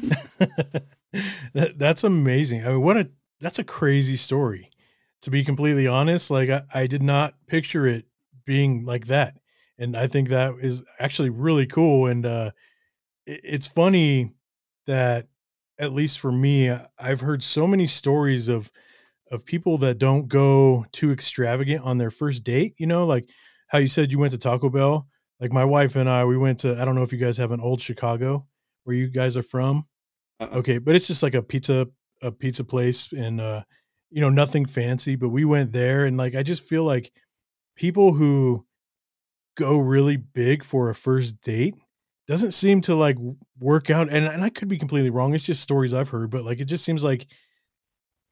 that, 1.55 1.75
that's 1.79 2.03
amazing. 2.03 2.67
I 2.67 2.71
mean, 2.71 2.83
what 2.83 2.97
a 2.97 3.09
that's 3.41 3.61
a 3.61 3.65
crazy 3.65 4.17
story. 4.17 4.71
To 5.27 5.31
be 5.33 5.43
completely 5.43 5.89
honest, 5.89 6.31
like 6.31 6.51
I, 6.51 6.63
I 6.73 6.87
did 6.87 7.03
not 7.03 7.35
picture 7.49 7.85
it 7.85 8.05
being 8.45 8.85
like 8.85 9.09
that, 9.09 9.37
and 9.77 9.97
I 9.97 10.07
think 10.07 10.29
that 10.29 10.55
is 10.61 10.85
actually 11.01 11.31
really 11.31 11.67
cool. 11.67 12.07
And 12.07 12.25
uh, 12.25 12.53
it, 13.27 13.41
it's 13.43 13.67
funny 13.67 14.31
that 14.87 15.27
at 15.81 15.91
least 15.91 16.21
for 16.21 16.31
me, 16.31 16.71
I- 16.71 16.87
I've 16.97 17.23
heard 17.23 17.43
so 17.43 17.67
many 17.67 17.89
stories 17.89 18.47
of 18.47 18.71
of 19.33 19.45
people 19.45 19.79
that 19.79 19.99
don't 19.99 20.29
go 20.29 20.87
too 20.93 21.11
extravagant 21.11 21.83
on 21.85 21.99
their 21.99 22.13
first 22.13 22.45
date. 22.45 22.77
You 22.79 22.87
know, 22.87 23.05
like 23.05 23.29
how 23.67 23.79
you 23.79 23.89
said 23.89 24.13
you 24.13 24.21
went 24.21 24.31
to 24.31 24.39
Taco 24.39 24.69
Bell. 24.69 25.09
Like 25.41 25.53
my 25.53 25.65
wife 25.65 25.97
and 25.97 26.09
I, 26.09 26.25
we 26.25 26.39
went 26.39 26.61
to. 26.61 26.81
I 26.81 26.85
don't 26.85 26.95
know 26.95 27.03
if 27.03 27.13
you 27.13 27.19
guys 27.19 27.37
have 27.39 27.51
an 27.51 27.61
old 27.61 27.81
Chicago 27.81 28.47
where 28.85 28.95
you 28.95 29.09
guys 29.09 29.37
are 29.37 29.43
from? 29.43 29.89
Uh-uh. 30.39 30.59
Okay, 30.59 30.79
but 30.79 30.95
it's 30.95 31.09
just 31.09 31.25
like 31.25 31.35
a 31.35 31.43
pizza 31.43 31.89
a 32.23 32.31
pizza 32.31 32.63
place 32.63 33.13
and 33.13 33.41
uh 33.41 33.65
you 34.11 34.21
know 34.21 34.31
nothing 34.31 34.67
fancy, 34.67 35.17
but 35.17 35.29
we 35.29 35.45
went 35.45 35.73
there 35.73 36.05
and 36.05 36.17
like 36.17 36.35
I 36.35 36.43
just 36.43 36.63
feel 36.63 36.85
like 36.85 37.13
people 37.77 38.13
who 38.13 38.65
go 39.57 39.79
really 39.79 40.17
big 40.17 40.65
for 40.65 40.89
a 40.89 40.95
first 40.95 41.41
date 41.41 41.75
doesn't 42.27 42.53
seem 42.53 42.81
to 42.83 42.95
like 42.95 43.17
work 43.59 43.91
out 43.91 44.09
and, 44.11 44.27
and 44.27 44.43
I 44.43 44.51
could 44.51 44.69
be 44.69 44.79
completely 44.79 45.11
wrong. 45.11 45.35
It's 45.35 45.45
just 45.45 45.63
stories 45.63 45.95
I've 45.95 46.09
heard, 46.09 46.31
but 46.31 46.45
like 46.45 46.61
it 46.61 46.67
just 46.67 46.85
seems 46.85 47.05
like 47.05 47.27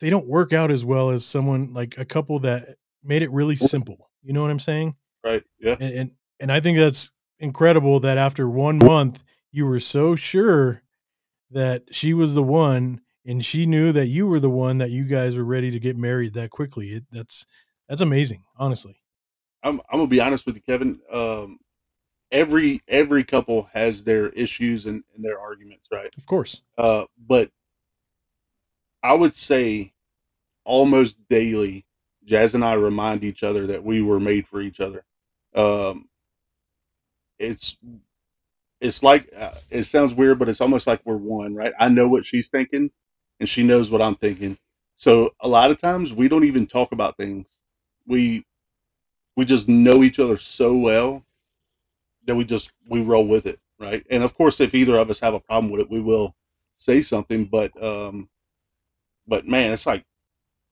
they 0.01 0.11
don't 0.11 0.29
work 0.29 0.53
out 0.53 0.71
as 0.71 0.85
well 0.85 1.11
as 1.11 1.25
someone 1.25 1.73
like 1.73 1.97
a 1.99 2.05
couple 2.05 2.41
that 2.41 2.77
made 3.03 3.23
it 3.23 3.31
really 3.31 3.57
simple. 3.57 4.11
You 4.23 4.33
know 4.33 4.43
what 4.43 4.51
I'm 4.51 4.59
saying? 4.59 4.97
Right. 5.25 5.43
Yeah. 5.61 5.77
and 5.81 5.95
and, 5.95 6.11
and 6.41 6.53
I 6.53 6.61
think 6.61 6.79
that's 6.79 7.13
incredible 7.39 8.01
that 8.01 8.19
after 8.19 8.49
one 8.49 8.79
month 8.79 9.23
you 9.53 9.67
were 9.67 9.81
so 9.81 10.17
sure 10.17 10.83
that 11.51 11.85
she 11.91 12.15
was 12.15 12.35
the 12.35 12.43
one 12.43 13.01
and 13.27 13.45
she 13.45 13.67
knew 13.67 13.93
that 13.93 14.07
you 14.07 14.27
were 14.27 14.41
the 14.41 14.51
one 14.51 14.79
that 14.79 14.91
you 14.91 15.05
guys 15.05 15.37
were 15.37 15.45
ready 15.45 15.71
to 15.71 15.81
get 15.81 15.97
married 15.97 16.35
that 16.35 16.51
quickly. 16.51 16.93
It, 16.95 17.05
that's 17.11 17.47
that's 17.89 18.01
amazing, 18.01 18.45
honestly. 18.57 19.01
I'm 19.63 19.81
I'm 19.91 19.99
gonna 19.99 20.07
be 20.07 20.21
honest 20.21 20.47
with 20.47 20.57
you, 20.57 20.63
Kevin. 20.63 21.01
Um, 21.13 21.59
every 22.31 22.83
every 22.89 23.25
couple 23.25 23.69
has 23.73 24.05
their 24.05 24.29
issues 24.31 24.87
and, 24.87 25.03
and 25.15 25.25
their 25.25 25.39
arguments, 25.39 25.87
right? 25.91 26.13
Of 26.17 26.27
course. 26.27 26.63
Uh, 26.77 27.05
but 27.19 27.51
I 29.03 29.15
would 29.15 29.35
say 29.35 29.93
almost 30.65 31.17
daily, 31.29 31.87
Jazz 32.25 32.55
and 32.55 32.65
I 32.65 32.75
remind 32.75 33.25
each 33.25 33.43
other 33.43 33.67
that 33.69 33.85
we 33.85 34.03
were 34.03 34.21
made 34.21 34.49
for 34.49 34.61
each 34.61 34.81
other. 34.81 35.05
Um, 35.55 36.09
it's 37.39 37.77
it's 38.81 39.03
like 39.03 39.31
uh, 39.37 39.55
it 39.71 39.85
sounds 39.85 40.15
weird, 40.15 40.39
but 40.39 40.49
it's 40.49 40.61
almost 40.61 40.87
like 40.87 41.01
we're 41.05 41.17
one, 41.17 41.55
right? 41.55 41.73
I 41.79 41.89
know 41.89 42.09
what 42.09 42.27
she's 42.27 42.49
thinking, 42.49 42.91
and 43.41 43.49
she 43.49 43.63
knows 43.63 43.91
what 43.91 44.03
I'm 44.03 44.17
thinking. 44.17 44.59
So 44.97 45.31
a 45.41 45.49
lot 45.49 45.71
of 45.71 45.81
times 45.81 46.13
we 46.13 46.29
don't 46.29 46.45
even 46.45 46.67
talk 46.67 46.93
about 46.93 47.17
things. 47.17 47.47
We 48.07 48.45
we 49.37 49.45
just 49.45 49.69
know 49.69 50.03
each 50.03 50.19
other 50.19 50.39
so 50.39 50.77
well 50.77 51.25
that 52.27 52.37
we 52.37 52.45
just 52.45 52.71
we 52.89 53.01
roll 53.01 53.27
with 53.27 53.47
it, 53.47 53.61
right? 53.79 54.05
And 54.11 54.23
of 54.23 54.35
course, 54.35 54.61
if 54.61 54.75
either 54.75 54.97
of 54.97 55.11
us 55.11 55.21
have 55.21 55.35
a 55.35 55.41
problem 55.41 55.71
with 55.73 55.83
it, 55.83 55.91
we 55.91 56.01
will 56.01 56.35
say 56.77 57.03
something. 57.03 57.47
But 57.47 57.71
um, 57.83 58.29
but 59.27 59.47
man, 59.47 59.73
it's 59.73 59.87
like 59.87 60.05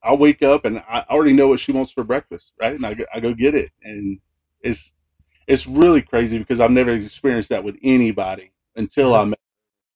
I 0.02 0.14
wake 0.14 0.42
up 0.42 0.64
and 0.64 0.80
I 0.88 1.04
already 1.10 1.32
know 1.32 1.48
what 1.48 1.60
she 1.60 1.72
wants 1.72 1.92
for 1.92 2.04
breakfast, 2.04 2.52
right? 2.60 2.74
And 2.74 2.86
I 2.86 2.94
go, 2.94 3.04
I 3.14 3.20
go 3.20 3.34
get 3.34 3.54
it, 3.54 3.70
and 3.82 4.20
it's 4.62 4.92
it's 5.46 5.66
really 5.66 6.02
crazy 6.02 6.38
because 6.38 6.60
I've 6.60 6.70
never 6.70 6.92
experienced 6.92 7.50
that 7.50 7.64
with 7.64 7.76
anybody 7.82 8.52
until 8.76 9.14
I 9.14 9.24
met. 9.24 9.38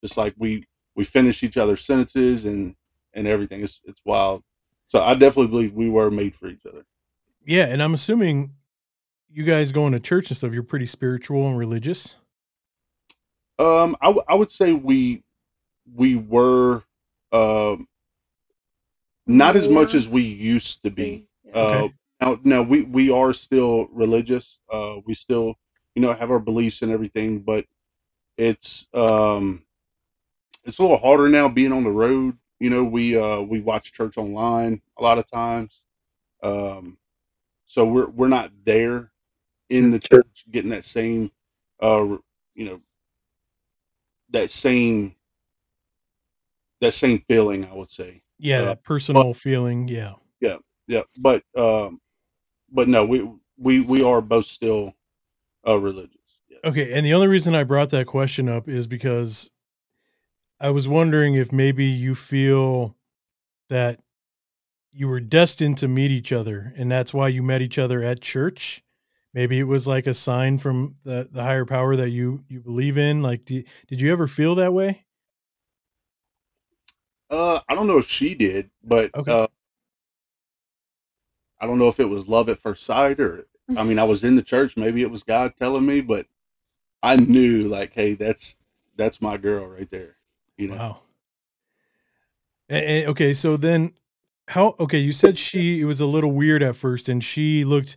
Just 0.03 0.17
like 0.17 0.35
we 0.39 0.67
we 0.97 1.05
finish 1.05 1.43
each 1.43 1.57
other's 1.57 1.85
sentences 1.85 2.45
and 2.45 2.75
and 3.15 3.29
everything. 3.29 3.63
It's 3.63 3.81
it's 3.85 4.01
wild. 4.05 4.43
So 4.87 5.03
I 5.03 5.15
definitely 5.15 5.49
believe 5.49 5.75
we 5.75 5.89
were 5.89 6.11
made 6.11 6.35
for 6.35 6.49
each 6.49 6.65
other. 6.67 6.85
Yeah, 7.45 7.67
and 7.67 7.83
I'm 7.83 7.95
assuming 7.95 8.53
you 9.31 9.45
guys 9.45 9.71
going 9.73 9.93
to 9.93 10.01
church 10.01 10.31
and 10.31 10.37
stuff, 10.37 10.53
you're 10.53 10.63
pretty 10.63 10.87
spiritual 10.87 11.47
and 11.47 11.59
religious. 11.59 12.17
Um, 13.59 13.97
I, 14.01 14.07
w- 14.07 14.25
I 14.29 14.35
would 14.35 14.51
say 14.51 14.73
we 14.73 15.23
we 15.95 16.17
were 16.17 16.83
um 17.33 17.87
not 19.27 19.57
as 19.57 19.69
much 19.69 19.95
as 19.95 20.09
we 20.09 20.23
used 20.23 20.83
to 20.85 20.91
be. 20.91 21.27
Yeah. 21.45 21.53
Uh, 21.55 21.65
Okay. 21.67 21.95
now, 22.21 22.41
now 22.45 22.63
we 22.63 22.83
we 22.83 23.11
are 23.11 23.33
still 23.33 23.89
religious. 23.93 24.59
Uh, 24.73 24.97
we 25.07 25.15
still 25.15 25.55
you 25.95 26.03
know 26.03 26.13
have 26.13 26.31
our 26.31 26.39
beliefs 26.39 26.83
and 26.83 26.91
everything, 26.93 27.41
but 27.41 27.65
it's 28.39 28.87
um 28.95 29.63
it's 30.67 30.79
a 30.79 30.83
little 30.83 30.99
harder 30.99 31.29
now 31.29 31.49
being 31.49 31.73
on 31.73 31.85
the 31.85 31.91
road. 31.91 32.37
You 32.61 32.71
know, 32.71 32.85
we 32.85 33.17
uh 33.17 33.41
we 33.41 33.61
watch 33.61 33.93
church 33.93 34.19
online 34.19 34.83
a 34.99 35.03
lot 35.03 35.19
of 35.19 35.27
times. 35.31 35.83
Um, 36.43 36.99
so 37.67 37.87
we're 37.87 38.07
we're 38.09 38.29
not 38.29 38.51
there 38.65 39.11
in 39.69 39.91
the 39.91 39.99
church 39.99 40.45
getting 40.51 40.71
that 40.71 40.85
same 40.85 41.31
uh 41.83 42.05
you 42.55 42.65
know 42.65 42.81
that 44.31 44.51
same 44.51 45.15
that 46.81 46.93
same 46.95 47.19
feeling 47.29 47.65
i 47.65 47.75
would 47.75 47.91
say 47.91 48.23
Yeah, 48.39 48.61
Uh, 48.61 48.65
that 48.67 48.83
personal 48.85 49.35
feeling. 49.35 49.89
Yeah, 49.89 50.15
yeah. 50.41 50.59
yeah 50.87 51.03
but 51.19 51.43
um 51.57 52.01
but 52.71 52.87
no 52.89 53.05
we 53.05 53.29
we 53.59 53.81
we 53.81 54.03
are 54.03 54.21
both 54.21 54.47
still 54.47 54.95
uh 55.67 55.79
religious 55.79 56.17
yeah. 56.49 56.59
Okay, 56.65 56.93
and 56.93 57.05
the 57.05 57.13
only 57.13 57.27
reason 57.27 57.55
I 57.55 57.65
brought 57.65 57.91
that 57.91 58.07
question 58.07 58.49
up 58.49 58.69
is 58.69 58.87
because 58.87 59.51
I 60.61 60.71
was 60.71 60.89
wondering 60.89 61.35
if 61.35 61.53
maybe 61.53 61.85
you 61.85 62.15
feel 62.15 62.97
that 63.69 64.01
you 64.93 65.09
were 65.09 65.21
destined 65.21 65.79
to 65.79 65.89
meet 65.89 66.11
each 66.11 66.33
other 66.33 66.73
and 66.77 66.91
that's 66.91 67.15
why 67.15 67.29
you 67.29 67.43
met 67.43 67.63
each 67.63 67.79
other 67.79 68.03
at 68.03 68.21
church. 68.23 68.83
Maybe 69.35 69.59
it 69.59 69.65
was 69.65 69.87
like 69.87 70.07
a 70.07 70.15
sign 70.15 70.59
from 70.59 70.97
the, 71.05 71.29
the 71.31 71.43
higher 71.43 71.67
power 71.67 71.97
that 71.97 72.11
you 72.11 72.41
you 72.49 72.61
believe 72.61 72.99
in. 72.99 73.23
Like 73.23 73.45
do, 73.45 73.63
did 73.89 74.01
you 74.01 74.13
ever 74.13 74.27
feel 74.27 74.55
that 74.57 74.73
way? 74.75 75.05
uh 77.31 77.61
i 77.69 77.75
don't 77.75 77.87
know 77.87 77.99
if 77.99 78.09
she 78.09 78.35
did 78.35 78.71
but 78.85 79.13
Okay. 79.15 79.27
uh 79.29 79.47
i 81.61 81.67
don't 81.67 81.79
know 81.79 81.89
if 81.89 82.01
it 82.01 82.09
was 82.09 82.29
love 82.29 82.49
at 82.49 82.59
first 82.59 82.85
sight 82.85 83.21
or 83.21 83.47
i 83.75 83.83
mean 83.83 83.99
i 83.99 84.05
was 84.05 84.25
in 84.25 84.37
the 84.37 84.43
church 84.43 84.77
maybe 84.77 85.03
it 85.03 85.11
was 85.11 85.23
god 85.23 85.53
telling 85.57 85.85
me 85.87 86.01
but 86.01 86.27
i 87.03 87.17
knew 87.17 87.63
like 87.69 87.93
hey 87.95 88.15
that's 88.15 88.57
that's 88.97 89.21
my 89.23 89.37
girl 89.37 89.67
right 89.67 89.91
there 89.91 90.16
you 90.57 90.69
know 90.69 90.77
Wow. 90.77 91.01
And, 92.69 92.85
and- 92.85 93.07
okay, 93.09 93.33
so 93.33 93.57
then 93.57 93.93
how 94.49 94.75
okay, 94.79 94.99
you 94.99 95.13
said 95.13 95.39
she 95.39 95.81
it 95.81 95.85
was 95.85 96.01
a 96.01 96.07
little 96.07 96.33
weird 96.33 96.63
at 96.63 96.77
first 96.77 97.09
and 97.09 97.23
she 97.23 97.65
looked 97.65 97.97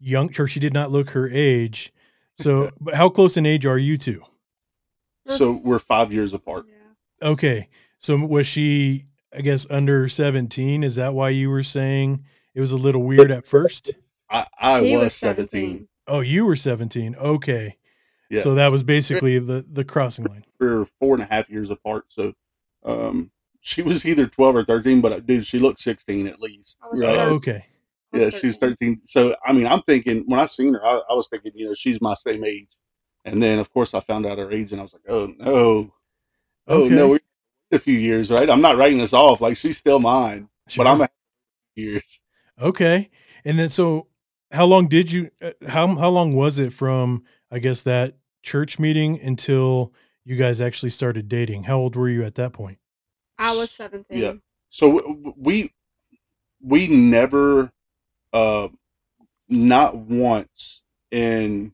young 0.00 0.30
or 0.38 0.46
she 0.46 0.60
did 0.60 0.72
not 0.72 0.90
look 0.90 1.10
her 1.10 1.28
age. 1.28 1.92
So 2.36 2.70
but 2.80 2.94
how 2.94 3.08
close 3.08 3.36
in 3.36 3.46
age 3.46 3.66
are 3.66 3.78
you 3.78 3.96
two? 3.98 4.22
so 5.26 5.60
we're 5.62 5.78
five 5.78 6.12
years 6.12 6.34
apart 6.34 6.66
Yeah. 6.68 7.28
Okay. 7.28 7.68
So 7.98 8.16
was 8.16 8.46
she 8.46 9.06
I 9.36 9.40
guess 9.40 9.66
under 9.70 10.08
17? 10.08 10.82
Is 10.84 10.96
that 10.96 11.14
why 11.14 11.30
you 11.30 11.48
were 11.48 11.62
saying 11.62 12.24
it 12.54 12.60
was 12.60 12.72
a 12.72 12.76
little 12.76 13.02
weird 13.02 13.30
at 13.30 13.46
first? 13.46 13.92
i 14.30 14.46
i 14.60 14.82
He 14.82 14.96
was 14.96 15.14
17 15.14 15.88
Oh, 16.08 16.18
you 16.20 16.44
were 16.44 16.56
17. 16.56 17.14
Okay. 17.14 17.76
Yeah 18.32 18.40
So 18.40 18.54
that 18.56 18.72
was 18.72 18.82
basically 18.82 19.38
the 19.38 19.64
the 19.68 19.84
crossing 19.84 20.24
line. 20.24 20.44
we're 20.58 20.86
four 20.98 21.14
and 21.14 21.22
a 21.22 21.26
half 21.26 21.48
years 21.48 21.70
apart. 21.70 22.06
So 22.08 22.32
um, 22.84 23.30
she 23.60 23.80
was 23.82 24.04
either 24.04 24.26
12 24.26 24.56
or 24.56 24.64
13, 24.64 25.00
but 25.00 25.12
uh, 25.12 25.20
dude, 25.20 25.46
she 25.46 25.60
looked 25.60 25.78
16 25.80 26.26
at 26.26 26.40
least. 26.40 26.78
Right? 26.96 27.16
Oh, 27.18 27.34
okay. 27.34 27.66
I 28.12 28.16
was 28.16 28.34
Yeah, 28.34 28.40
she's 28.40 28.56
13. 28.58 29.02
So, 29.04 29.36
I 29.46 29.52
mean, 29.52 29.66
I'm 29.68 29.82
thinking 29.82 30.24
when 30.26 30.40
I 30.40 30.46
seen 30.46 30.74
her, 30.74 30.84
I, 30.84 31.00
I 31.10 31.12
was 31.14 31.28
thinking, 31.28 31.52
you 31.54 31.66
know, 31.66 31.74
she's 31.74 32.00
my 32.00 32.14
same 32.14 32.42
age. 32.44 32.68
And 33.24 33.40
then, 33.40 33.60
of 33.60 33.72
course, 33.72 33.94
I 33.94 34.00
found 34.00 34.26
out 34.26 34.38
her 34.38 34.50
age 34.50 34.72
and 34.72 34.80
I 34.80 34.82
was 34.82 34.92
like, 34.92 35.02
oh, 35.08 35.32
no. 35.38 35.94
Oh, 36.66 36.82
Okay. 36.84 36.94
no. 36.94 37.08
We 37.08 37.20
a 37.70 37.78
few 37.78 37.96
years, 37.98 38.30
right? 38.30 38.50
I'm 38.50 38.60
not 38.60 38.76
writing 38.76 38.98
this 38.98 39.12
off. 39.14 39.40
Like, 39.40 39.56
she's 39.56 39.78
still 39.78 40.00
mine, 40.00 40.48
Sure. 40.68 40.84
but 40.84 40.90
I'm 40.90 41.00
a 41.02 41.08
years. 41.76 42.20
Okay. 42.60 43.10
And 43.44 43.58
then 43.58 43.70
so 43.70 44.08
how 44.50 44.66
long 44.66 44.88
did 44.88 45.10
you 45.12 45.30
uh, 45.40 45.52
how 45.68 45.86
how 45.96 46.10
long 46.10 46.34
was 46.34 46.58
it 46.58 46.72
from 46.72 47.22
I 47.50 47.58
guess 47.60 47.82
that 47.82 48.16
church 48.42 48.78
meeting 48.78 49.20
until 49.20 49.92
you 50.24 50.36
guys 50.36 50.60
actually 50.60 50.90
started 50.90 51.28
dating? 51.28 51.64
How 51.64 51.78
old 51.78 51.96
were 51.96 52.08
you 52.08 52.22
at 52.24 52.34
that 52.36 52.52
point? 52.52 52.78
I 53.38 53.56
was 53.56 53.70
17. 53.70 54.18
Yeah. 54.18 54.34
So 54.70 55.34
we 55.36 55.72
we 56.62 56.86
never 56.86 57.72
uh 58.32 58.68
not 59.48 59.96
once 59.96 60.82
in 61.10 61.72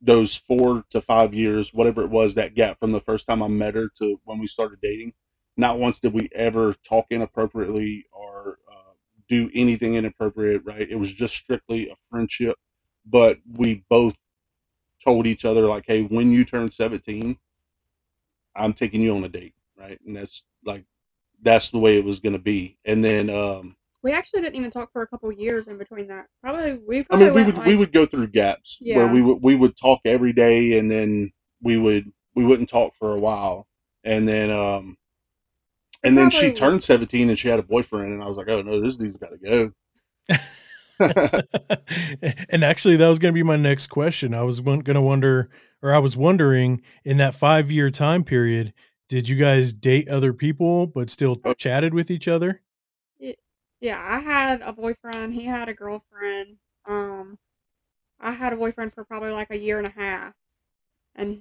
those 0.00 0.34
4 0.34 0.84
to 0.90 1.00
5 1.00 1.34
years 1.34 1.72
whatever 1.72 2.02
it 2.02 2.10
was 2.10 2.34
that 2.34 2.54
gap 2.54 2.80
from 2.80 2.92
the 2.92 3.00
first 3.00 3.26
time 3.26 3.42
I 3.42 3.48
met 3.48 3.74
her 3.74 3.88
to 4.00 4.20
when 4.24 4.38
we 4.38 4.46
started 4.48 4.80
dating 4.82 5.12
not 5.56 5.78
once 5.78 6.00
did 6.00 6.12
we 6.12 6.28
ever 6.34 6.74
talk 6.88 7.06
inappropriately 7.10 8.06
or 8.10 8.58
uh, 8.68 8.94
do 9.28 9.50
anything 9.54 9.94
inappropriate 9.94 10.62
right 10.64 10.90
it 10.90 10.96
was 10.96 11.12
just 11.12 11.34
strictly 11.34 11.88
a 11.88 11.94
friendship 12.10 12.56
but 13.06 13.38
we 13.46 13.84
both 13.88 14.16
told 15.04 15.26
each 15.26 15.44
other 15.44 15.66
like 15.66 15.84
hey 15.86 16.02
when 16.02 16.32
you 16.32 16.44
turn 16.44 16.70
17 16.70 17.36
I'm 18.54 18.72
taking 18.72 19.00
you 19.00 19.16
on 19.16 19.24
a 19.24 19.28
date 19.28 19.54
right 19.78 19.98
and 20.06 20.16
that's 20.16 20.42
like 20.64 20.84
that's 21.42 21.70
the 21.70 21.78
way 21.78 21.98
it 21.98 22.04
was 22.04 22.20
going 22.20 22.34
to 22.34 22.38
be 22.38 22.78
and 22.84 23.04
then 23.04 23.28
um 23.30 23.76
We 24.02 24.12
actually 24.12 24.42
didn't 24.42 24.56
even 24.56 24.70
talk 24.70 24.92
for 24.92 25.02
a 25.02 25.06
couple 25.06 25.30
years 25.32 25.68
in 25.68 25.78
between 25.78 26.08
that. 26.08 26.26
Probably 26.42 26.74
we 26.74 27.06
I 27.10 27.16
mean, 27.16 27.34
we 27.34 27.42
would 27.42 27.56
like 27.56 27.66
we 27.66 27.76
would 27.76 27.92
go 27.92 28.06
through 28.06 28.28
gaps 28.28 28.78
where 28.80 29.08
we 29.08 29.22
would 29.22 29.42
we 29.42 29.54
would 29.54 29.76
talk 29.76 30.00
every 30.04 30.32
day, 30.32 30.78
and 30.78 30.90
then 30.90 31.32
we 31.62 31.78
would 31.78 32.12
we 32.34 32.44
wouldn't 32.44 32.68
talk 32.68 32.94
for 32.94 33.12
a 33.14 33.18
while, 33.18 33.66
and 34.04 34.26
then 34.26 34.50
um, 34.50 34.96
and 36.02 36.16
then 36.18 36.30
she 36.30 36.52
turned 36.52 36.82
seventeen 36.82 37.28
and 37.28 37.38
she 37.38 37.48
had 37.48 37.58
a 37.58 37.62
boyfriend, 37.62 38.12
and 38.12 38.22
I 38.22 38.26
was 38.26 38.36
like, 38.36 38.48
oh 38.48 38.62
no, 38.62 38.80
this 38.80 38.96
dude's 38.96 39.18
got 39.18 39.30
to 39.30 39.38
go. 39.38 39.72
and 42.50 42.64
actually 42.64 42.96
that 42.96 43.08
was 43.08 43.18
going 43.18 43.32
to 43.32 43.38
be 43.38 43.42
my 43.42 43.56
next 43.56 43.88
question. 43.88 44.34
I 44.34 44.42
was 44.42 44.60
going 44.60 44.84
to 44.84 45.00
wonder 45.00 45.50
or 45.82 45.92
I 45.92 45.98
was 45.98 46.16
wondering 46.16 46.82
in 47.04 47.16
that 47.16 47.34
five 47.34 47.70
year 47.70 47.90
time 47.90 48.22
period, 48.24 48.72
did 49.08 49.28
you 49.28 49.36
guys 49.36 49.72
date 49.72 50.08
other 50.08 50.32
people 50.32 50.86
but 50.86 51.10
still 51.10 51.40
Oh. 51.44 51.54
chatted 51.54 51.92
with 51.94 52.10
each 52.10 52.28
other? 52.28 52.60
Yeah, 53.80 53.98
I 53.98 54.20
had 54.20 54.62
a 54.62 54.72
boyfriend. 54.72 55.34
He 55.34 55.44
had 55.44 55.68
a 55.68 55.74
girlfriend. 55.74 56.58
Um, 56.86 57.36
I 58.20 58.30
had 58.30 58.52
a 58.52 58.56
boyfriend 58.56 58.92
for 58.94 59.04
probably 59.04 59.32
like 59.32 59.50
a 59.50 59.58
year 59.58 59.78
and 59.78 59.88
a 59.88 59.90
half, 59.90 60.34
and 61.16 61.40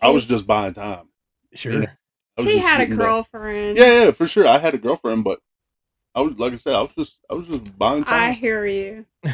I 0.00 0.08
was 0.08 0.24
just 0.24 0.46
buying 0.46 0.72
time. 0.72 1.08
Sure. 1.52 1.82
I 2.38 2.40
was 2.40 2.50
he 2.50 2.56
just 2.56 2.66
had 2.66 2.80
a 2.80 2.84
getting 2.84 2.96
the- 2.98 3.04
girlfriend. 3.04 3.76
Yeah, 3.76 4.04
yeah, 4.04 4.10
for 4.12 4.26
sure. 4.26 4.46
I 4.46 4.56
had 4.56 4.72
a 4.72 4.78
girlfriend, 4.78 5.24
but 5.24 5.40
I 6.14 6.20
was 6.20 6.34
like 6.38 6.52
I 6.52 6.56
said, 6.56 6.74
I 6.74 6.82
was 6.82 6.90
just 6.96 7.18
I 7.30 7.34
was 7.34 7.46
just 7.46 7.78
buying 7.78 8.04
time. 8.04 8.30
I 8.30 8.32
hear 8.32 8.64
you. 8.66 9.06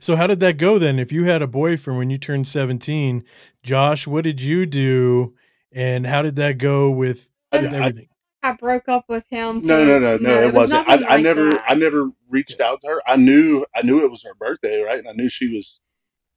so 0.00 0.16
how 0.16 0.26
did 0.26 0.40
that 0.40 0.56
go 0.56 0.78
then? 0.78 0.98
If 0.98 1.12
you 1.12 1.24
had 1.24 1.42
a 1.42 1.46
boyfriend 1.46 1.98
when 1.98 2.10
you 2.10 2.18
turned 2.18 2.46
17, 2.46 3.24
Josh, 3.62 4.06
what 4.06 4.24
did 4.24 4.40
you 4.40 4.66
do? 4.66 5.34
And 5.72 6.06
how 6.06 6.22
did 6.22 6.36
that 6.36 6.58
go 6.58 6.90
with, 6.90 7.30
with 7.52 7.72
I- 7.72 7.76
everything? 7.76 8.08
I 8.44 8.50
broke 8.54 8.88
up 8.88 9.04
with 9.08 9.24
him. 9.30 9.62
No, 9.62 9.78
to- 9.78 9.86
no, 9.86 9.98
no, 10.00 10.16
no, 10.16 10.42
it 10.42 10.46
was 10.46 10.72
wasn't. 10.72 10.88
nothing 10.88 11.06
I, 11.06 11.14
I 11.14 11.20
never, 11.20 11.50
that. 11.52 11.64
I 11.68 11.74
never 11.74 12.10
reached 12.28 12.60
out 12.60 12.80
to 12.82 12.88
her. 12.88 13.02
I 13.06 13.14
knew, 13.14 13.64
I 13.72 13.82
knew 13.82 14.04
it 14.04 14.10
was 14.10 14.24
her 14.24 14.34
birthday, 14.34 14.82
right? 14.82 14.98
And 14.98 15.08
I 15.08 15.12
knew 15.12 15.28
she 15.28 15.46
was 15.54 15.78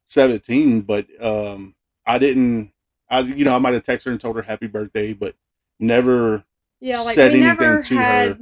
seventeen, 0.06 0.82
but 0.82 1.06
um, 1.20 1.74
I 2.06 2.18
didn't. 2.18 2.70
I, 3.10 3.20
you 3.20 3.44
know, 3.44 3.56
I 3.56 3.58
might 3.58 3.74
have 3.74 3.82
texted 3.82 4.04
her 4.04 4.10
and 4.12 4.20
told 4.20 4.36
her 4.36 4.42
happy 4.42 4.68
birthday, 4.68 5.14
but 5.14 5.34
never. 5.80 6.44
Yeah, 6.80 7.00
like 7.00 7.16
said 7.16 7.32
we 7.32 7.40
anything 7.42 7.56
never 7.58 7.82
to 7.82 7.96
her. 7.96 8.38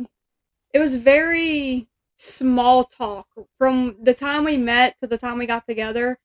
It 0.75 0.81
was 0.81 0.97
very 0.97 1.89
small 2.16 2.83
talk 2.83 3.29
from 3.57 3.97
the 4.01 4.12
time 4.12 4.43
we 4.43 4.57
met 4.57 4.99
to 4.99 5.07
the 5.07 5.16
time 5.16 5.39
we 5.39 5.47
got 5.47 5.66
together. 5.66 6.18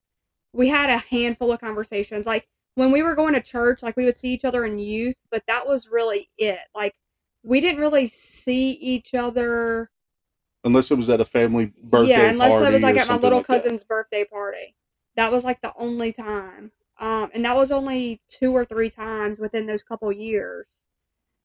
We 0.52 0.70
had 0.70 0.90
a 0.90 0.98
handful 0.98 1.52
of 1.52 1.62
conversations. 1.62 2.26
Like 2.26 2.48
when 2.74 2.92
we 2.92 3.04
were 3.04 3.14
going 3.14 3.36
to 3.36 3.42
church, 3.42 3.84
like 3.84 3.96
we 3.96 4.06
would 4.06 4.18
see 4.18 4.34
each 4.34 4.44
other 4.44 4.66
in 4.66 4.80
youth, 4.80 5.18
but 5.30 5.44
that 5.48 5.68
was 5.68 5.88
really 5.88 6.32
it. 6.36 6.62
Like 6.74 6.96
we 7.44 7.62
didn't 7.62 7.80
really 7.80 8.08
see 8.08 8.72
each 8.72 9.14
other. 9.14 9.92
Unless 10.64 10.90
it 10.90 10.98
was 10.98 11.12
at 11.12 11.22
a 11.22 11.26
family 11.26 11.72
birthday 11.84 12.10
yeah, 12.10 12.30
unless 12.30 12.60
it 12.60 12.74
was 12.74 12.82
like 12.82 12.98
at 12.98 13.08
my 13.08 13.18
little 13.18 13.38
like 13.40 13.48
that. 13.48 13.62
cousin's 13.62 13.84
birthday 13.84 14.26
party. 14.26 14.76
That 15.16 15.32
was 15.32 15.44
like 15.44 15.62
the 15.62 15.74
only 15.78 16.12
time. 16.12 16.72
Um, 17.00 17.30
and 17.36 17.46
that 17.46 17.56
was 17.56 17.72
only 17.72 18.22
two 18.28 18.52
or 18.52 18.66
three 18.66 18.90
times 18.90 19.40
within 19.40 19.68
those 19.68 19.84
couple 19.84 20.12
years. 20.12 20.66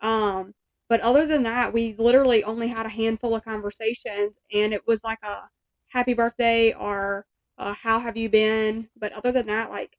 Um, 0.00 0.54
but 0.94 1.00
other 1.00 1.26
than 1.26 1.42
that, 1.42 1.72
we 1.72 1.96
literally 1.98 2.44
only 2.44 2.68
had 2.68 2.86
a 2.86 2.88
handful 2.88 3.34
of 3.34 3.44
conversations, 3.44 4.38
and 4.52 4.72
it 4.72 4.86
was 4.86 5.02
like 5.02 5.18
a 5.24 5.48
happy 5.88 6.14
birthday 6.14 6.72
or 6.72 7.26
uh, 7.58 7.74
how 7.74 7.98
have 7.98 8.16
you 8.16 8.28
been. 8.28 8.90
But 8.96 9.12
other 9.12 9.32
than 9.32 9.46
that, 9.46 9.70
like 9.70 9.96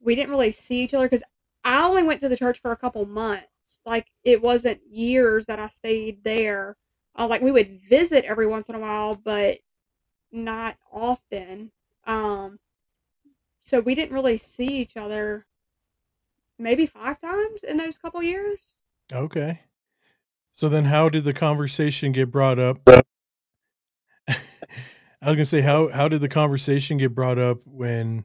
we 0.00 0.14
didn't 0.14 0.30
really 0.30 0.52
see 0.52 0.82
each 0.82 0.94
other 0.94 1.04
because 1.04 1.22
I 1.64 1.86
only 1.86 2.02
went 2.02 2.22
to 2.22 2.30
the 2.30 2.36
church 2.38 2.62
for 2.62 2.72
a 2.72 2.78
couple 2.78 3.04
months. 3.04 3.82
Like 3.84 4.06
it 4.24 4.40
wasn't 4.40 4.80
years 4.90 5.44
that 5.48 5.58
I 5.58 5.66
stayed 5.68 6.24
there. 6.24 6.78
Uh, 7.14 7.26
like 7.26 7.42
we 7.42 7.52
would 7.52 7.82
visit 7.86 8.24
every 8.24 8.46
once 8.46 8.70
in 8.70 8.74
a 8.74 8.80
while, 8.80 9.16
but 9.16 9.58
not 10.32 10.78
often. 10.90 11.72
Um, 12.06 12.58
so 13.60 13.80
we 13.80 13.94
didn't 13.94 14.14
really 14.14 14.38
see 14.38 14.78
each 14.78 14.96
other 14.96 15.44
maybe 16.58 16.86
five 16.86 17.20
times 17.20 17.62
in 17.62 17.76
those 17.76 17.98
couple 17.98 18.22
years. 18.22 18.78
Okay. 19.12 19.60
So 20.56 20.70
then 20.70 20.86
how 20.86 21.10
did 21.10 21.24
the 21.24 21.34
conversation 21.34 22.12
get 22.12 22.30
brought 22.30 22.58
up? 22.58 22.80
I 22.88 22.96
was 25.26 25.36
gonna 25.36 25.44
say 25.44 25.60
how 25.60 25.88
how 25.88 26.08
did 26.08 26.22
the 26.22 26.30
conversation 26.30 26.96
get 26.96 27.14
brought 27.14 27.38
up 27.38 27.58
when 27.66 28.24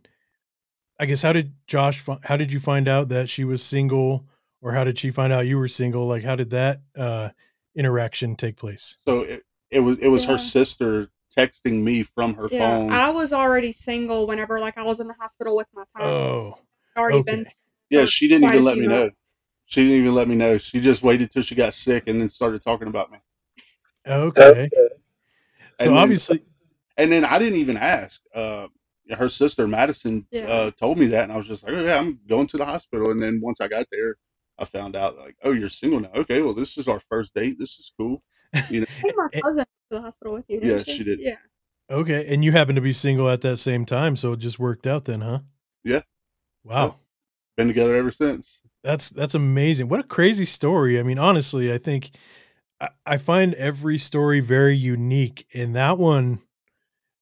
I 0.97 1.07
guess 1.07 1.23
how 1.23 1.33
did 1.33 1.53
Josh 1.67 2.01
how 2.23 2.37
did 2.37 2.53
you 2.53 2.61
find 2.61 2.87
out 2.87 3.09
that 3.09 3.27
she 3.27 3.43
was 3.43 3.61
single 3.61 4.27
or 4.61 4.71
how 4.71 4.85
did 4.85 4.97
she 4.97 5.11
find 5.11 5.33
out 5.33 5.45
you 5.45 5.57
were 5.57 5.67
single? 5.67 6.07
Like 6.07 6.23
how 6.23 6.37
did 6.37 6.51
that 6.51 6.79
uh 6.97 7.31
interaction 7.75 8.37
take 8.37 8.55
place? 8.55 8.97
So 9.05 9.23
it, 9.23 9.43
it 9.69 9.81
was 9.81 9.97
it 9.97 10.07
was 10.07 10.23
her 10.23 10.37
sister 10.37 11.09
texting 11.37 11.83
me 11.83 12.01
from 12.01 12.35
her 12.35 12.47
Yeah, 12.49 12.77
phone. 12.77 12.91
I 12.91 13.09
was 13.09 13.33
already 13.33 13.73
single 13.73 14.25
whenever 14.25 14.57
like 14.57 14.77
I 14.77 14.83
was 14.83 15.01
in 15.01 15.09
the 15.09 15.15
hospital 15.15 15.53
with 15.57 15.67
my 15.73 15.83
time. 15.97 16.07
Oh, 16.07 16.57
already 16.95 17.19
okay. 17.19 17.35
been 17.35 17.45
yeah, 17.89 18.05
she 18.05 18.29
didn't 18.29 18.43
quite 18.43 18.53
a 18.53 18.53
even 18.53 18.63
let 18.63 18.75
few 18.75 18.83
me 18.83 18.87
know. 18.87 19.01
months. 19.01 19.17
She 19.71 19.83
didn't 19.83 19.99
even 19.99 20.13
let 20.13 20.27
me 20.27 20.35
know. 20.35 20.57
She 20.57 20.81
just 20.81 21.01
waited 21.01 21.31
till 21.31 21.43
she 21.43 21.55
got 21.55 21.73
sick 21.73 22.03
and 22.07 22.19
then 22.19 22.29
started 22.29 22.61
talking 22.61 22.89
about 22.89 23.09
me. 23.09 23.19
Okay. 24.05 24.69
So 24.73 24.87
And 25.79 25.89
then- 25.91 25.97
obviously 25.97 26.43
And 26.97 27.09
then 27.09 27.23
I 27.23 27.39
didn't 27.39 27.57
even 27.59 27.77
ask. 27.77 28.19
Uh, 28.35 28.67
her 29.11 29.29
sister 29.29 29.67
Madison 29.69 30.27
Yeah. 30.29 30.47
uh, 30.47 30.71
told 30.71 30.97
me 30.97 31.05
that, 31.07 31.23
and 31.23 31.31
I 31.31 31.37
was 31.37 31.47
just 31.47 31.63
like, 31.63 31.71
"Oh 31.73 31.83
yeah, 31.83 31.97
I'm 31.97 32.19
going 32.27 32.47
to 32.47 32.57
the 32.57 32.65
hospital." 32.65 33.11
And 33.11 33.21
then 33.23 33.39
once 33.41 33.61
I 33.61 33.67
got 33.69 33.87
there, 33.91 34.17
I 34.59 34.65
found 34.65 34.95
out 34.97 35.17
like, 35.17 35.35
"Oh, 35.43 35.51
you're 35.51 35.69
single 35.69 36.01
now? 36.01 36.11
Okay, 36.15 36.41
well, 36.41 36.53
this 36.53 36.77
is 36.77 36.87
our 36.89 36.99
first 36.99 37.33
date. 37.33 37.57
This 37.57 37.79
is 37.79 37.91
cool." 37.97 38.21
You 38.69 38.81
know, 38.81 38.85
I 39.05 39.11
my 39.15 39.27
cousin 39.41 39.57
went 39.59 39.69
to 39.89 39.97
the 39.97 40.01
hospital 40.01 40.33
with 40.33 40.45
you. 40.49 40.59
Didn't 40.59 40.87
Yeah, 40.87 40.93
she 40.93 41.03
did. 41.05 41.19
Yeah. 41.21 41.37
Okay, 41.89 42.25
and 42.33 42.43
you 42.43 42.51
happen 42.51 42.75
to 42.75 42.81
be 42.81 42.91
single 42.93 43.29
at 43.29 43.41
that 43.41 43.57
same 43.57 43.85
time, 43.85 44.15
so 44.17 44.33
it 44.33 44.39
just 44.39 44.59
worked 44.59 44.85
out 44.85 45.05
then, 45.05 45.21
huh? 45.21 45.39
Yeah. 45.83 46.01
Wow. 46.65 46.97
been 47.57 47.67
together 47.69 47.95
ever 47.95 48.11
since. 48.11 48.59
That's 48.83 49.09
that's 49.11 49.35
amazing. 49.35 49.89
What 49.89 49.99
a 49.99 50.03
crazy 50.03 50.45
story. 50.45 50.99
I 50.99 51.03
mean, 51.03 51.19
honestly, 51.19 51.71
I 51.71 51.77
think 51.77 52.11
I, 52.81 52.89
I 53.05 53.17
find 53.17 53.53
every 53.55 53.97
story 53.97 54.39
very 54.41 54.75
unique, 54.75 55.47
and 55.53 55.75
that 55.75 55.97
one, 55.97 56.41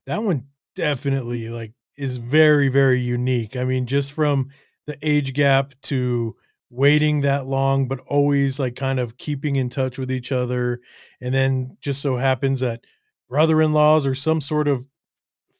that 0.07 0.23
one 0.23 0.45
definitely 0.75 1.49
like 1.49 1.73
is 1.97 2.17
very 2.17 2.69
very 2.69 3.01
unique. 3.01 3.55
I 3.57 3.65
mean, 3.65 3.87
just 3.87 4.13
from 4.13 4.49
the 4.87 4.97
age 5.03 5.33
gap 5.33 5.73
to 5.83 6.35
waiting 6.71 7.21
that 7.21 7.47
long, 7.47 7.87
but 7.87 7.99
always 8.07 8.59
like 8.59 8.75
kind 8.75 8.99
of 8.99 9.17
keeping 9.17 9.55
in 9.57 9.69
touch 9.69 9.97
with 9.99 10.11
each 10.11 10.31
other, 10.31 10.81
and 11.21 11.33
then 11.33 11.77
just 11.81 12.01
so 12.01 12.17
happens 12.17 12.61
that 12.61 12.85
brother-in-laws 13.29 14.05
or 14.05 14.15
some 14.15 14.41
sort 14.41 14.67
of 14.67 14.85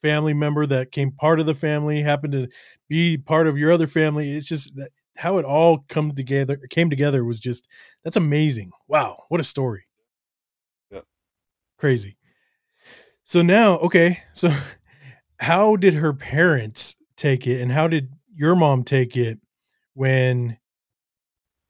family 0.02 0.32
member 0.34 0.66
that 0.66 0.92
came 0.92 1.12
part 1.12 1.40
of 1.40 1.46
the 1.46 1.54
family 1.54 2.02
happened 2.02 2.32
to 2.32 2.48
be 2.88 3.18
part 3.18 3.46
of 3.46 3.58
your 3.58 3.70
other 3.70 3.86
family. 3.86 4.32
It's 4.32 4.46
just 4.46 4.74
that 4.76 4.90
how 5.20 5.36
it 5.36 5.44
all 5.44 5.84
come 5.88 6.12
together 6.12 6.56
came 6.70 6.88
together 6.88 7.24
was 7.24 7.38
just 7.38 7.68
that's 8.04 8.16
amazing. 8.16 8.70
Wow, 8.88 9.24
what 9.28 9.40
a 9.40 9.44
story. 9.44 9.84
Yep. 10.90 11.04
Crazy. 11.78 12.16
So 13.24 13.42
now, 13.42 13.76
okay, 13.78 14.22
so 14.32 14.50
how 15.38 15.76
did 15.76 15.94
her 15.94 16.14
parents 16.14 16.96
take 17.16 17.46
it 17.46 17.60
and 17.60 17.70
how 17.70 17.86
did 17.86 18.10
your 18.34 18.56
mom 18.56 18.82
take 18.82 19.14
it 19.16 19.38
when 19.92 20.56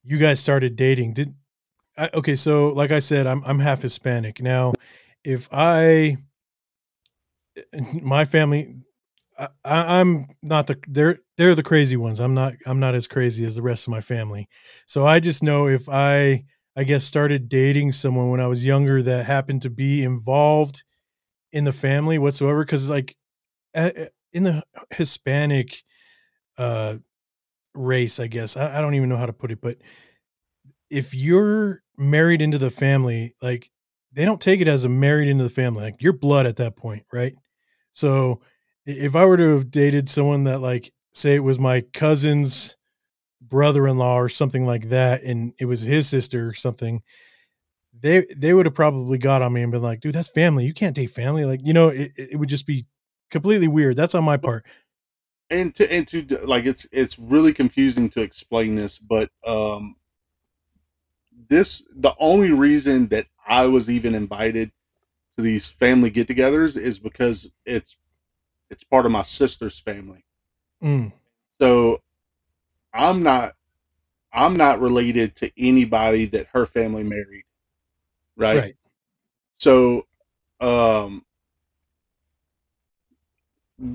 you 0.04 0.18
guys 0.18 0.38
started 0.38 0.76
dating? 0.76 1.14
Did 1.14 1.34
I, 1.98 2.08
okay, 2.14 2.36
so 2.36 2.68
like 2.68 2.92
I 2.92 3.00
said, 3.00 3.26
I'm 3.26 3.42
I'm 3.44 3.58
half 3.58 3.82
Hispanic. 3.82 4.40
Now, 4.40 4.74
if 5.24 5.48
I 5.52 6.18
eh, 7.56 7.80
my 8.00 8.24
family 8.24 8.76
I, 9.40 10.00
I'm 10.00 10.26
not 10.42 10.66
the 10.66 10.78
they're 10.86 11.18
they're 11.36 11.54
the 11.54 11.62
crazy 11.62 11.96
ones. 11.96 12.20
I'm 12.20 12.34
not 12.34 12.54
I'm 12.66 12.80
not 12.80 12.94
as 12.94 13.06
crazy 13.06 13.44
as 13.44 13.54
the 13.54 13.62
rest 13.62 13.86
of 13.86 13.90
my 13.90 14.00
family. 14.00 14.48
So 14.86 15.06
I 15.06 15.20
just 15.20 15.42
know 15.42 15.66
if 15.68 15.88
I 15.88 16.44
I 16.76 16.84
guess 16.84 17.04
started 17.04 17.48
dating 17.48 17.92
someone 17.92 18.30
when 18.30 18.40
I 18.40 18.46
was 18.46 18.64
younger 18.64 19.02
that 19.02 19.26
happened 19.26 19.62
to 19.62 19.70
be 19.70 20.02
involved 20.02 20.84
in 21.52 21.64
the 21.64 21.72
family 21.72 22.18
whatsoever 22.18 22.64
cuz 22.64 22.90
like 22.90 23.16
in 23.74 24.44
the 24.44 24.62
Hispanic 24.90 25.82
uh 26.58 26.98
race, 27.74 28.20
I 28.20 28.28
guess. 28.28 28.56
I, 28.56 28.78
I 28.78 28.82
don't 28.82 28.94
even 28.94 29.08
know 29.08 29.16
how 29.18 29.26
to 29.26 29.32
put 29.32 29.52
it, 29.52 29.60
but 29.60 29.78
if 30.90 31.14
you're 31.14 31.82
married 31.96 32.42
into 32.42 32.58
the 32.58 32.70
family, 32.70 33.34
like 33.40 33.70
they 34.12 34.24
don't 34.24 34.40
take 34.40 34.60
it 34.60 34.68
as 34.68 34.84
a 34.84 34.88
married 34.88 35.28
into 35.28 35.44
the 35.44 35.50
family. 35.50 35.82
Like 35.84 35.96
you're 36.00 36.12
blood 36.12 36.46
at 36.46 36.56
that 36.56 36.76
point, 36.76 37.04
right? 37.12 37.34
So 37.92 38.40
if 38.86 39.14
I 39.14 39.24
were 39.24 39.36
to 39.36 39.50
have 39.50 39.70
dated 39.70 40.08
someone 40.08 40.44
that 40.44 40.58
like 40.60 40.92
say 41.12 41.34
it 41.34 41.40
was 41.40 41.58
my 41.58 41.82
cousin's 41.92 42.76
brother-in-law 43.40 44.16
or 44.16 44.28
something 44.28 44.66
like 44.66 44.90
that 44.90 45.22
and 45.22 45.54
it 45.58 45.64
was 45.64 45.82
his 45.82 46.08
sister 46.08 46.48
or 46.48 46.54
something 46.54 47.02
they 47.98 48.26
they 48.36 48.54
would 48.54 48.66
have 48.66 48.74
probably 48.74 49.18
got 49.18 49.42
on 49.42 49.52
me 49.52 49.62
and 49.62 49.72
been 49.72 49.82
like 49.82 50.00
dude 50.00 50.14
that's 50.14 50.28
family. 50.28 50.64
You 50.64 50.74
can't 50.74 50.96
date 50.96 51.10
family. 51.10 51.44
Like 51.44 51.60
you 51.62 51.72
know 51.72 51.88
it, 51.88 52.12
it 52.16 52.38
would 52.38 52.48
just 52.48 52.66
be 52.66 52.86
completely 53.30 53.68
weird. 53.68 53.96
That's 53.96 54.14
on 54.14 54.24
my 54.24 54.36
part. 54.36 54.64
And 55.50 55.74
to 55.74 55.92
and 55.92 56.06
to 56.08 56.24
like 56.44 56.64
it's 56.64 56.86
it's 56.92 57.18
really 57.18 57.52
confusing 57.52 58.08
to 58.10 58.22
explain 58.22 58.76
this 58.76 58.98
but 58.98 59.30
um 59.44 59.96
this 61.48 61.82
the 61.94 62.14
only 62.20 62.52
reason 62.52 63.08
that 63.08 63.26
i 63.48 63.66
was 63.66 63.90
even 63.90 64.14
invited 64.14 64.70
to 65.34 65.42
these 65.42 65.66
family 65.66 66.08
get-togethers 66.10 66.76
is 66.76 67.00
because 67.00 67.50
it's 67.66 67.96
it's 68.70 68.84
part 68.84 69.06
of 69.06 69.12
my 69.12 69.22
sister's 69.22 69.78
family. 69.78 70.24
Mm, 70.82 71.12
so 71.60 72.00
i'm 72.94 73.22
not 73.22 73.54
i'm 74.32 74.54
not 74.56 74.80
related 74.80 75.36
to 75.36 75.50
anybody 75.58 76.24
that 76.24 76.46
her 76.54 76.64
family 76.64 77.02
married 77.02 77.44
right, 78.36 78.58
right. 78.58 78.76
So 79.58 80.06
um 80.60 81.24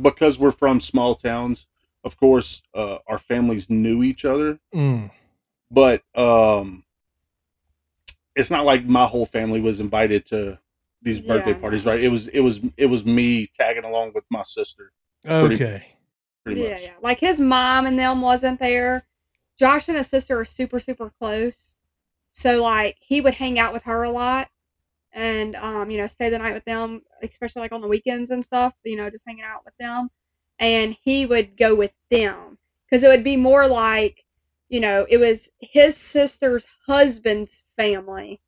because 0.01 0.38
we're 0.38 0.51
from 0.51 0.80
small 0.80 1.15
towns 1.15 1.65
of 2.05 2.17
course, 2.17 2.61
uh, 2.76 2.99
our 3.07 3.17
families 3.17 3.67
knew 3.67 4.03
each 4.03 4.26
other, 4.26 4.59
Mm. 4.73 5.09
but 5.71 6.03
um, 6.13 6.84
it's 8.36 8.51
not 8.51 8.63
like 8.63 8.86
my 8.86 9.05
whole 9.05 9.26
family 9.26 9.59
was 9.59 9.80
invited 9.80 10.28
to 10.28 10.59
these 11.06 11.22
birthday 11.22 11.53
no. 11.53 11.60
parties, 11.60 11.86
right? 11.86 12.03
It 12.03 12.10
was 12.10 12.28
it 12.28 12.41
was 12.41 12.60
it 12.76 12.88
was 12.88 13.06
me 13.06 13.49
tagging 13.56 13.86
along 13.86 14.12
with 14.14 14.26
my 14.30 14.41
sister, 14.43 14.91
Pretty- 15.24 15.56
Okay. 15.56 15.86
pretty 16.43 16.62
yeah, 16.62 16.74
much. 16.74 16.82
yeah. 16.82 16.93
Like 17.01 17.20
his 17.20 17.39
mom 17.39 17.86
and 17.86 17.97
them 17.97 18.22
wasn't 18.22 18.60
there. 18.60 19.06
Josh 19.58 19.88
and 19.88 19.95
his 19.95 20.08
sister 20.08 20.38
are 20.38 20.43
super, 20.45 20.80
super 20.80 21.10
close. 21.10 21.78
So 22.32 22.62
like 22.62 22.97
he 22.99 23.22
would 23.22 23.36
hang 23.36 23.58
out 23.58 23.72
with 23.72 23.84
her 23.84 24.03
a 24.03 24.10
lot 24.10 24.49
and 25.14 25.56
um, 25.56 25.89
you 25.91 25.97
know, 25.97 26.08
stay 26.08 26.30
the 26.30 26.39
night 26.39 26.53
with 26.56 26.66
them, 26.66 27.03
especially 27.22 27.62
like 27.62 27.72
on 27.72 27.82
the 27.82 27.88
weekends 27.88 28.32
and 28.32 28.43
stuff, 28.43 28.74
you 28.84 28.97
know, 28.97 29.10
just 29.10 29.24
hanging 29.28 29.45
out 29.45 29.64
with 29.64 29.78
them. 29.78 30.10
And 30.60 30.97
he 31.01 31.26
would 31.26 31.56
go 31.56 31.76
with 31.76 31.91
them. 32.10 32.58
Because 32.89 33.03
it 33.03 33.08
would 33.08 33.24
be 33.24 33.38
more 33.38 33.68
like, 33.68 34.26
you 34.70 34.80
know, 34.80 35.06
it 35.10 35.18
was 35.18 35.49
his 35.60 35.95
sister's 35.95 36.68
husband's 36.88 37.64
family 37.78 38.41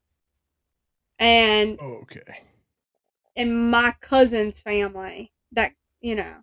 and 1.20 1.80
Okay. 1.80 2.44
And 3.38 3.72
my 3.72 3.96
cousin's 4.02 4.62
family 4.62 5.32
that 5.54 5.74
you 6.02 6.16
know 6.16 6.36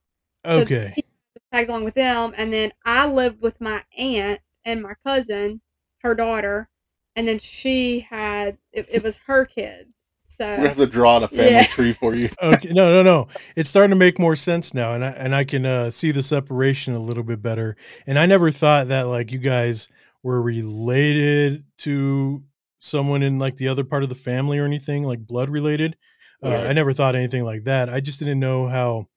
Okay. 0.46 0.92
he 0.96 1.04
tagged 1.52 1.70
along 1.70 1.84
with 1.84 1.94
them, 1.94 2.34
and 2.36 2.52
then 2.52 2.72
I 2.84 3.06
lived 3.06 3.42
with 3.42 3.60
my 3.60 3.84
aunt 3.96 4.40
and 4.64 4.82
my 4.82 4.94
cousin, 5.04 5.60
her 6.02 6.14
daughter, 6.14 6.68
and 7.16 7.28
then 7.28 7.38
she 7.38 8.00
had 8.00 8.58
it, 8.72 8.86
it 8.90 9.02
was 9.02 9.16
her 9.26 9.44
kids. 9.44 10.08
So 10.26 10.44
We're 10.46 10.56
gonna 10.56 10.68
So 10.68 10.68
have 10.68 10.78
to 10.78 10.86
draw 10.86 11.18
the 11.20 11.28
family 11.28 11.52
Yeah. 11.52 11.62
tree 11.64 11.92
for 11.92 12.14
you. 12.14 12.30
Okay. 12.42 12.72
No, 12.72 12.90
no, 12.92 13.02
no. 13.02 13.28
It's 13.56 13.70
starting 13.70 13.90
to 13.90 13.96
make 13.96 14.18
more 14.18 14.36
sense 14.36 14.74
now, 14.74 14.94
and 14.94 15.04
I 15.04 15.10
and 15.10 15.34
I 15.34 15.44
can 15.44 15.64
uh, 15.66 15.90
see 15.90 16.10
the 16.10 16.22
separation 16.22 16.94
a 16.94 16.98
little 16.98 17.22
bit 17.22 17.42
better. 17.42 17.76
And 18.06 18.18
I 18.18 18.26
never 18.26 18.50
thought 18.50 18.88
that 18.88 19.02
like 19.08 19.32
you 19.32 19.38
guys 19.38 19.88
were 20.22 20.42
related 20.42 21.64
to 21.78 22.42
someone 22.78 23.22
in 23.22 23.38
like 23.38 23.56
the 23.56 23.68
other 23.68 23.84
part 23.84 24.02
of 24.02 24.08
the 24.08 24.14
family 24.14 24.58
or 24.58 24.64
anything 24.64 25.04
like 25.04 25.26
blood 25.26 25.48
related. 25.48 25.96
Uh, 26.44 26.50
Right. 26.50 26.66
I 26.68 26.72
never 26.72 26.92
thought 26.92 27.14
anything 27.16 27.44
like 27.44 27.64
that. 27.64 27.88
I 27.88 28.00
just 28.00 28.18
didn't 28.18 28.40
know 28.40 28.68
how, 28.68 29.08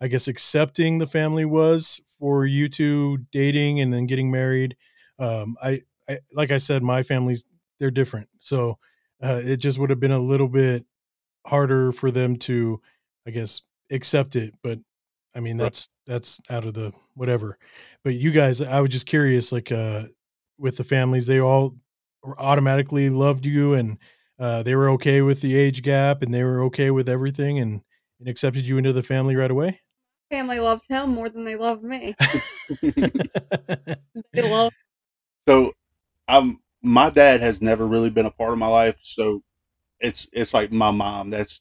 I 0.00 0.08
guess, 0.08 0.28
accepting 0.28 0.98
the 0.98 1.06
family 1.06 1.44
was 1.44 2.00
for 2.18 2.44
you 2.46 2.68
two 2.68 3.18
dating 3.32 3.80
and 3.80 3.92
then 3.92 4.06
getting 4.06 4.30
married. 4.30 4.76
Um, 5.18 5.56
I, 5.62 5.82
I 6.08 6.18
like 6.32 6.50
I 6.50 6.58
said, 6.58 6.82
my 6.82 7.02
family's 7.02 7.44
they're 7.80 7.90
different, 7.90 8.28
so 8.38 8.78
uh, 9.22 9.40
it 9.42 9.56
just 9.56 9.78
would 9.78 9.90
have 9.90 10.00
been 10.00 10.12
a 10.12 10.18
little 10.18 10.48
bit 10.48 10.84
harder 11.46 11.92
for 11.92 12.10
them 12.10 12.36
to, 12.36 12.80
I 13.26 13.30
guess, 13.30 13.62
accept 13.90 14.36
it. 14.36 14.54
But 14.62 14.80
I 15.34 15.40
mean, 15.40 15.56
Right. 15.58 15.64
that's 15.64 15.88
that's 16.06 16.40
out 16.50 16.64
of 16.66 16.74
the 16.74 16.92
whatever. 17.14 17.58
But 18.04 18.14
you 18.14 18.30
guys, 18.30 18.60
I 18.60 18.80
was 18.80 18.90
just 18.90 19.06
curious, 19.06 19.52
like 19.52 19.72
uh, 19.72 20.04
with 20.58 20.76
the 20.76 20.84
families, 20.84 21.26
they 21.26 21.40
all 21.40 21.76
automatically 22.38 23.10
loved 23.10 23.46
you 23.46 23.74
and 23.74 23.98
uh, 24.38 24.62
they 24.62 24.74
were 24.74 24.88
okay 24.90 25.20
with 25.22 25.40
the 25.40 25.56
age 25.56 25.82
gap 25.82 26.22
and 26.22 26.32
they 26.32 26.42
were 26.44 26.62
okay 26.64 26.90
with 26.90 27.08
everything 27.08 27.58
and, 27.58 27.82
and 28.18 28.28
accepted 28.28 28.66
you 28.66 28.78
into 28.78 28.92
the 28.92 29.02
family 29.02 29.36
right 29.36 29.50
away. 29.50 29.80
family 30.30 30.58
loves 30.58 30.86
him 30.88 31.10
more 31.10 31.28
than 31.28 31.44
they 31.44 31.56
love 31.56 31.82
me. 31.82 32.14
They 34.32 34.42
love 34.42 34.72
so 35.48 35.72
um 36.28 36.60
my 36.82 37.10
dad 37.10 37.40
has 37.40 37.62
never 37.62 37.86
really 37.86 38.10
been 38.10 38.26
a 38.26 38.30
part 38.30 38.52
of 38.52 38.58
my 38.58 38.66
life 38.66 38.96
so 39.02 39.42
it's 40.00 40.28
it's 40.32 40.54
like 40.54 40.72
my 40.72 40.90
mom 40.90 41.30
that's 41.30 41.60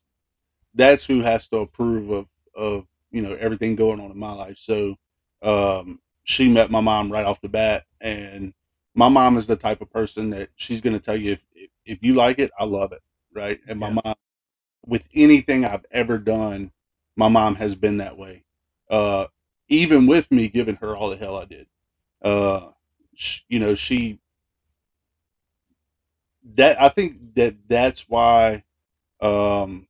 that's 0.73 1.05
who 1.05 1.21
has 1.21 1.47
to 1.49 1.57
approve 1.57 2.09
of 2.09 2.27
of 2.55 2.85
you 3.11 3.21
know 3.21 3.33
everything 3.35 3.75
going 3.75 3.99
on 3.99 4.11
in 4.11 4.17
my 4.17 4.33
life 4.33 4.57
so 4.57 4.95
um 5.41 5.99
she 6.23 6.47
met 6.49 6.71
my 6.71 6.81
mom 6.81 7.11
right 7.11 7.25
off 7.25 7.41
the 7.41 7.49
bat 7.49 7.83
and 8.01 8.53
my 8.95 9.09
mom 9.09 9.37
is 9.37 9.47
the 9.47 9.55
type 9.55 9.81
of 9.81 9.89
person 9.89 10.29
that 10.29 10.49
she's 10.55 10.81
going 10.81 10.97
to 10.97 11.03
tell 11.03 11.15
you 11.17 11.33
if, 11.33 11.43
if 11.55 11.69
if 11.85 11.99
you 12.01 12.15
like 12.15 12.39
it 12.39 12.51
i 12.59 12.65
love 12.65 12.91
it 12.93 13.01
right? 13.33 13.59
And 13.67 13.79
my 13.79 13.89
Yeah. 13.89 14.01
mom 14.05 14.15
with 14.85 15.09
anything 15.15 15.65
i've 15.65 15.85
ever 15.91 16.17
done 16.17 16.71
my 17.17 17.27
mom 17.29 17.55
has 17.55 17.75
been 17.75 17.97
that 17.97 18.17
way. 18.17 18.43
Uh 18.89 19.27
even 19.69 20.07
with 20.07 20.31
me 20.31 20.49
giving 20.49 20.77
her 20.77 20.95
all 20.97 21.09
the 21.11 21.17
hell 21.17 21.37
i 21.37 21.45
did. 21.45 21.67
Uh 22.23 22.69
sh- 23.15 23.41
you 23.49 23.59
know 23.59 23.75
she 23.75 24.19
that 26.55 26.81
i 26.81 26.89
think 26.89 27.35
that 27.35 27.55
that's 27.67 28.09
why 28.09 28.63
um 29.21 29.87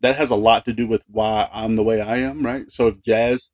that 0.00 0.16
has 0.16 0.30
a 0.30 0.34
lot 0.36 0.64
to 0.66 0.72
do 0.72 0.86
with 0.86 1.04
why 1.08 1.48
i'm 1.52 1.76
the 1.76 1.82
way 1.82 2.00
i 2.00 2.18
am 2.18 2.42
right? 2.42 2.70
So 2.70 2.88
if 2.88 3.02
jazz 3.02 3.50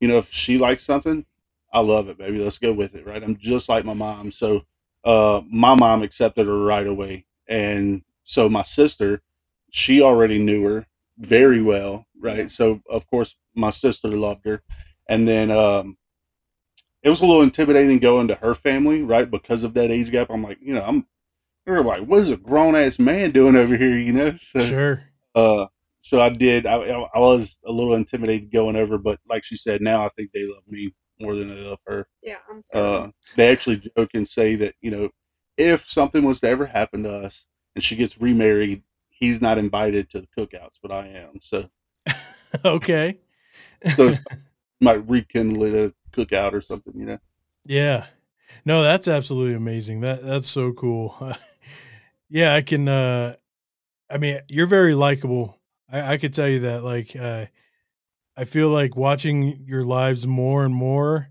you 0.00 0.08
know 0.08 0.18
if 0.18 0.32
she 0.32 0.58
likes 0.58 0.84
something 0.84 1.26
i 1.72 1.80
love 1.80 2.08
it 2.08 2.18
baby. 2.18 2.38
Let's 2.38 2.58
go 2.58 2.72
with 2.72 2.94
it 2.94 3.06
right? 3.06 3.22
I'm 3.22 3.36
just 3.38 3.68
like 3.68 3.84
my 3.84 3.94
mom. 3.94 4.30
So 4.32 4.62
uh 5.04 5.40
my 5.50 5.74
mom 5.74 6.02
accepted 6.02 6.46
her 6.46 6.58
right 6.58 6.86
away 6.86 7.24
and 7.48 8.02
so 8.24 8.48
my 8.48 8.62
sister 8.62 9.22
she 9.70 10.00
already 10.00 10.38
knew 10.38 10.64
her 10.64 10.86
very 11.18 11.62
well 11.62 12.06
right 12.18 12.50
so 12.50 12.80
of 12.88 13.08
course 13.08 13.36
my 13.54 13.70
sister 13.70 14.08
loved 14.08 14.44
her 14.44 14.62
and 15.08 15.26
then 15.26 15.50
um 15.50 15.96
it 17.02 17.10
was 17.10 17.20
a 17.20 17.26
little 17.26 17.42
intimidating 17.42 17.98
going 17.98 18.28
to 18.28 18.36
her 18.36 18.54
family, 18.54 19.02
right? 19.02 19.28
Because 19.28 19.64
of 19.64 19.74
that 19.74 19.90
age 19.90 20.10
gap. 20.10 20.30
I'm 20.30 20.42
like, 20.42 20.58
you 20.60 20.74
know, 20.74 20.82
I'm 20.82 21.06
they're 21.66 21.82
like, 21.82 22.02
what 22.02 22.20
is 22.20 22.30
a 22.30 22.36
grown 22.36 22.74
ass 22.74 22.98
man 22.98 23.30
doing 23.30 23.56
over 23.56 23.76
here, 23.76 23.96
you 23.96 24.12
know? 24.12 24.36
So 24.36 24.64
sure. 24.64 25.04
uh 25.34 25.66
so 26.00 26.20
I 26.20 26.28
did 26.30 26.66
I 26.66 26.74
I 26.74 27.18
was 27.18 27.58
a 27.64 27.72
little 27.72 27.94
intimidated 27.94 28.52
going 28.52 28.76
over, 28.76 28.98
but 28.98 29.20
like 29.28 29.44
she 29.44 29.56
said, 29.56 29.80
now 29.80 30.04
I 30.04 30.08
think 30.10 30.30
they 30.32 30.44
love 30.44 30.62
me 30.68 30.94
more 31.20 31.34
than 31.34 31.48
they 31.48 31.60
love 31.60 31.78
her. 31.86 32.06
yeah, 32.22 32.38
I'm 32.50 32.62
sorry. 32.62 32.96
Uh 32.96 33.08
they 33.36 33.50
actually 33.50 33.90
joke 33.96 34.10
and 34.14 34.28
say 34.28 34.54
that, 34.56 34.74
you 34.80 34.90
know, 34.90 35.10
if 35.56 35.88
something 35.88 36.24
was 36.24 36.40
to 36.40 36.48
ever 36.48 36.66
happen 36.66 37.02
to 37.04 37.12
us 37.14 37.46
and 37.74 37.84
she 37.84 37.96
gets 37.96 38.20
remarried, 38.20 38.82
he's 39.08 39.40
not 39.40 39.58
invited 39.58 40.10
to 40.10 40.20
the 40.20 40.28
cookouts, 40.36 40.76
but 40.82 40.90
I 40.90 41.08
am. 41.08 41.40
So 41.40 41.68
okay. 42.64 43.18
so 43.96 44.12
might 44.80 45.08
rekindle 45.08 45.62
it 45.64 45.74
at 45.74 45.90
a 45.90 46.16
cookout 46.16 46.52
or 46.52 46.60
something, 46.60 46.92
you 46.96 47.06
know. 47.06 47.18
Yeah. 47.64 48.06
No, 48.64 48.82
that's 48.82 49.08
absolutely 49.08 49.54
amazing. 49.54 50.00
That 50.00 50.22
that's 50.22 50.48
so 50.48 50.72
cool. 50.72 51.16
yeah, 52.28 52.54
I 52.54 52.62
can 52.62 52.88
uh 52.88 53.36
I 54.10 54.18
mean, 54.18 54.40
you're 54.48 54.66
very 54.66 54.94
likable. 54.94 55.58
I 55.90 56.14
I 56.14 56.16
could 56.18 56.34
tell 56.34 56.48
you 56.48 56.60
that 56.60 56.84
like 56.84 57.14
uh 57.16 57.46
I 58.36 58.44
feel 58.44 58.68
like 58.70 58.96
watching 58.96 59.64
your 59.66 59.84
lives 59.84 60.26
more 60.26 60.64
and 60.64 60.74
more 60.74 61.28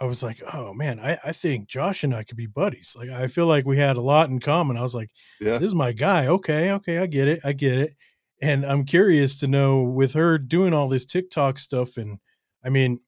I 0.00 0.06
was 0.06 0.22
like, 0.24 0.42
"Oh 0.52 0.72
man, 0.74 0.98
I 0.98 1.18
I 1.24 1.32
think 1.32 1.68
Josh 1.68 2.02
and 2.02 2.12
I 2.14 2.24
could 2.24 2.36
be 2.36 2.46
buddies." 2.46 2.96
Like 2.98 3.10
I 3.10 3.28
feel 3.28 3.46
like 3.46 3.64
we 3.64 3.78
had 3.78 3.96
a 3.96 4.00
lot 4.02 4.28
in 4.28 4.40
common. 4.40 4.76
I 4.76 4.82
was 4.82 4.94
like, 4.94 5.10
Yeah. 5.40 5.52
this 5.58 5.68
is 5.68 5.74
my 5.74 5.92
guy. 5.92 6.26
Okay, 6.26 6.72
okay, 6.72 6.98
I 6.98 7.06
get 7.06 7.28
it. 7.28 7.40
I 7.44 7.52
get 7.52 7.78
it. 7.78 7.96
And 8.42 8.66
I'm 8.66 8.84
curious 8.84 9.38
to 9.40 9.46
know 9.46 9.82
with 9.82 10.14
her 10.14 10.36
doing 10.36 10.74
all 10.74 10.88
this 10.88 11.04
TikTok 11.06 11.58
stuff 11.60 11.96
and 11.96 12.18
I 12.64 12.70
mean, 12.70 12.98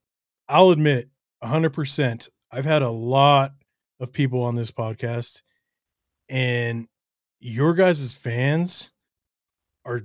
I'll 0.48 0.70
admit 0.70 1.08
100% 1.42 2.28
I've 2.52 2.64
had 2.64 2.82
a 2.82 2.90
lot 2.90 3.52
of 3.98 4.12
people 4.12 4.42
on 4.42 4.54
this 4.54 4.70
podcast 4.70 5.42
and 6.28 6.86
your 7.40 7.74
guys' 7.74 8.12
fans 8.12 8.92
are 9.84 10.02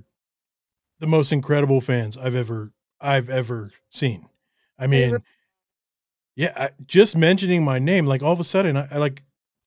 the 0.98 1.06
most 1.06 1.32
incredible 1.32 1.80
fans 1.80 2.16
I've 2.16 2.36
ever 2.36 2.72
I've 3.02 3.28
ever 3.28 3.72
seen. 3.90 4.28
I 4.78 4.86
mean, 4.86 5.18
yeah, 6.36 6.52
I, 6.56 6.70
just 6.86 7.16
mentioning 7.16 7.64
my 7.64 7.78
name, 7.78 8.06
like 8.06 8.22
all 8.22 8.32
of 8.32 8.40
a 8.40 8.44
sudden, 8.44 8.76
I, 8.76 8.88
I 8.90 8.98
like 8.98 9.22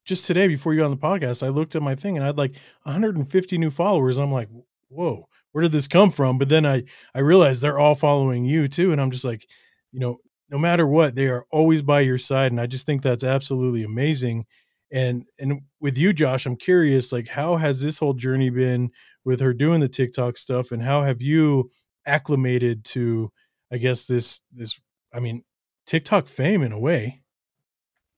just 0.06 0.26
today 0.26 0.48
before 0.48 0.74
you 0.74 0.80
got 0.80 0.86
on 0.86 0.92
the 0.92 0.98
podcast, 0.98 1.46
I 1.46 1.50
looked 1.50 1.76
at 1.76 1.82
my 1.82 1.96
thing 1.96 2.16
and 2.16 2.24
I 2.24 2.28
had 2.28 2.38
like 2.38 2.56
150 2.84 3.58
new 3.58 3.70
followers. 3.70 4.18
I'm 4.18 4.32
like, 4.32 4.50
whoa, 4.90 5.28
where 5.52 5.62
did 5.62 5.72
this 5.72 5.88
come 5.88 6.10
from? 6.10 6.38
But 6.38 6.50
then 6.50 6.66
I 6.66 6.84
I 7.14 7.20
realized 7.20 7.62
they're 7.62 7.80
all 7.80 7.96
following 7.96 8.46
you 8.46 8.68
too, 8.68 8.92
and 8.92 9.00
I'm 9.02 9.12
just 9.12 9.26
like, 9.26 9.48
you 9.92 10.00
know, 10.00 10.18
no 10.50 10.58
matter 10.58 10.86
what, 10.88 11.16
they 11.16 11.28
are 11.28 11.46
always 11.52 11.82
by 11.82 12.02
your 12.02 12.18
side, 12.18 12.52
and 12.52 12.62
I 12.62 12.68
just 12.68 12.86
think 12.86 13.02
that's 13.02 13.24
absolutely 13.24 13.84
amazing. 13.84 14.46
And 14.92 15.26
and 15.40 15.62
with 15.80 15.98
you, 15.98 16.14
Josh, 16.14 16.46
I'm 16.46 16.56
curious, 16.56 17.12
like, 17.12 17.28
how 17.28 17.56
has 17.58 17.82
this 17.82 18.00
whole 18.00 18.14
journey 18.14 18.50
been 18.50 18.92
with 19.24 19.40
her 19.40 19.54
doing 19.54 19.80
the 19.82 19.90
TikTok 19.90 20.38
stuff, 20.38 20.72
and 20.72 20.82
how 20.82 21.04
have 21.04 21.22
you 21.22 21.72
acclimated 22.06 22.84
to, 22.86 23.32
I 23.72 23.78
guess 23.78 24.06
this 24.06 24.42
this, 24.54 24.80
I 25.14 25.20
mean, 25.20 25.44
TikTok 25.86 26.28
fame 26.28 26.62
in 26.64 26.72
a 26.72 26.80
way. 26.80 27.24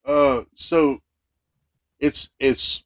Uh, 0.06 0.44
so 0.56 1.00
it's 2.00 2.30
it's 2.40 2.84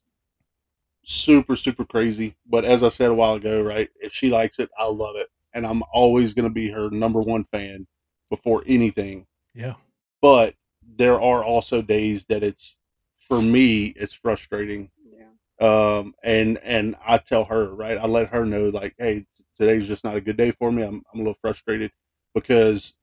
super 1.04 1.56
super 1.56 1.86
crazy. 1.86 2.36
But 2.48 2.66
as 2.66 2.84
I 2.84 2.90
said 2.90 3.12
a 3.12 3.14
while 3.14 3.36
ago, 3.36 3.62
right? 3.62 3.90
If 4.00 4.14
she 4.14 4.30
likes 4.30 4.60
it, 4.60 4.70
I 4.78 4.86
love 4.86 5.16
it, 5.16 5.28
and 5.54 5.66
I'm 5.66 5.84
always 5.94 6.34
gonna 6.34 6.50
be 6.50 6.72
her 6.72 6.90
number 6.90 7.20
one 7.20 7.46
fan 7.46 7.88
before 8.30 8.64
anything. 8.66 9.28
Yeah. 9.54 9.76
But 10.22 10.56
there 10.98 11.22
are 11.22 11.44
also 11.44 11.82
days 11.82 12.26
that 12.26 12.44
it's 12.44 12.76
for 13.16 13.42
me 13.42 13.94
it's 13.96 14.14
frustrating. 14.14 14.90
yeah. 15.06 15.28
Um, 15.60 16.16
and 16.24 16.58
and 16.60 16.96
I 17.06 17.18
tell 17.18 17.46
her 17.46 17.74
right, 17.74 17.98
I 17.98 18.08
let 18.08 18.30
her 18.30 18.46
know 18.46 18.70
like, 18.70 18.96
hey, 18.98 19.26
today's 19.62 19.88
just 19.88 20.04
not 20.04 20.16
a 20.16 20.22
good 20.22 20.38
day 20.38 20.52
for 20.52 20.72
me. 20.72 20.82
I'm 20.82 21.04
I'm 21.14 21.20
a 21.20 21.24
little 21.24 21.38
frustrated 21.42 21.92
because 22.34 22.94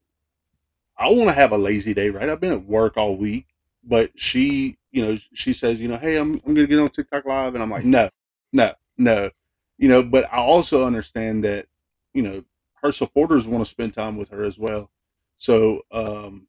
I 0.98 1.08
want 1.10 1.28
to 1.28 1.34
have 1.34 1.52
a 1.52 1.58
lazy 1.58 1.94
day, 1.94 2.10
right? 2.10 2.28
I've 2.28 2.40
been 2.40 2.52
at 2.52 2.64
work 2.66 2.96
all 2.96 3.16
week, 3.16 3.46
but 3.84 4.10
she, 4.16 4.78
you 4.90 5.04
know, 5.04 5.16
she 5.32 5.52
says, 5.52 5.80
you 5.80 5.86
know, 5.88 5.96
hey, 5.96 6.16
I'm 6.16 6.40
I'm 6.44 6.54
gonna 6.54 6.66
get 6.66 6.80
on 6.80 6.88
TikTok 6.88 7.24
live, 7.24 7.54
and 7.54 7.62
I'm 7.62 7.70
like, 7.70 7.84
no, 7.84 8.10
no, 8.52 8.74
no, 8.96 9.30
you 9.78 9.88
know. 9.88 10.02
But 10.02 10.24
I 10.32 10.38
also 10.38 10.84
understand 10.84 11.44
that, 11.44 11.66
you 12.12 12.22
know, 12.22 12.44
her 12.82 12.90
supporters 12.90 13.46
want 13.46 13.64
to 13.64 13.70
spend 13.70 13.94
time 13.94 14.16
with 14.16 14.30
her 14.30 14.42
as 14.42 14.58
well. 14.58 14.90
So 15.36 15.82
um, 15.92 16.48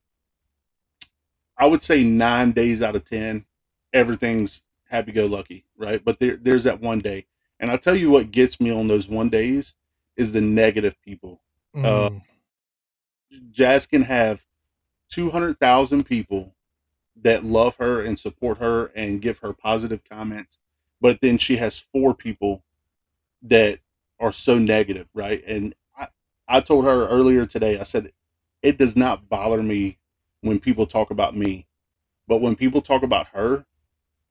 I 1.58 1.68
would 1.68 1.84
say 1.84 2.04
nine 2.04 2.52
days 2.54 2.82
out 2.82 2.96
of 2.96 3.08
ten, 3.08 3.46
everything's 3.94 4.64
happy 4.90 5.12
go 5.12 5.28
lucky, 5.28 5.66
right? 5.78 6.04
But 6.04 6.20
there 6.20 6.36
there's 6.36 6.64
that 6.64 6.82
one 6.82 7.00
day, 7.00 7.28
and 7.60 7.70
I'll 7.70 7.78
tell 7.78 7.96
you 7.96 8.10
what 8.10 8.32
gets 8.32 8.60
me 8.60 8.72
on 8.72 8.88
those 8.88 9.08
one 9.08 9.30
days 9.30 9.76
is 10.20 10.34
the 10.34 10.42
negative 10.42 11.02
people. 11.02 11.42
Uh, 11.76 12.10
Mm. 12.10 12.24
Jazz 13.52 13.86
can 13.88 14.04
have 14.04 14.42
200,000 15.12 16.04
people 16.04 16.56
that 17.22 17.46
love 17.46 17.76
her 17.78 18.02
and 18.02 18.20
support 18.20 18.58
her 18.60 18.88
and 18.88 19.22
give 19.22 19.40
her 19.40 19.54
positive 19.54 20.02
comments, 20.10 20.60
but 21.02 21.22
then 21.22 21.38
she 21.38 21.58
has 21.58 21.80
four 21.80 22.14
people 22.16 22.64
that 23.44 23.80
are 24.20 24.34
so 24.34 24.58
negative, 24.60 25.08
right? 25.14 25.44
And 25.48 25.76
I, 25.98 26.08
I 26.48 26.62
told 26.62 26.86
her 26.86 27.08
earlier 27.08 27.46
today, 27.46 27.80
I 27.80 27.84
said, 27.84 28.12
it 28.64 28.78
does 28.78 28.96
not 28.96 29.30
bother 29.30 29.64
me 29.64 30.00
when 30.42 30.60
people 30.60 30.88
talk 30.88 31.12
about 31.12 31.38
me, 31.38 31.68
but 32.28 32.42
when 32.42 32.56
people 32.56 32.82
talk 32.82 33.04
about 33.04 33.28
her, 33.28 33.66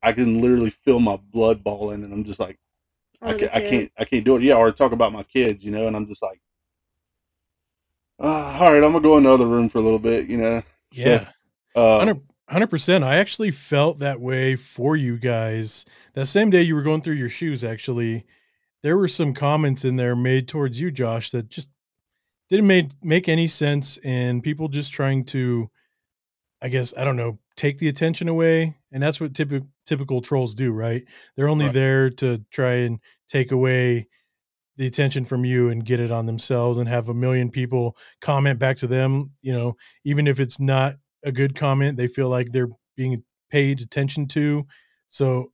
I 0.03 0.13
can 0.13 0.41
literally 0.43 0.71
feel 0.71 1.01
my 1.01 1.17
blood 1.17 1.65
boiling, 1.65 2.05
and 2.05 2.13
I'm 2.13 2.25
just 2.25 2.41
like, 2.41 2.59
I 3.21 3.33
can't, 3.35 3.55
I 3.55 3.61
can't. 3.61 3.93
I 3.99 4.05
can't 4.05 4.25
do 4.25 4.37
it. 4.37 4.43
Yeah, 4.43 4.55
or 4.55 4.71
talk 4.73 4.93
about 4.93 5.13
my 5.13 5.23
kids, 5.25 5.65
you 5.65 5.71
know, 5.71 5.87
and 5.87 5.97
I'm 5.97 6.07
just 6.07 6.23
like, 6.23 6.41
uh, 8.21 8.59
all 8.61 8.73
right, 8.73 8.83
I'm 8.83 8.93
gonna 8.93 9.01
go 9.01 9.17
in 9.19 9.25
the 9.25 9.33
other 9.33 9.47
room 9.47 9.69
for 9.69 9.79
a 9.79 9.83
little 9.83 9.99
bit, 9.99 10.29
you 10.29 10.37
know. 10.37 10.63
So, 10.93 11.03
Yeah. 11.11 11.29
uh, 11.75 11.99
Hundred 11.99 12.23
hundred 12.49 12.69
percent. 12.69 13.05
I 13.05 13.17
actually 13.17 13.51
felt 13.51 13.99
that 13.99 14.21
way 14.21 14.57
for 14.57 14.97
you 14.97 15.19
guys. 15.19 15.85
That 16.15 16.27
same 16.27 16.51
day 16.51 16.63
you 16.63 16.75
were 16.75 16.83
going 16.83 17.03
through 17.03 17.15
your 17.15 17.29
shoes, 17.29 17.63
actually, 17.65 18.25
there 18.83 18.97
were 18.97 19.09
some 19.09 19.35
comments 19.35 19.85
in 19.85 19.97
there 19.97 20.17
made 20.17 20.49
towards 20.49 20.81
you, 20.81 20.91
Josh, 20.91 21.31
that 21.33 21.49
just 21.49 21.71
didn't 22.49 22.67
make 22.67 22.91
make 23.03 23.29
any 23.29 23.49
sense, 23.49 23.99
and 23.99 24.43
people 24.43 24.69
just 24.69 24.93
trying 24.93 25.25
to, 25.27 25.71
I 26.63 26.69
guess, 26.69 26.95
I 26.97 27.05
don't 27.05 27.17
know, 27.17 27.39
take 27.59 27.79
the 27.79 27.89
attention 27.89 28.29
away, 28.29 28.75
and 28.93 29.03
that's 29.03 29.21
what 29.21 29.35
typical 29.35 29.69
typical 29.85 30.23
trolls 30.23 30.55
do, 30.55 30.73
right? 30.73 31.05
They're 31.37 31.49
only 31.51 31.67
Right. 31.67 31.75
there 31.75 32.11
to 32.11 32.43
try 32.51 32.75
and 32.77 33.01
take 33.29 33.53
away 33.53 34.09
the 34.77 34.87
attention 34.87 35.25
from 35.25 35.45
you 35.45 35.69
and 35.71 35.85
get 35.85 35.99
it 36.01 36.11
on 36.13 36.27
themselves 36.27 36.79
and 36.79 36.89
have 36.89 37.09
a 37.09 37.15
million 37.15 37.51
people 37.51 37.97
comment 38.23 38.61
back 38.61 38.77
to 38.79 38.87
them 38.87 39.33
you 39.43 39.53
know 39.53 39.77
even 40.05 40.29
if 40.29 40.39
it's 40.39 40.61
not 40.61 40.95
a 41.25 41.33
good 41.33 41.57
comment 41.57 41.97
they 41.97 42.07
feel 42.07 42.29
like 42.29 42.53
they're 42.53 42.69
being 42.97 43.25
paid 43.51 43.81
attention 43.81 44.25
to 44.29 44.65
so 45.09 45.51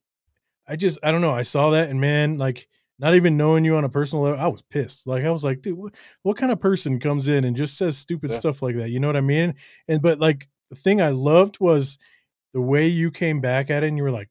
i 0.68 0.76
just 0.76 0.98
i 1.02 1.10
don't 1.10 1.22
know 1.22 1.32
i 1.32 1.40
saw 1.40 1.70
that 1.70 1.88
and 1.88 1.98
man 2.02 2.36
like 2.36 2.68
not 2.98 3.14
even 3.14 3.34
knowing 3.38 3.64
you 3.64 3.76
on 3.76 3.84
a 3.84 3.88
personal 3.88 4.24
level 4.24 4.38
i 4.38 4.46
was 4.46 4.60
pissed 4.60 5.06
like 5.06 5.24
i 5.24 5.30
was 5.30 5.42
like 5.42 5.62
dude 5.62 5.78
what, 5.78 5.94
what 6.22 6.36
kind 6.36 6.52
of 6.52 6.60
person 6.60 7.00
comes 7.00 7.26
in 7.26 7.44
and 7.44 7.56
just 7.56 7.78
says 7.78 7.96
stupid 7.96 8.30
Yeah. 8.30 8.38
stuff 8.40 8.60
like 8.60 8.76
that 8.76 8.90
you 8.90 9.00
know 9.00 9.06
what 9.06 9.16
i 9.16 9.22
mean 9.22 9.54
and 9.88 10.02
but 10.02 10.18
like 10.18 10.48
the 10.70 10.76
thing 10.76 11.00
i 11.00 11.10
loved 11.10 11.60
was 11.60 11.98
the 12.52 12.60
way 12.60 12.86
you 12.86 13.10
came 13.10 13.40
back 13.40 13.70
at 13.70 13.82
it 13.82 13.88
and 13.88 13.96
you 13.96 14.02
were 14.02 14.10
like 14.10 14.30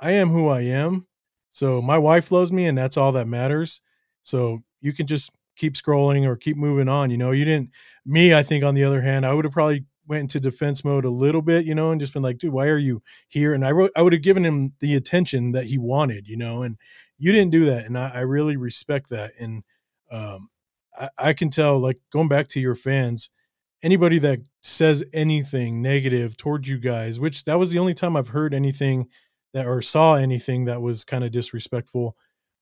i 0.00 0.12
am 0.12 0.28
who 0.28 0.48
i 0.48 0.60
am 0.60 1.06
so 1.50 1.82
my 1.82 1.98
wife 1.98 2.30
loves 2.32 2.52
me 2.52 2.66
and 2.66 2.76
that's 2.76 2.96
all 2.96 3.12
that 3.12 3.26
matters 3.26 3.80
so 4.22 4.62
you 4.80 4.92
can 4.92 5.06
just 5.06 5.30
keep 5.56 5.74
scrolling 5.74 6.24
or 6.26 6.36
keep 6.36 6.56
moving 6.56 6.88
on. 6.88 7.10
You 7.10 7.18
know, 7.18 7.30
you 7.30 7.44
didn't. 7.44 7.70
Me, 8.04 8.34
I 8.34 8.42
think 8.42 8.64
on 8.64 8.74
the 8.74 8.84
other 8.84 9.02
hand, 9.02 9.24
I 9.24 9.34
would 9.34 9.44
have 9.44 9.52
probably 9.52 9.84
went 10.06 10.22
into 10.22 10.40
defense 10.40 10.84
mode 10.84 11.04
a 11.04 11.10
little 11.10 11.42
bit, 11.42 11.64
you 11.64 11.74
know, 11.74 11.92
and 11.92 12.00
just 12.00 12.12
been 12.12 12.22
like, 12.22 12.38
dude, 12.38 12.52
why 12.52 12.66
are 12.66 12.78
you 12.78 13.02
here? 13.28 13.54
And 13.54 13.64
I 13.64 13.70
wrote, 13.70 13.92
I 13.96 14.02
would 14.02 14.12
have 14.12 14.22
given 14.22 14.44
him 14.44 14.72
the 14.80 14.94
attention 14.94 15.52
that 15.52 15.66
he 15.66 15.78
wanted, 15.78 16.26
you 16.26 16.36
know, 16.36 16.62
and 16.62 16.76
you 17.18 17.30
didn't 17.32 17.52
do 17.52 17.64
that, 17.66 17.86
and 17.86 17.96
I, 17.96 18.10
I 18.14 18.20
really 18.20 18.56
respect 18.56 19.10
that. 19.10 19.32
And 19.38 19.62
um, 20.10 20.48
I, 20.98 21.08
I 21.18 21.32
can 21.32 21.50
tell, 21.50 21.78
like 21.78 22.00
going 22.10 22.28
back 22.28 22.48
to 22.48 22.60
your 22.60 22.74
fans, 22.74 23.30
anybody 23.82 24.18
that 24.20 24.40
says 24.62 25.04
anything 25.12 25.82
negative 25.82 26.36
towards 26.36 26.68
you 26.68 26.78
guys, 26.78 27.18
which 27.20 27.44
that 27.44 27.58
was 27.58 27.70
the 27.70 27.78
only 27.78 27.94
time 27.94 28.16
I've 28.16 28.28
heard 28.28 28.54
anything 28.54 29.08
that 29.54 29.66
or 29.66 29.82
saw 29.82 30.14
anything 30.14 30.64
that 30.66 30.80
was 30.80 31.04
kind 31.04 31.24
of 31.24 31.30
disrespectful. 31.32 32.16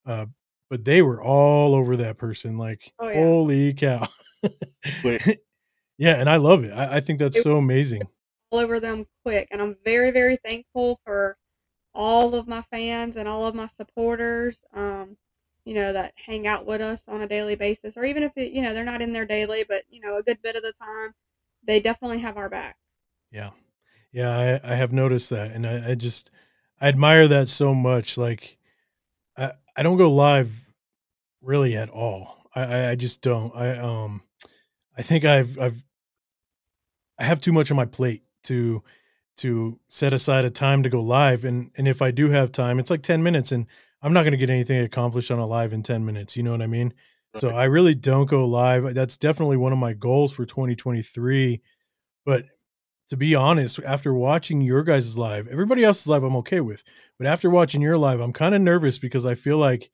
Uh, 0.07 0.27
but 0.71 0.85
they 0.85 1.03
were 1.03 1.23
all 1.23 1.75
over 1.75 1.97
that 1.97 2.17
person, 2.17 2.57
like 2.59 2.93
Oh, 2.99 3.09
yeah. 3.09 3.15
holy 3.25 3.75
cow. 3.75 4.07
Yeah, 5.99 6.15
and 6.19 6.31
I 6.31 6.37
love 6.37 6.65
it. 6.65 6.73
I, 6.73 6.97
I 6.97 7.01
think 7.01 7.19
that's 7.19 7.37
It- 7.37 7.43
so 7.43 7.57
amazing. 7.57 8.03
all 8.51 8.59
over 8.61 8.81
them 8.81 9.07
quick. 9.25 9.49
And 9.51 9.61
I'm 9.61 9.77
very, 9.85 10.11
very 10.11 10.37
thankful 10.37 10.99
for 11.05 11.37
all 11.95 12.35
of 12.35 12.49
my 12.49 12.63
fans 12.71 13.17
and 13.17 13.29
all 13.29 13.47
of 13.47 13.55
my 13.55 13.67
supporters, 13.67 14.65
um, 14.73 15.17
you 15.65 15.75
know, 15.75 15.93
that 15.93 16.15
hang 16.27 16.47
out 16.47 16.67
with 16.67 16.81
us 16.81 17.09
on 17.09 17.23
a 17.23 17.29
daily 17.29 17.55
basis, 17.55 17.97
or 17.97 18.05
even 18.05 18.23
if, 18.23 18.33
it, 18.37 18.53
you 18.53 18.63
know, 18.63 18.75
they're 18.75 18.85
not 18.85 19.03
in 19.03 19.13
there 19.13 19.27
daily, 19.27 19.65
but, 19.67 19.83
you 19.91 20.01
know, 20.01 20.17
a 20.17 20.23
good 20.23 20.43
bit 20.43 20.57
of 20.57 20.63
the 20.63 20.73
time, 20.73 21.15
they 21.63 21.81
definitely 21.81 22.21
have 22.21 22.37
our 22.37 22.49
back. 22.49 22.77
Yeah. 23.31 23.51
Yeah, 24.13 24.61
I, 24.65 24.73
I 24.73 24.75
have 24.75 24.93
noticed 24.93 25.31
that. 25.31 25.53
And 25.53 25.67
I, 25.67 25.91
I 25.91 25.95
just 25.95 26.31
I 26.81 26.89
admire 26.89 27.29
that 27.29 27.49
so 27.49 27.75
much. 27.75 28.17
Like 28.17 28.59
I, 29.37 29.53
I 29.77 29.83
don't 29.83 29.99
go 29.99 30.13
live 30.13 30.69
really 31.41 31.77
at 31.77 31.91
all. 31.91 32.37
I, 32.55 32.91
I, 32.91 32.95
just 32.97 33.23
don't. 33.23 33.55
I 33.55 33.77
um 33.77 34.23
I 34.99 35.03
think 35.03 35.25
I've 35.25 35.59
I've 35.59 35.85
I 37.19 37.25
have 37.25 37.41
too 37.41 37.53
much 37.53 37.71
on 37.71 37.77
my 37.77 37.85
plate 37.85 38.25
to 38.45 38.83
to 39.39 39.79
set 39.89 40.13
aside 40.13 40.45
a 40.45 40.51
time 40.51 40.83
to 40.83 40.89
go 40.89 41.01
live. 41.01 41.45
And 41.45 41.71
and 41.77 41.87
if 41.87 42.03
I 42.03 42.11
do 42.11 42.31
have 42.31 42.51
time, 42.51 42.79
it's 42.79 42.91
like 42.91 43.03
10 43.03 43.23
minutes 43.23 43.53
and 43.53 43.67
I'm 44.03 44.13
not 44.13 44.25
gonna 44.25 44.37
get 44.37 44.51
anything 44.51 44.83
accomplished 44.83 45.31
on 45.31 45.39
a 45.39 45.47
live 45.47 45.73
in 45.73 45.83
10 45.83 46.05
minutes. 46.05 46.37
You 46.37 46.43
know 46.43 46.53
what 46.53 46.63
I 46.63 46.67
mean? 46.67 46.95
So 47.37 47.51
I 47.51 47.65
really 47.67 47.95
don't 47.95 48.29
go 48.29 48.45
live. 48.45 48.95
That's 48.95 49.17
definitely 49.17 49.57
one 49.57 49.73
of 49.73 49.79
my 49.79 49.93
goals 49.93 50.33
for 50.33 50.45
2023. 50.45 51.61
But 52.27 52.47
to 53.11 53.17
be 53.17 53.35
honest, 53.35 53.79
after 53.85 54.13
watching 54.13 54.61
your 54.61 54.83
guys' 54.83 55.17
live, 55.17 55.47
everybody 55.49 55.85
else's 55.85 56.09
live 56.09 56.25
I'm 56.25 56.37
okay 56.37 56.61
with. 56.61 56.83
But 57.19 57.29
after 57.29 57.49
watching 57.51 57.83
your 57.83 57.99
live, 57.99 58.21
I'm 58.21 58.33
kind 58.33 58.55
of 58.55 58.63
nervous 58.63 58.99
because 58.99 59.27
I 59.27 59.35
feel 59.37 59.59
like 59.59 59.91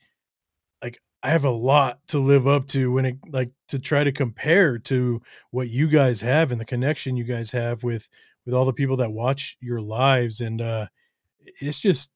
like 0.83 0.99
I 1.23 1.31
have 1.31 1.45
a 1.45 1.51
lot 1.51 1.99
to 2.09 2.19
live 2.19 2.47
up 2.47 2.67
to 2.69 2.93
when 2.93 3.05
it 3.05 3.17
like 3.29 3.51
to 3.69 3.79
try 3.79 4.05
to 4.05 4.13
compare 4.13 4.79
to 4.81 5.21
what 5.51 5.69
you 5.69 5.89
guys 5.89 6.21
have 6.21 6.53
and 6.53 6.61
the 6.61 6.65
connection 6.65 7.17
you 7.17 7.25
guys 7.25 7.51
have 7.53 7.83
with 7.83 8.09
with 8.45 8.55
all 8.55 8.65
the 8.65 8.73
people 8.73 8.97
that 8.99 9.13
watch 9.13 9.57
your 9.61 9.81
lives 9.81 10.41
and 10.41 10.61
uh 10.61 10.87
it's 11.61 11.81
just 11.81 12.13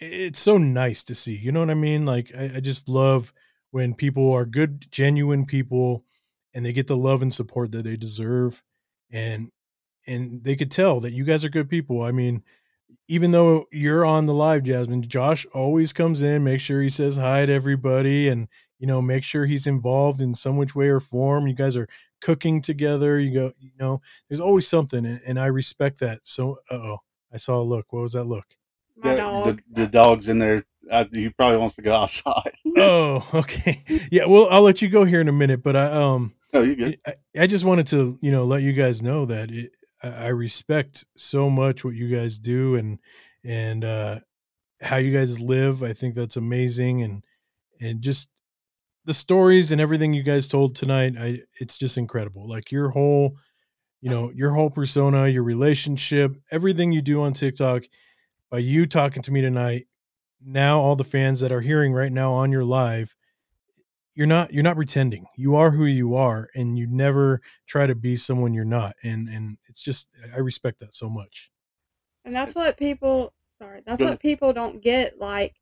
it's 0.00 0.40
so 0.40 0.58
nice 0.58 1.04
to 1.04 1.14
see. 1.14 1.36
You 1.36 1.52
know 1.52 1.60
what 1.60 1.70
I 1.70 1.74
mean? 1.74 2.06
Like 2.06 2.32
I, 2.36 2.52
I 2.56 2.60
just 2.60 2.88
love 2.88 3.32
when 3.70 3.94
people 3.94 4.32
are 4.32 4.46
good, 4.46 4.86
genuine 4.90 5.46
people 5.46 6.04
and 6.54 6.64
they 6.64 6.72
get 6.72 6.86
the 6.86 6.96
love 6.96 7.22
and 7.22 7.32
support 7.32 7.72
that 7.72 7.84
they 7.84 7.96
deserve. 7.96 8.62
And 9.10 9.50
and 10.06 10.42
they 10.42 10.56
could 10.56 10.70
tell 10.70 11.00
that 11.00 11.12
you 11.12 11.24
guys 11.24 11.44
are 11.44 11.50
good 11.50 11.68
people. 11.68 12.02
I 12.02 12.12
mean, 12.12 12.42
even 13.08 13.32
though 13.32 13.66
you're 13.70 14.04
on 14.04 14.26
the 14.26 14.34
live, 14.34 14.64
Jasmine, 14.64 15.02
Josh 15.02 15.46
always 15.52 15.92
comes 15.92 16.22
in, 16.22 16.44
make 16.44 16.60
sure 16.60 16.80
he 16.82 16.90
says 16.90 17.16
hi 17.16 17.46
to 17.46 17.52
everybody 17.52 18.28
and 18.28 18.48
you 18.78 18.86
know, 18.86 19.02
make 19.02 19.24
sure 19.24 19.44
he's 19.44 19.66
involved 19.66 20.20
in 20.20 20.34
some 20.34 20.56
which 20.56 20.74
way 20.74 20.88
or 20.88 21.00
form. 21.00 21.48
You 21.48 21.54
guys 21.54 21.76
are 21.76 21.88
cooking 22.20 22.62
together. 22.62 23.18
You 23.18 23.34
go, 23.34 23.52
you 23.58 23.70
know, 23.78 24.00
there's 24.28 24.40
always 24.40 24.68
something, 24.68 25.04
and, 25.04 25.20
and 25.26 25.38
I 25.38 25.46
respect 25.46 25.98
that. 26.00 26.20
So, 26.22 26.58
uh 26.70 26.74
oh, 26.74 26.98
I 27.32 27.38
saw 27.38 27.60
a 27.60 27.62
look. 27.62 27.92
What 27.92 28.02
was 28.02 28.12
that 28.12 28.24
look? 28.24 28.46
My 29.02 29.10
the, 29.12 29.16
dog. 29.16 29.44
The, 29.44 29.82
the 29.82 29.86
dog's 29.86 30.28
in 30.28 30.38
there. 30.38 30.64
Uh, 30.90 31.04
he 31.12 31.28
probably 31.30 31.58
wants 31.58 31.76
to 31.76 31.82
go 31.82 31.92
outside. 32.02 32.52
Oh, 32.76 33.26
okay. 33.34 33.82
Yeah, 34.10 34.26
well, 34.26 34.48
I'll 34.50 34.62
let 34.62 34.82
you 34.82 34.88
go 34.88 35.04
here 35.04 35.20
in 35.20 35.28
a 35.28 35.32
minute, 35.32 35.62
but 35.62 35.76
I 35.76 35.86
um 35.92 36.34
no, 36.52 36.62
you 36.62 36.76
good. 36.76 36.98
I, 37.06 37.14
I 37.38 37.46
just 37.46 37.64
wanted 37.64 37.86
to, 37.88 38.18
you 38.20 38.32
know, 38.32 38.44
let 38.44 38.62
you 38.62 38.72
guys 38.72 39.02
know 39.02 39.26
that 39.26 39.50
it, 39.50 39.72
I 40.02 40.08
I 40.08 40.28
respect 40.28 41.04
so 41.16 41.50
much 41.50 41.84
what 41.84 41.94
you 41.94 42.08
guys 42.08 42.38
do 42.38 42.76
and 42.76 42.98
and 43.44 43.84
uh 43.84 44.20
how 44.80 44.96
you 44.96 45.12
guys 45.12 45.40
live. 45.40 45.82
I 45.82 45.92
think 45.92 46.14
that's 46.14 46.36
amazing 46.36 47.02
and 47.02 47.22
and 47.80 48.00
just 48.00 48.30
the 49.04 49.14
stories 49.14 49.72
and 49.72 49.80
everything 49.80 50.12
you 50.12 50.22
guys 50.22 50.48
told 50.48 50.74
tonight. 50.74 51.14
I 51.18 51.40
it's 51.60 51.78
just 51.78 51.98
incredible. 51.98 52.48
Like 52.48 52.72
your 52.72 52.90
whole, 52.90 53.36
you 54.00 54.10
know, 54.10 54.30
your 54.34 54.52
whole 54.52 54.70
persona, 54.70 55.28
your 55.28 55.42
relationship, 55.42 56.36
everything 56.50 56.92
you 56.92 57.02
do 57.02 57.22
on 57.22 57.32
TikTok. 57.32 57.84
By 58.50 58.58
you 58.58 58.86
talking 58.86 59.22
to 59.22 59.30
me 59.30 59.40
tonight, 59.40 59.86
now 60.44 60.80
all 60.80 60.96
the 60.96 61.04
fans 61.04 61.40
that 61.40 61.52
are 61.52 61.60
hearing 61.60 61.92
right 61.92 62.12
now 62.12 62.32
on 62.32 62.52
your 62.52 62.64
live 62.64 63.14
you're 64.14 64.26
not 64.26 64.52
you're 64.52 64.62
not 64.62 64.76
pretending 64.76 65.26
you 65.36 65.54
are 65.56 65.70
who 65.70 65.84
you 65.84 66.14
are 66.16 66.48
and 66.54 66.78
you 66.78 66.86
never 66.86 67.40
try 67.66 67.86
to 67.86 67.94
be 67.94 68.16
someone 68.16 68.52
you're 68.54 68.64
not 68.64 68.94
and 69.02 69.28
and 69.28 69.58
it's 69.68 69.82
just 69.82 70.08
i 70.34 70.38
respect 70.38 70.80
that 70.80 70.94
so 70.94 71.08
much 71.08 71.50
And 72.24 72.34
that's 72.34 72.54
what 72.54 72.76
people 72.76 73.32
sorry, 73.48 73.82
that's 73.84 74.00
what 74.00 74.20
people 74.20 74.52
don't 74.52 74.80
get. 74.82 75.18
Like, 75.18 75.56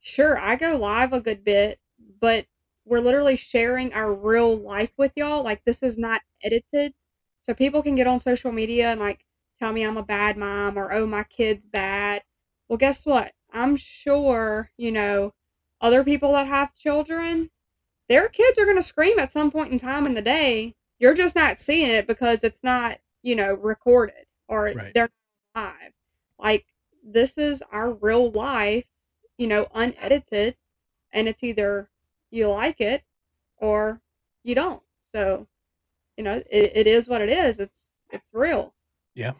sure, 0.00 0.38
I 0.38 0.56
go 0.56 0.76
live 0.76 1.12
a 1.12 1.20
good 1.20 1.44
bit, 1.44 1.80
but 2.20 2.46
we're 2.84 3.00
literally 3.00 3.36
sharing 3.36 3.92
our 3.94 4.12
real 4.14 4.56
life 4.56 4.92
with 4.96 5.12
y'all. 5.16 5.42
Like 5.42 5.64
this 5.64 5.82
is 5.82 5.98
not 5.98 6.22
edited. 6.42 6.94
So 7.42 7.54
people 7.54 7.82
can 7.82 7.94
get 7.94 8.06
on 8.06 8.20
social 8.20 8.52
media 8.52 8.90
and 8.90 9.00
like 9.00 9.25
tell 9.58 9.72
me 9.72 9.82
I'm 9.82 9.96
a 9.96 10.02
bad 10.02 10.36
mom 10.36 10.78
or 10.78 10.92
oh 10.92 11.06
my 11.06 11.24
kid's 11.24 11.66
bad. 11.66 12.22
Well, 12.68 12.76
guess 12.76 13.06
what? 13.06 13.32
I'm 13.52 13.76
sure, 13.76 14.70
you 14.76 14.92
know, 14.92 15.32
other 15.80 16.04
people 16.04 16.32
that 16.32 16.46
have 16.46 16.74
children, 16.74 17.50
their 18.08 18.28
kids 18.28 18.58
are 18.58 18.64
going 18.64 18.76
to 18.76 18.82
scream 18.82 19.18
at 19.18 19.30
some 19.30 19.50
point 19.50 19.72
in 19.72 19.78
time 19.78 20.06
in 20.06 20.14
the 20.14 20.22
day. 20.22 20.74
You're 20.98 21.14
just 21.14 21.34
not 21.34 21.58
seeing 21.58 21.90
it 21.90 22.06
because 22.06 22.42
it's 22.42 22.64
not, 22.64 22.98
you 23.22 23.36
know, 23.36 23.54
recorded 23.54 24.26
or 24.48 24.72
Right. 24.74 24.92
they're 24.94 25.10
live. 25.54 25.92
Like 26.38 26.66
this 27.04 27.38
is 27.38 27.62
our 27.70 27.92
real 27.92 28.30
life, 28.30 28.84
you 29.38 29.46
know, 29.46 29.68
unedited, 29.74 30.56
and 31.12 31.28
it's 31.28 31.42
either 31.44 31.88
you 32.30 32.48
like 32.50 32.80
it 32.80 33.04
or 33.58 34.00
you 34.42 34.54
don't. 34.54 34.82
So, 35.12 35.46
you 36.16 36.24
know, 36.24 36.42
it, 36.50 36.72
it 36.74 36.86
is 36.86 37.08
what 37.08 37.20
it 37.20 37.28
is. 37.28 37.58
It's 37.58 37.90
it's 38.10 38.28
real. 38.32 38.74
Yeah. 39.14 39.32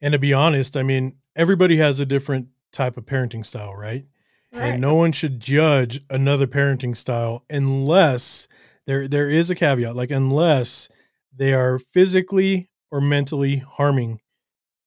And 0.00 0.12
to 0.12 0.18
be 0.18 0.32
honest, 0.32 0.76
I 0.76 0.82
mean, 0.82 1.16
everybody 1.34 1.76
has 1.78 2.00
a 2.00 2.06
different 2.06 2.48
type 2.72 2.96
of 2.96 3.06
parenting 3.06 3.44
style, 3.44 3.74
right? 3.74 4.06
Right. 4.52 4.72
And 4.72 4.80
no 4.80 4.94
one 4.94 5.12
should 5.12 5.40
judge 5.40 6.00
another 6.08 6.46
parenting 6.46 6.96
style 6.96 7.44
unless 7.50 8.48
there 8.86 9.06
there 9.06 9.28
is 9.28 9.50
a 9.50 9.54
caveat, 9.54 9.94
like 9.94 10.10
unless 10.10 10.88
they 11.34 11.52
are 11.52 11.78
physically 11.78 12.70
or 12.90 13.00
mentally 13.00 13.58
harming 13.58 14.20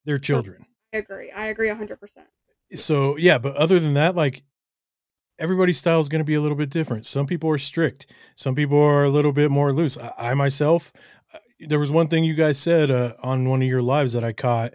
their 0.05 0.17
children. 0.17 0.65
I 0.93 0.97
agree. 0.97 1.31
I 1.31 1.45
agree 1.45 1.69
hundred 1.69 1.99
percent. 1.99 2.27
So 2.73 3.17
yeah, 3.17 3.37
but 3.37 3.55
other 3.55 3.79
than 3.79 3.93
that, 3.93 4.15
like 4.15 4.43
everybody's 5.37 5.77
style 5.77 5.99
is 5.99 6.09
going 6.09 6.21
to 6.21 6.25
be 6.25 6.35
a 6.35 6.41
little 6.41 6.57
bit 6.57 6.69
different. 6.69 7.05
Some 7.05 7.27
people 7.27 7.49
are 7.49 7.57
strict. 7.57 8.07
Some 8.35 8.55
people 8.55 8.79
are 8.79 9.03
a 9.03 9.09
little 9.09 9.31
bit 9.31 9.51
more 9.51 9.73
loose. 9.73 9.97
I, 9.97 10.13
I 10.17 10.33
myself, 10.33 10.91
uh, 11.33 11.39
there 11.67 11.79
was 11.79 11.91
one 11.91 12.07
thing 12.07 12.23
you 12.23 12.35
guys 12.35 12.57
said 12.57 12.89
uh, 12.89 13.13
on 13.21 13.47
one 13.47 13.61
of 13.61 13.67
your 13.67 13.81
lives 13.81 14.13
that 14.13 14.23
I 14.23 14.33
caught. 14.33 14.73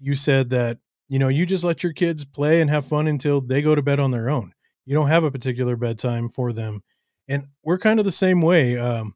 You 0.00 0.14
said 0.14 0.50
that 0.50 0.78
you 1.08 1.18
know 1.18 1.28
you 1.28 1.46
just 1.46 1.64
let 1.64 1.82
your 1.82 1.92
kids 1.92 2.24
play 2.24 2.60
and 2.60 2.70
have 2.70 2.86
fun 2.86 3.06
until 3.06 3.40
they 3.40 3.62
go 3.62 3.74
to 3.74 3.82
bed 3.82 4.00
on 4.00 4.10
their 4.10 4.30
own. 4.30 4.52
You 4.86 4.94
don't 4.94 5.08
have 5.08 5.24
a 5.24 5.30
particular 5.30 5.76
bedtime 5.76 6.28
for 6.28 6.52
them, 6.52 6.82
and 7.28 7.48
we're 7.62 7.78
kind 7.78 7.98
of 7.98 8.04
the 8.04 8.12
same 8.12 8.42
way. 8.42 8.76
Um, 8.76 9.14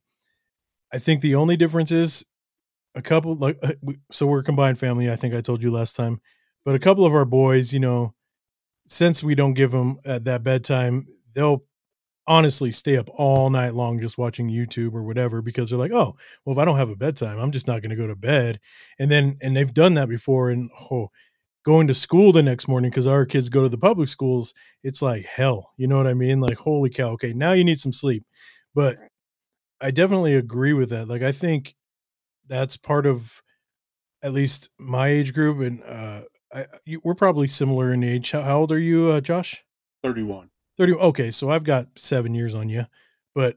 I 0.93 0.99
think 0.99 1.20
the 1.20 1.35
only 1.35 1.57
difference 1.57 1.91
is 1.91 2.24
a 2.95 3.03
couple 3.03 3.35
like 3.37 3.59
uh, 3.62 3.72
so 4.11 4.26
we're 4.26 4.41
a 4.41 4.45
combined 4.45 4.78
family. 4.78 5.11
I 5.11 5.16
think 5.16 5.35
I 5.35 5.41
told 5.41 5.62
you 5.62 5.70
last 5.70 5.97
time, 5.97 6.20
but 6.64 6.74
a 6.74 6.80
couple 6.80 7.05
of 7.05 7.14
our 7.14 7.24
boys, 7.24 7.72
you 7.72 7.80
know, 7.80 8.14
since 8.87 9.22
we 9.22 9.35
don't 9.35 9.55
give 9.55 9.72
them 9.72 9.99
at 10.05 10.24
that 10.24 10.43
bedtime, 10.43 11.07
they'll 11.35 11.64
honestly 12.27 12.72
stay 12.72 12.97
up 12.97 13.09
all 13.12 13.51
night 13.51 13.75
long 13.75 14.01
just 14.01 14.18
watching 14.18 14.49
YouTube 14.49 14.95
or 14.95 15.03
whatever 15.03 15.43
because 15.43 15.70
they're 15.70 15.79
like, 15.79 15.93
oh, 15.93 16.16
well, 16.45 16.55
if 16.55 16.59
I 16.59 16.64
don't 16.64 16.79
have 16.79 16.91
a 16.91 16.97
bedtime, 16.97 17.39
I'm 17.39 17.53
just 17.53 17.66
not 17.66 17.83
going 17.83 17.91
to 17.91 17.97
go 17.97 18.07
to 18.07 18.16
bed. 18.16 18.61
And 18.99 19.11
then, 19.11 19.37
and 19.43 19.57
they've 19.57 19.72
done 19.72 19.95
that 19.95 20.09
before. 20.09 20.51
And 20.51 20.70
oh, 20.91 21.11
going 21.64 21.87
to 21.89 21.95
school 21.95 22.33
the 22.33 22.43
next 22.43 22.68
morning 22.68 22.91
because 22.91 23.07
our 23.07 23.27
kids 23.27 23.49
go 23.49 23.62
to 23.62 23.68
the 23.68 23.79
public 23.79 24.09
schools, 24.09 24.55
it's 24.83 25.03
like 25.03 25.25
hell. 25.25 25.72
You 25.77 25.87
know 25.87 25.97
what 25.97 26.07
I 26.07 26.14
mean? 26.14 26.41
Like, 26.41 26.59
holy 26.59 26.91
cow. 26.91 27.11
Okay, 27.11 27.33
now 27.33 27.53
you 27.53 27.64
need 27.64 27.81
some 27.81 27.93
sleep. 27.93 28.25
But 28.75 28.99
I 29.81 29.91
definitely 29.91 30.35
agree 30.35 30.72
with 30.72 30.91
that. 30.91 31.09
Like, 31.09 31.22
I 31.22 31.33
think 31.33 31.75
that's 32.47 32.77
part 32.77 33.07
of 33.07 33.43
at 34.22 34.33
least 34.33 34.70
my 34.79 35.09
age 35.09 35.35
group. 35.35 35.61
And 35.61 35.83
uh, 35.83 36.22
I, 36.53 36.66
you, 36.85 37.01
we're 37.05 37.14
probably 37.14 37.49
similar 37.49 37.93
in 37.93 38.03
age. 38.03 38.31
How, 38.31 38.43
how 38.43 38.61
old 38.61 38.72
are 38.72 38.79
you, 38.79 39.11
uh, 39.11 39.20
Josh? 39.20 39.64
31. 40.03 40.51
30 40.77 40.95
okay 40.95 41.31
so 41.31 41.51
i've 41.51 41.64
got 41.64 41.87
seven 41.97 42.35
years 42.35 42.55
on 42.55 42.68
you 42.68 42.85
but 43.35 43.57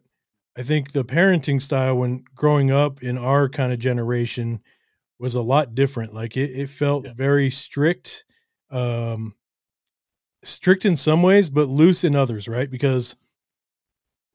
i 0.57 0.63
think 0.63 0.91
the 0.91 1.03
parenting 1.05 1.61
style 1.61 1.97
when 1.97 2.23
growing 2.35 2.71
up 2.71 3.01
in 3.03 3.17
our 3.17 3.49
kind 3.49 3.73
of 3.73 3.79
generation 3.79 4.61
was 5.19 5.35
a 5.35 5.41
lot 5.41 5.75
different 5.75 6.13
like 6.13 6.37
it, 6.37 6.51
it 6.51 6.69
felt 6.69 7.05
Yeah. 7.05 7.13
very 7.15 7.49
strict 7.49 8.25
um 8.71 9.35
strict 10.43 10.85
in 10.85 10.95
some 10.95 11.23
ways 11.23 11.49
but 11.49 11.67
loose 11.67 12.03
in 12.03 12.15
others 12.15 12.47
right? 12.47 12.69
Because 12.69 13.15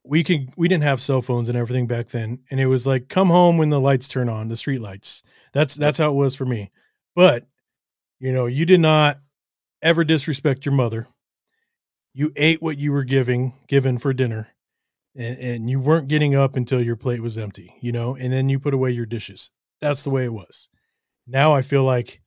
we 0.04 0.24
can 0.24 0.48
we 0.56 0.66
didn't 0.68 0.82
have 0.82 1.00
cell 1.00 1.22
phones 1.22 1.48
and 1.48 1.56
everything 1.56 1.86
back 1.86 2.08
then 2.08 2.40
and 2.50 2.58
it 2.60 2.66
was 2.66 2.86
like 2.86 3.08
come 3.08 3.28
home 3.28 3.56
when 3.56 3.70
the 3.70 3.80
lights 3.80 4.08
turn 4.08 4.28
on 4.28 4.48
the 4.48 4.56
street 4.56 4.80
lights. 4.80 5.22
That's 5.52 5.74
that's 5.74 5.98
how 5.98 6.10
it 6.10 6.14
was 6.16 6.34
for 6.34 6.44
me 6.46 6.70
but 7.14 7.46
you 8.20 8.32
know 8.32 8.46
you 8.46 8.66
did 8.66 8.80
not 8.80 9.18
ever 9.82 10.04
disrespect 10.04 10.66
your 10.66 10.74
mother 10.74 11.08
you 12.14 12.32
ate 12.36 12.62
what 12.62 12.78
you 12.78 12.92
were 12.92 13.04
giving 13.04 13.54
given 13.68 13.98
for 13.98 14.12
dinner 14.12 14.48
and, 15.14 15.38
and 15.38 15.70
you 15.70 15.80
weren't 15.80 16.08
getting 16.08 16.34
up 16.34 16.56
until 16.56 16.82
your 16.82 16.96
plate 16.96 17.20
was 17.20 17.38
empty 17.38 17.74
you 17.80 17.92
know 17.92 18.14
and 18.16 18.32
then 18.32 18.48
you 18.48 18.58
put 18.58 18.74
away 18.74 18.90
your 18.90 19.06
dishes. 19.06 19.50
That's 19.80 20.04
the 20.04 20.10
way 20.10 20.24
it 20.24 20.32
was. 20.32 20.68
Now 21.26 21.52
i 21.52 21.62
feel 21.62 21.84
like 21.84 22.20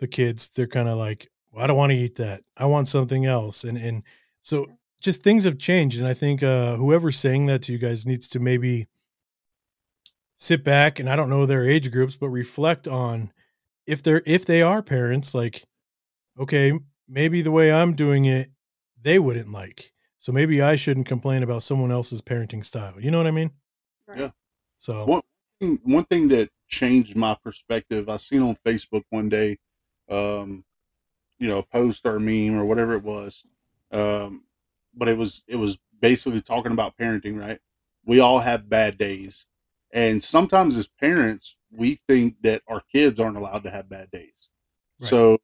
the 0.00 0.06
kids 0.06 0.48
they're 0.48 0.66
kind 0.66 0.88
of 0.88 0.98
like 0.98 1.30
well, 1.52 1.64
i 1.64 1.66
don't 1.66 1.76
want 1.76 1.92
to 1.92 1.98
eat 1.98 2.16
that. 2.16 2.42
I 2.56 2.66
want 2.66 2.88
something 2.88 3.26
else. 3.26 3.64
And 3.64 3.78
and 3.78 4.02
so 4.42 4.66
just 5.04 5.22
things 5.22 5.44
have 5.44 5.58
changed 5.58 5.98
and 5.98 6.08
i 6.08 6.14
think 6.14 6.42
uh 6.42 6.76
whoever's 6.76 7.18
saying 7.18 7.44
that 7.46 7.60
to 7.62 7.72
you 7.72 7.78
guys 7.78 8.06
needs 8.06 8.26
to 8.26 8.40
maybe 8.40 8.88
sit 10.34 10.64
back 10.64 10.98
and 10.98 11.08
i 11.08 11.14
don't 11.14 11.28
know 11.28 11.44
their 11.44 11.68
age 11.68 11.92
groups 11.92 12.16
but 12.16 12.30
reflect 12.30 12.88
on 12.88 13.30
if 13.86 14.02
they're 14.02 14.22
if 14.24 14.46
they 14.46 14.62
are 14.62 14.82
parents 14.82 15.34
like 15.34 15.64
okay 16.40 16.72
maybe 17.06 17.42
the 17.42 17.50
way 17.50 17.70
i'm 17.70 17.94
doing 17.94 18.24
it 18.24 18.50
they 19.04 19.18
wouldn't 19.18 19.52
like 19.52 19.92
so 20.18 20.32
maybe 20.32 20.60
i 20.60 20.74
shouldn't 20.76 21.06
complain 21.06 21.42
about 21.42 21.62
someone 21.62 21.92
else's 21.92 22.20
parenting 22.20 22.64
style 22.64 22.94
you 22.98 23.10
know 23.10 23.18
what 23.18 23.26
i 23.26 23.30
mean 23.30 23.50
Right. 24.08 24.18
Yeah. 24.18 24.30
so 24.78 25.04
What- 25.06 25.24
thing- 25.60 25.80
one 25.84 26.04
thing 26.06 26.28
that 26.28 26.50
changed 26.68 27.14
my 27.14 27.34
perspective, 27.36 28.08
I 28.08 28.16
seen 28.16 28.42
on 28.42 28.56
Facebook 28.66 29.04
one 29.10 29.28
day, 29.28 29.58
um, 30.10 30.64
you 31.38 31.46
know, 31.48 31.58
a 31.58 31.62
post 31.62 32.04
or 32.04 32.16
a 32.16 32.20
meme 32.20 32.58
or 32.58 32.64
whatever 32.64 32.94
it 32.94 33.02
was, 33.04 33.44
um, 33.92 34.44
but 34.92 35.08
it 35.08 35.16
was 35.16 35.44
it 35.46 35.56
was 35.56 35.78
basically 36.00 36.40
talking 36.42 36.72
about 36.72 36.96
parenting. 36.98 37.38
Right? 37.38 37.60
We 38.04 38.18
all 38.20 38.40
have 38.40 38.68
bad 38.68 38.98
days, 38.98 39.46
and 39.92 40.22
sometimes 40.24 40.76
as 40.76 40.88
parents, 40.88 41.56
we 41.70 42.00
think 42.08 42.42
that 42.42 42.62
our 42.66 42.80
kids 42.92 43.20
aren't 43.20 43.36
allowed 43.36 43.62
to 43.64 43.70
have 43.70 43.88
bad 43.88 44.10
days. 44.10 44.48
Right. 45.00 45.10
So, 45.10 45.38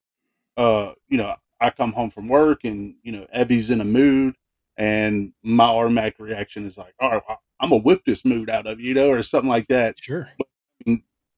uh, 0.56 0.94
you 1.08 1.18
know, 1.18 1.36
I 1.60 1.70
come 1.70 1.92
home 1.92 2.10
from 2.10 2.28
work 2.28 2.64
and 2.64 2.94
you 3.02 3.12
know 3.12 3.26
Ebby's 3.36 3.70
in 3.70 3.80
a 3.80 3.84
mood, 3.84 4.36
and 4.76 5.32
my 5.42 5.66
automatic 5.66 6.16
reaction 6.18 6.66
is 6.66 6.76
like, 6.76 6.94
"All 7.00 7.10
right, 7.10 7.22
I'm 7.60 7.70
gonna 7.70 7.82
whip 7.82 8.02
this 8.06 8.24
mood 8.24 8.50
out 8.50 8.66
of 8.66 8.80
you," 8.80 8.88
you 8.90 8.94
know, 8.94 9.10
or 9.10 9.22
something 9.22 9.50
like 9.50 9.68
that 9.68 9.98
sure 10.00 10.30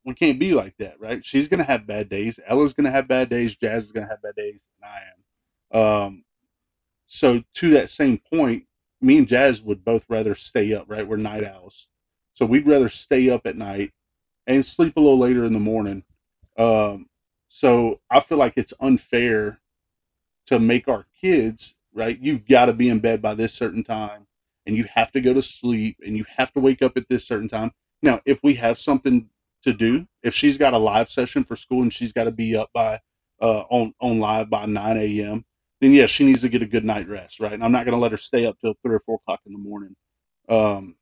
we 0.05 0.15
can't 0.15 0.39
be 0.39 0.53
like 0.55 0.77
that, 0.79 1.01
right? 1.01 1.25
She's 1.25 1.49
gonna 1.49 1.65
have 1.65 1.87
bad 1.87 2.09
days. 2.09 2.39
Ella's 2.47 2.73
gonna 2.73 2.91
have 2.91 3.09
bad 3.09 3.29
days. 3.29 3.57
Jazz 3.57 3.85
is 3.85 3.93
gonna 3.93 4.09
have 4.09 4.23
bad 4.23 4.35
days, 4.37 4.69
and 4.83 4.91
I 4.91 5.79
am. 5.79 5.81
Um, 5.81 6.25
so 7.07 7.45
to 7.55 7.71
that 7.73 7.91
same 7.91 8.19
point, 8.19 8.67
me 9.01 9.19
and 9.19 9.29
Jazz 9.29 9.63
would 9.63 9.85
both 9.85 10.07
rather 10.09 10.35
stay 10.35 10.75
up, 10.75 10.87
right? 10.89 11.09
We're 11.09 11.17
night 11.19 11.45
owls, 11.45 11.89
so 12.35 12.47
we'd 12.47 12.67
rather 12.69 12.89
stay 12.89 13.31
up 13.31 13.47
at 13.47 13.57
night 13.57 13.93
and 14.47 14.67
sleep 14.67 14.97
a 14.97 15.01
little 15.01 15.19
later 15.19 15.45
in 15.45 15.55
the 15.55 15.61
morning. 15.61 16.05
Um, 16.59 17.09
so 17.49 18.01
I 18.11 18.21
feel 18.21 18.39
like 18.39 18.55
it's 18.57 18.75
unfair 18.81 19.61
to 20.47 20.59
make 20.59 20.89
our 20.89 21.07
kids, 21.21 21.75
right? 21.95 22.19
You've 22.21 22.47
got 22.47 22.67
to 22.67 22.73
be 22.73 22.89
in 22.89 23.01
bed 23.01 23.23
by 23.23 23.35
this 23.35 23.53
certain 23.53 23.85
time, 23.85 24.27
and 24.67 24.77
you 24.77 24.87
have 24.95 25.13
to 25.13 25.21
go 25.21 25.35
to 25.35 25.43
sleep, 25.43 25.99
and 26.05 26.17
you 26.17 26.25
have 26.37 26.53
to 26.53 26.61
wake 26.61 26.83
up 26.83 26.97
at 26.97 27.09
this 27.09 27.27
certain 27.27 27.49
time. 27.49 27.73
Now, 28.03 28.21
if 28.25 28.41
we 28.43 28.55
have 28.55 28.79
something 28.79 29.29
to 29.63 29.73
do, 29.73 30.07
if 30.23 30.35
she's 30.35 30.59
got 30.59 30.75
a 30.75 30.79
live 30.79 31.11
session 31.11 31.45
for 31.45 31.57
school 31.57 31.83
and 31.83 31.93
she's 31.93 32.13
got 32.13 32.25
to 32.25 32.33
be 32.33 32.57
up 32.57 32.71
by 32.75 33.01
uh, 33.41 33.63
on 33.71 33.95
on 34.01 34.19
live 34.19 34.51
by 34.51 34.67
nine 34.67 34.97
a.m., 34.97 35.45
then 35.81 35.93
yeah, 35.93 36.07
she 36.07 36.25
needs 36.25 36.43
to 36.43 36.49
get 36.49 36.63
a 36.63 36.67
good 36.67 36.85
night 36.85 37.09
rest, 37.09 37.41
right? 37.41 37.53
And 37.53 37.65
I'm 37.65 37.73
not 37.73 37.85
going 37.85 37.95
to 37.95 38.01
let 38.01 38.13
her 38.13 38.17
stay 38.17 38.47
up 38.47 38.59
till 38.61 38.75
three 38.83 38.95
or 38.95 39.01
four 39.01 39.17
o'clock 39.17 39.41
in 39.47 39.53
the 39.53 39.59
morning. 39.59 39.95
Um, 40.49 40.97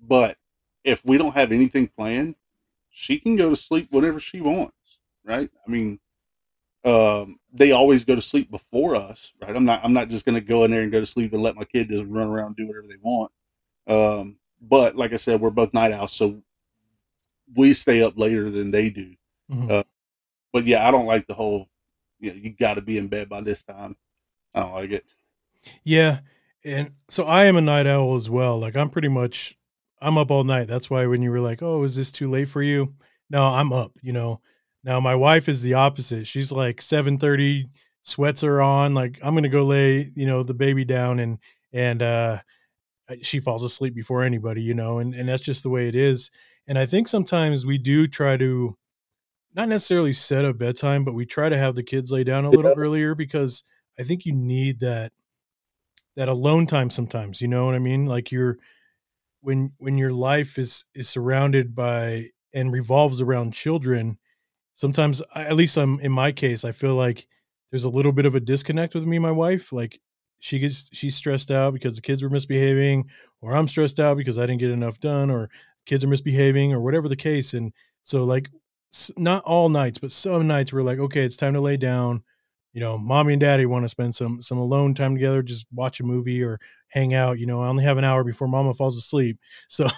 but 0.00 0.36
if 0.84 1.04
we 1.04 1.18
don't 1.18 1.34
have 1.34 1.52
anything 1.52 1.88
planned, 1.88 2.36
she 2.90 3.18
can 3.18 3.36
go 3.36 3.50
to 3.50 3.56
sleep 3.56 3.88
whenever 3.90 4.18
she 4.18 4.40
wants, 4.40 4.98
right? 5.24 5.50
I 5.66 5.70
mean, 5.70 6.00
um, 6.84 7.38
they 7.52 7.72
always 7.72 8.04
go 8.04 8.14
to 8.14 8.22
sleep 8.22 8.50
before 8.50 8.94
us, 8.96 9.32
right? 9.42 9.54
I'm 9.54 9.64
not 9.64 9.80
I'm 9.84 9.92
not 9.92 10.08
just 10.08 10.24
going 10.24 10.34
to 10.36 10.40
go 10.40 10.64
in 10.64 10.70
there 10.70 10.82
and 10.82 10.92
go 10.92 11.00
to 11.00 11.06
sleep 11.06 11.32
and 11.32 11.42
let 11.42 11.56
my 11.56 11.64
kid 11.64 11.88
just 11.88 12.04
run 12.06 12.28
around 12.28 12.46
and 12.48 12.56
do 12.56 12.66
whatever 12.66 12.86
they 12.86 12.96
want. 13.02 13.32
Um, 13.86 14.36
but 14.62 14.96
like 14.96 15.12
I 15.12 15.16
said, 15.18 15.40
we're 15.40 15.50
both 15.50 15.74
night 15.74 15.92
owls, 15.92 16.12
so 16.12 16.40
we 17.54 17.74
stay 17.74 18.02
up 18.02 18.16
later 18.16 18.50
than 18.50 18.70
they 18.70 18.90
do. 18.90 19.14
Mhm. 19.50 19.70
Uh, 19.70 19.84
But 20.52 20.66
yeah, 20.66 20.86
I 20.86 20.90
don't 20.90 21.06
like 21.06 21.26
the 21.26 21.34
whole, 21.34 21.68
you 22.20 22.30
know, 22.32 22.36
you 22.40 22.50
got 22.50 22.74
to 22.74 22.80
be 22.82 22.98
in 22.98 23.08
bed 23.08 23.28
by 23.28 23.40
this 23.40 23.62
time. 23.62 23.96
I 24.54 24.60
don't 24.60 24.72
like 24.72 24.90
it. 24.90 25.04
Yeah. 25.84 26.20
And 26.64 26.92
so 27.08 27.24
I 27.24 27.44
am 27.46 27.56
a 27.56 27.60
night 27.60 27.86
owl 27.86 28.14
as 28.16 28.28
well. 28.30 28.58
Like 28.58 28.76
I'm 28.76 28.90
pretty 28.90 29.08
much 29.08 29.56
I'm 30.00 30.18
up 30.18 30.30
all 30.30 30.44
night. 30.44 30.66
That's 30.68 30.90
why 30.90 31.06
when 31.06 31.22
you 31.22 31.30
were 31.30 31.40
like, 31.40 31.62
"Oh, 31.62 31.82
is 31.84 31.96
this 31.96 32.10
too 32.12 32.28
late 32.30 32.48
for 32.48 32.62
you?" 32.62 32.94
No, 33.30 33.46
I'm 33.46 33.72
up, 33.72 33.92
you 34.02 34.12
know. 34.12 34.40
Now 34.84 35.00
my 35.00 35.14
wife 35.14 35.48
is 35.48 35.62
the 35.62 35.74
opposite. 35.74 36.26
She's 36.26 36.52
like 36.52 36.80
7:30, 36.80 37.64
sweats 38.02 38.42
are 38.44 38.60
on, 38.60 38.94
like 38.94 39.18
I'm 39.22 39.34
going 39.34 39.42
to 39.44 39.48
go 39.48 39.64
lay, 39.64 40.10
you 40.14 40.26
know, 40.26 40.42
the 40.42 40.54
baby 40.54 40.84
down 40.84 41.18
and 41.18 41.38
and 41.72 42.02
uh 42.02 42.38
she 43.22 43.40
falls 43.40 43.64
asleep 43.64 43.94
before 43.94 44.22
anybody, 44.22 44.62
you 44.62 44.74
know, 44.74 45.00
and, 45.00 45.14
and 45.14 45.28
that's 45.28 45.42
just 45.42 45.62
the 45.62 45.70
way 45.70 45.88
it 45.88 45.94
is. 45.94 46.30
And 46.68 46.78
I 46.78 46.86
think 46.86 47.08
sometimes 47.08 47.66
we 47.66 47.76
do 47.76 48.06
try 48.06 48.36
to 48.36 48.76
not 49.54 49.68
necessarily 49.68 50.12
set 50.12 50.44
a 50.44 50.54
bedtime, 50.54 51.04
but 51.04 51.14
we 51.14 51.26
try 51.26 51.48
to 51.48 51.58
have 51.58 51.74
the 51.74 51.82
kids 51.82 52.12
lay 52.12 52.22
down 52.22 52.44
a 52.44 52.50
little 52.50 52.72
earlier 52.76 53.14
because 53.14 53.64
I 53.98 54.04
think 54.04 54.24
you 54.24 54.32
need 54.32 54.80
that 54.80 55.12
that 56.16 56.28
alone 56.28 56.66
time 56.66 56.90
sometimes, 56.90 57.40
you 57.40 57.48
know 57.48 57.66
what 57.66 57.74
I 57.74 57.78
mean? 57.78 58.06
Like 58.06 58.30
you're 58.30 58.58
when 59.40 59.72
when 59.78 59.98
your 59.98 60.12
life 60.12 60.58
is 60.58 60.84
is 60.94 61.08
surrounded 61.08 61.74
by 61.74 62.28
and 62.52 62.72
revolves 62.72 63.20
around 63.20 63.52
children, 63.52 64.18
sometimes 64.74 65.22
at 65.34 65.56
least 65.56 65.76
I'm 65.76 66.00
in 66.00 66.12
my 66.12 66.32
case, 66.32 66.64
I 66.64 66.72
feel 66.72 66.94
like 66.94 67.26
there's 67.70 67.84
a 67.84 67.90
little 67.90 68.12
bit 68.12 68.26
of 68.26 68.34
a 68.34 68.40
disconnect 68.40 68.94
with 68.94 69.04
me 69.04 69.16
and 69.16 69.22
my 69.22 69.30
wife. 69.30 69.72
Like 69.72 70.00
she 70.40 70.58
gets 70.58 70.88
she's 70.92 71.14
stressed 71.14 71.50
out 71.50 71.72
because 71.72 71.96
the 71.96 72.02
kids 72.02 72.22
were 72.22 72.30
misbehaving, 72.30 73.08
or 73.40 73.54
I'm 73.54 73.68
stressed 73.68 74.00
out 74.00 74.16
because 74.16 74.38
I 74.38 74.46
didn't 74.46 74.60
get 74.60 74.70
enough 74.70 75.00
done, 75.00 75.30
or 75.30 75.50
kids 75.86 76.04
are 76.04 76.08
misbehaving, 76.08 76.72
or 76.72 76.80
whatever 76.80 77.08
the 77.08 77.16
case. 77.16 77.54
And 77.54 77.72
so 78.02 78.24
like 78.24 78.50
not 79.16 79.44
all 79.44 79.68
nights, 79.68 79.98
but 79.98 80.12
some 80.12 80.46
nights 80.46 80.72
we're 80.72 80.82
like, 80.82 80.98
okay, 80.98 81.22
it's 81.22 81.36
time 81.36 81.54
to 81.54 81.60
lay 81.60 81.76
down. 81.76 82.22
You 82.72 82.80
know, 82.80 82.98
mommy 82.98 83.32
and 83.32 83.40
daddy 83.40 83.66
want 83.66 83.84
to 83.84 83.88
spend 83.88 84.14
some 84.14 84.42
some 84.42 84.58
alone 84.58 84.94
time 84.94 85.14
together, 85.14 85.42
just 85.42 85.66
watch 85.72 85.98
a 85.98 86.04
movie 86.04 86.42
or 86.42 86.60
hang 86.88 87.14
out. 87.14 87.38
You 87.38 87.46
know, 87.46 87.62
I 87.62 87.68
only 87.68 87.84
have 87.84 87.98
an 87.98 88.04
hour 88.04 88.22
before 88.22 88.46
mama 88.46 88.74
falls 88.74 88.96
asleep, 88.96 89.38
so 89.68 89.88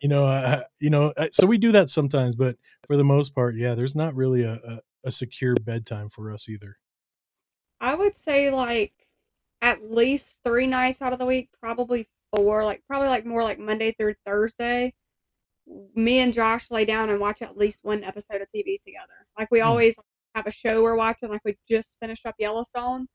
you 0.00 0.08
know, 0.08 0.26
uh, 0.26 0.62
you 0.78 0.90
know, 0.90 1.12
so 1.32 1.46
we 1.46 1.58
do 1.58 1.72
that 1.72 1.90
sometimes. 1.90 2.36
But 2.36 2.56
for 2.86 2.96
the 2.96 3.04
most 3.04 3.34
part, 3.34 3.56
yeah, 3.56 3.74
there's 3.74 3.96
not 3.96 4.14
really 4.14 4.42
a, 4.42 4.54
a, 4.54 4.80
a 5.04 5.10
secure 5.10 5.54
bedtime 5.56 6.08
for 6.08 6.32
us 6.32 6.48
either. 6.48 6.76
I 7.80 7.96
would 7.96 8.14
say 8.14 8.50
like 8.50 8.92
at 9.60 9.90
least 9.90 10.38
three 10.44 10.68
nights 10.68 11.02
out 11.02 11.12
of 11.12 11.18
the 11.18 11.26
week, 11.26 11.48
probably 11.60 12.08
four, 12.34 12.64
like 12.64 12.82
probably 12.86 13.08
like 13.08 13.26
more 13.26 13.42
like 13.42 13.58
Monday 13.58 13.92
through 13.92 14.14
Thursday. 14.24 14.94
Me 15.94 16.18
and 16.18 16.32
Josh 16.32 16.70
lay 16.70 16.84
down 16.84 17.10
and 17.10 17.20
watch 17.20 17.42
at 17.42 17.56
least 17.56 17.80
one 17.82 18.04
episode 18.04 18.40
of 18.40 18.48
TV 18.54 18.80
together. 18.84 19.26
Like 19.38 19.50
we 19.50 19.60
hmm. 19.60 19.66
always 19.66 19.96
have 20.34 20.46
a 20.46 20.52
show 20.52 20.82
we're 20.82 20.96
watching. 20.96 21.28
Like 21.28 21.42
we 21.44 21.56
just 21.68 21.96
finished 22.00 22.26
up 22.26 22.36
Yellowstone, 22.38 23.06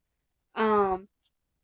um, 0.56 1.08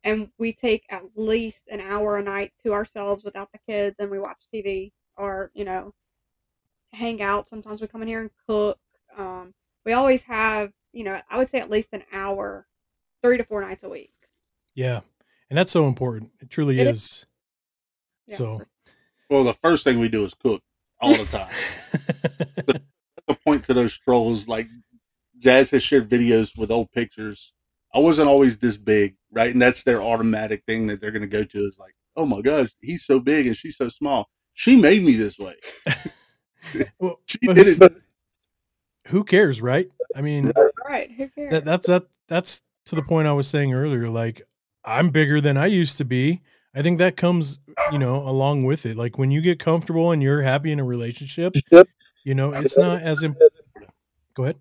and 0.02 0.28
we 0.38 0.52
take 0.52 0.84
at 0.90 1.02
least 1.16 1.64
an 1.70 1.80
hour 1.80 2.16
a 2.16 2.22
night 2.22 2.52
to 2.64 2.72
ourselves 2.72 3.24
without 3.24 3.50
the 3.52 3.60
kids, 3.68 3.96
and 3.98 4.10
we 4.10 4.18
watch 4.18 4.42
TV 4.54 4.92
or 5.16 5.50
you 5.54 5.64
know 5.64 5.92
hang 6.92 7.22
out. 7.22 7.48
Sometimes 7.48 7.80
we 7.80 7.88
come 7.88 8.02
in 8.02 8.08
here 8.08 8.20
and 8.20 8.30
cook. 8.48 8.78
Um, 9.16 9.54
we 9.84 9.92
always 9.92 10.24
have 10.24 10.72
you 10.92 11.04
know 11.04 11.20
I 11.30 11.38
would 11.38 11.48
say 11.48 11.60
at 11.60 11.70
least 11.70 11.90
an 11.92 12.04
hour 12.12 12.66
three 13.24 13.38
to 13.38 13.44
four 13.44 13.62
nights 13.62 13.82
a 13.82 13.88
week. 13.88 14.12
Yeah. 14.74 15.00
And 15.48 15.58
that's 15.58 15.72
so 15.72 15.88
important. 15.88 16.32
It 16.40 16.50
truly 16.50 16.78
it 16.78 16.86
is. 16.86 16.96
is. 16.96 17.26
Yeah. 18.26 18.36
So, 18.36 18.62
well, 19.30 19.44
the 19.44 19.54
first 19.54 19.84
thing 19.84 19.98
we 19.98 20.08
do 20.08 20.24
is 20.24 20.34
cook 20.34 20.62
all 21.00 21.16
the 21.16 21.24
time. 21.24 21.48
the, 22.56 22.82
the 23.26 23.34
point 23.46 23.64
to 23.64 23.74
those 23.74 23.96
trolls, 23.96 24.46
like 24.46 24.68
Jazz 25.38 25.70
has 25.70 25.82
shared 25.82 26.08
videos 26.08 26.56
with 26.56 26.70
old 26.70 26.90
pictures. 26.92 27.52
I 27.94 27.98
wasn't 27.98 28.28
always 28.28 28.58
this 28.58 28.76
big, 28.76 29.16
right? 29.30 29.52
And 29.52 29.62
that's 29.62 29.84
their 29.84 30.02
automatic 30.02 30.64
thing 30.66 30.86
that 30.88 31.00
they're 31.00 31.12
going 31.12 31.22
to 31.22 31.28
go 31.28 31.44
to 31.44 31.58
is 31.58 31.78
like, 31.78 31.94
oh 32.16 32.26
my 32.26 32.40
gosh, 32.40 32.70
he's 32.80 33.04
so 33.04 33.20
big 33.20 33.46
and 33.46 33.56
she's 33.56 33.76
so 33.76 33.88
small. 33.88 34.28
She 34.54 34.76
made 34.76 35.02
me 35.02 35.16
this 35.16 35.38
way. 35.38 35.54
well, 36.98 37.20
she 37.26 37.38
did 37.38 37.82
it. 37.82 37.96
Who 39.08 39.24
cares, 39.24 39.60
right? 39.60 39.88
I 40.16 40.22
mean, 40.22 40.52
right? 40.88 41.10
Who 41.12 41.28
cares? 41.28 41.52
That, 41.52 41.64
that's 41.64 41.86
that. 41.88 42.04
That's 42.28 42.62
to 42.86 42.94
the 42.94 43.02
point 43.02 43.28
I 43.28 43.32
was 43.32 43.46
saying 43.46 43.74
earlier, 43.74 44.08
like 44.08 44.42
I'm 44.84 45.10
bigger 45.10 45.40
than 45.40 45.56
I 45.56 45.66
used 45.66 45.98
to 45.98 46.04
be. 46.04 46.40
I 46.74 46.82
think 46.82 46.98
that 46.98 47.16
comes, 47.16 47.60
you 47.92 47.98
know, 47.98 48.26
along 48.26 48.64
with 48.64 48.86
it. 48.86 48.96
Like 48.96 49.18
when 49.18 49.30
you 49.30 49.40
get 49.42 49.58
comfortable 49.58 50.10
and 50.10 50.22
you're 50.22 50.42
happy 50.42 50.72
in 50.72 50.80
a 50.80 50.84
relationship, 50.84 51.54
you 52.24 52.34
know, 52.34 52.52
it's 52.52 52.78
not 52.78 53.02
as 53.02 53.22
important. 53.22 53.60
Go 54.34 54.44
ahead. 54.44 54.56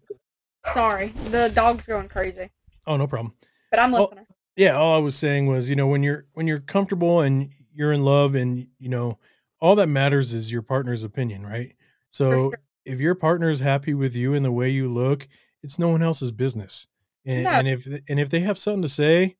Sorry, 0.71 1.09
the 1.29 1.49
dog's 1.49 1.85
going 1.85 2.07
crazy. 2.07 2.49
Oh, 2.87 2.97
no 2.97 3.07
problem. 3.07 3.33
But 3.69 3.79
I'm 3.79 3.93
oh, 3.93 4.01
listening. 4.01 4.25
All, 4.29 4.35
yeah, 4.55 4.77
all 4.77 4.95
I 4.95 4.99
was 4.99 5.15
saying 5.15 5.47
was, 5.47 5.69
you 5.69 5.75
know, 5.75 5.87
when 5.87 6.03
you're 6.03 6.25
when 6.33 6.47
you're 6.47 6.59
comfortable 6.59 7.21
and 7.21 7.49
you're 7.73 7.91
in 7.91 8.03
love 8.03 8.35
and 8.35 8.67
you 8.77 8.89
know, 8.89 9.17
all 9.59 9.75
that 9.75 9.87
matters 9.87 10.33
is 10.33 10.51
your 10.51 10.61
partner's 10.61 11.03
opinion, 11.03 11.45
right? 11.45 11.75
So 12.09 12.29
sure. 12.31 12.53
if 12.85 12.99
your 12.99 13.15
partner 13.15 13.49
is 13.49 13.59
happy 13.59 13.93
with 13.93 14.15
you 14.15 14.33
and 14.33 14.45
the 14.45 14.51
way 14.51 14.69
you 14.69 14.87
look, 14.87 15.27
it's 15.63 15.79
no 15.79 15.89
one 15.89 16.03
else's 16.03 16.31
business. 16.31 16.87
And, 17.25 17.45
no. 17.45 17.49
and 17.49 17.67
if 17.67 17.87
and 18.07 18.19
if 18.19 18.29
they 18.29 18.41
have 18.41 18.57
something 18.57 18.83
to 18.83 18.89
say, 18.89 19.37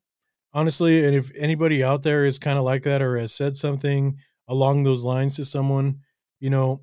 honestly, 0.52 1.04
and 1.04 1.14
if 1.14 1.30
anybody 1.36 1.84
out 1.84 2.02
there 2.02 2.24
is 2.24 2.38
kind 2.38 2.58
of 2.58 2.64
like 2.64 2.82
that 2.84 3.02
or 3.02 3.18
has 3.18 3.32
said 3.32 3.56
something 3.56 4.18
along 4.48 4.82
those 4.82 5.04
lines 5.04 5.36
to 5.36 5.44
someone, 5.44 6.00
you 6.40 6.50
know, 6.50 6.80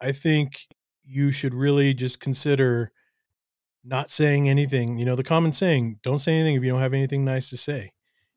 I 0.00 0.12
think 0.12 0.66
you 1.04 1.30
should 1.30 1.54
really 1.54 1.94
just 1.94 2.20
consider 2.20 2.92
not 3.84 4.10
saying 4.10 4.48
anything. 4.48 4.98
You 4.98 5.04
know, 5.04 5.16
the 5.16 5.24
common 5.24 5.52
saying, 5.52 6.00
"Don't 6.02 6.18
say 6.18 6.34
anything 6.34 6.56
if 6.56 6.62
you 6.62 6.70
don't 6.70 6.80
have 6.82 6.94
anything 6.94 7.24
nice 7.24 7.50
to 7.50 7.56
say." 7.56 7.92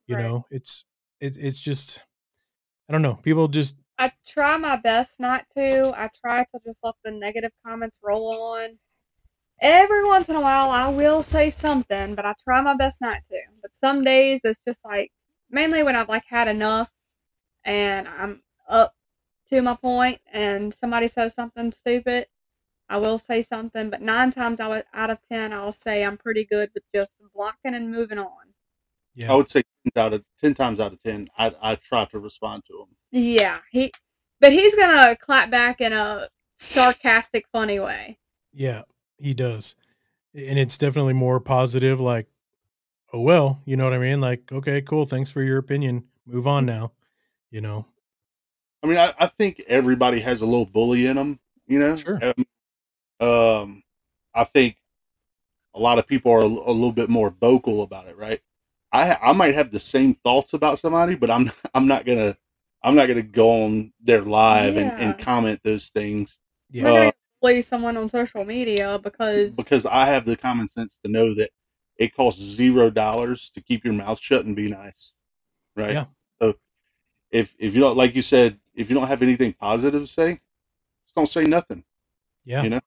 You 0.07 0.15
right. 0.15 0.23
know, 0.23 0.45
it's 0.51 0.85
it, 1.19 1.37
it's 1.37 1.59
just 1.59 2.01
I 2.89 2.93
don't 2.93 3.01
know. 3.01 3.15
People 3.15 3.47
just 3.47 3.75
I 3.97 4.11
try 4.27 4.57
my 4.57 4.75
best 4.75 5.19
not 5.19 5.45
to. 5.55 5.93
I 5.95 6.09
try 6.19 6.43
to 6.43 6.59
just 6.65 6.79
let 6.83 6.95
the 7.03 7.11
negative 7.11 7.51
comments 7.65 7.97
roll 8.01 8.31
on 8.31 8.79
every 9.61 10.03
once 10.05 10.29
in 10.29 10.35
a 10.35 10.41
while 10.41 10.69
I 10.69 10.89
will 10.89 11.23
say 11.23 11.49
something, 11.49 12.15
but 12.15 12.25
I 12.25 12.33
try 12.43 12.61
my 12.61 12.75
best 12.75 12.99
not 13.01 13.17
to. 13.29 13.39
But 13.61 13.73
some 13.73 14.03
days 14.03 14.41
it's 14.43 14.59
just 14.67 14.81
like 14.83 15.11
mainly 15.49 15.83
when 15.83 15.95
I've 15.95 16.09
like 16.09 16.25
had 16.27 16.47
enough 16.47 16.89
and 17.63 18.07
I'm 18.07 18.43
up 18.67 18.93
to 19.49 19.61
my 19.61 19.75
point 19.75 20.19
and 20.31 20.73
somebody 20.73 21.07
says 21.07 21.33
something 21.33 21.71
stupid, 21.71 22.27
I 22.93 22.97
will 22.97 23.17
say 23.17 23.41
something, 23.41 23.89
but 23.89 24.03
nine 24.03 24.31
times 24.31 24.59
out 24.59 24.85
of 24.93 25.17
ten, 25.27 25.51
I'll 25.51 25.73
say 25.73 26.05
I'm 26.05 26.15
pretty 26.15 26.45
good 26.45 26.69
with 26.75 26.83
just 26.93 27.17
blocking 27.33 27.73
and 27.73 27.89
moving 27.89 28.19
on. 28.19 28.53
Yeah, 29.15 29.33
I 29.33 29.35
would 29.35 29.49
say 29.49 29.63
out 29.95 30.13
of 30.13 30.23
ten 30.39 30.53
times 30.53 30.79
out 30.79 30.93
of 30.93 31.01
ten, 31.01 31.27
I 31.35 31.53
I 31.59 31.73
try 31.73 32.05
to 32.05 32.19
respond 32.19 32.65
to 32.67 32.81
him. 32.81 32.89
Yeah, 33.11 33.61
he, 33.71 33.91
but 34.39 34.53
he's 34.53 34.75
gonna 34.75 35.15
clap 35.15 35.49
back 35.49 35.81
in 35.81 35.91
a 35.91 36.29
sarcastic, 36.55 37.47
funny 37.51 37.79
way. 37.79 38.19
Yeah, 38.53 38.83
he 39.17 39.33
does. 39.33 39.75
And 40.35 40.59
it's 40.59 40.77
definitely 40.77 41.13
more 41.13 41.39
positive, 41.39 41.99
like, 41.99 42.27
oh 43.11 43.21
well, 43.21 43.59
you 43.65 43.75
know 43.75 43.85
what 43.85 43.93
I 43.93 43.97
mean? 43.97 44.21
Like, 44.21 44.51
okay, 44.51 44.83
cool, 44.83 45.05
thanks 45.05 45.31
for 45.31 45.41
your 45.41 45.57
opinion. 45.57 46.03
Move 46.27 46.45
on 46.45 46.67
now. 46.67 46.91
You 47.49 47.61
know. 47.61 47.87
I 48.83 48.87
mean, 48.87 48.99
I, 48.99 49.15
I 49.17 49.25
think 49.25 49.63
everybody 49.67 50.19
has 50.19 50.41
a 50.41 50.45
little 50.45 50.67
bully 50.67 51.07
in 51.07 51.15
them, 51.15 51.39
you 51.65 51.79
know? 51.79 51.95
Sure. 51.95 52.19
Um, 52.21 52.45
um 53.23 53.83
I 54.35 54.43
think 54.43 54.77
a 55.75 55.79
lot 55.79 55.97
of 55.99 56.07
people 56.07 56.31
are 56.31 56.41
a, 56.41 56.45
a, 56.45 56.73
little 56.73 56.91
bit 56.91 57.09
more 57.09 57.29
vocal 57.29 57.81
about 57.81 58.07
it, 58.07 58.17
right? 58.17 58.41
I 58.91 59.15
I 59.15 59.33
might 59.33 59.55
have 59.55 59.71
the 59.71 59.79
same 59.79 60.15
thoughts 60.15 60.53
about 60.53 60.79
somebody, 60.79 61.15
but 61.15 61.29
I'm 61.29 61.51
I'm 61.73 61.87
not 61.87 62.05
gonna 62.05 62.37
I'm 62.83 62.95
not 62.95 63.07
gonna 63.07 63.21
go 63.21 63.65
on 63.65 63.93
their 64.01 64.21
live 64.21 64.75
yeah. 64.75 64.81
and, 64.81 65.01
and 65.01 65.17
comment 65.17 65.61
those 65.63 65.89
things. 65.89 66.37
Yeah. 66.69 66.91
Uh, 66.91 67.11
bully 67.41 67.61
someone 67.61 67.97
on 67.97 68.07
social 68.07 68.45
media 68.45 68.99
because 68.99 69.55
because 69.55 69.85
I 69.85 70.05
have 70.05 70.25
the 70.25 70.37
common 70.37 70.67
sense 70.67 70.97
to 71.03 71.11
know 71.11 71.33
that 71.35 71.49
it 71.97 72.15
costs 72.15 72.41
zero 72.41 72.89
dollars 72.89 73.51
to 73.53 73.61
keep 73.61 73.83
your 73.83 73.93
mouth 73.93 74.19
shut 74.19 74.45
and 74.45 74.55
be 74.55 74.67
nice, 74.67 75.13
right? 75.75 75.93
Yeah. 75.93 76.05
So 76.41 76.55
if 77.31 77.55
if 77.57 77.73
you 77.73 77.79
don't 77.79 77.97
like 77.97 78.15
you 78.15 78.21
said 78.21 78.59
if 78.75 78.89
you 78.89 78.95
don't 78.95 79.07
have 79.07 79.21
anything 79.21 79.53
positive 79.53 80.01
to 80.01 80.07
say, 80.07 80.39
just 81.05 81.15
don't 81.15 81.27
say 81.27 81.45
nothing. 81.45 81.83
Yeah. 82.45 82.63
You 82.63 82.69
know, 82.71 82.81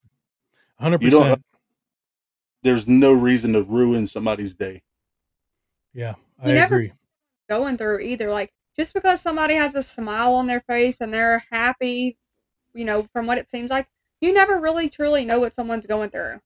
hundred 0.79 1.01
percent. 1.01 1.43
There's 2.63 2.87
no 2.87 3.13
reason 3.13 3.53
to 3.53 3.63
ruin 3.63 4.07
somebody's 4.07 4.55
day. 4.55 4.83
Yeah, 5.95 6.15
I 6.43 6.53
you 6.53 6.63
agree. 6.63 6.93
Going 7.49 7.79
through 7.79 8.01
either 8.01 8.31
like 8.31 8.53
just 8.77 8.93
because 8.93 9.21
somebody 9.21 9.55
has 9.55 9.75
a 9.75 9.83
smile 9.83 10.35
on 10.35 10.47
their 10.47 10.61
face 10.61 11.01
and 11.01 11.13
they're 11.13 11.45
happy, 11.51 12.19
you 12.75 12.85
know, 12.85 13.09
from 13.13 13.27
what 13.27 13.39
it 13.39 13.49
seems 13.49 13.71
like, 13.71 13.89
you 14.21 14.33
never 14.33 14.59
really 14.59 14.89
truly 14.89 15.25
know 15.25 15.39
what 15.39 15.55
someone's 15.55 15.87
going 15.87 16.11
through. 16.11 16.41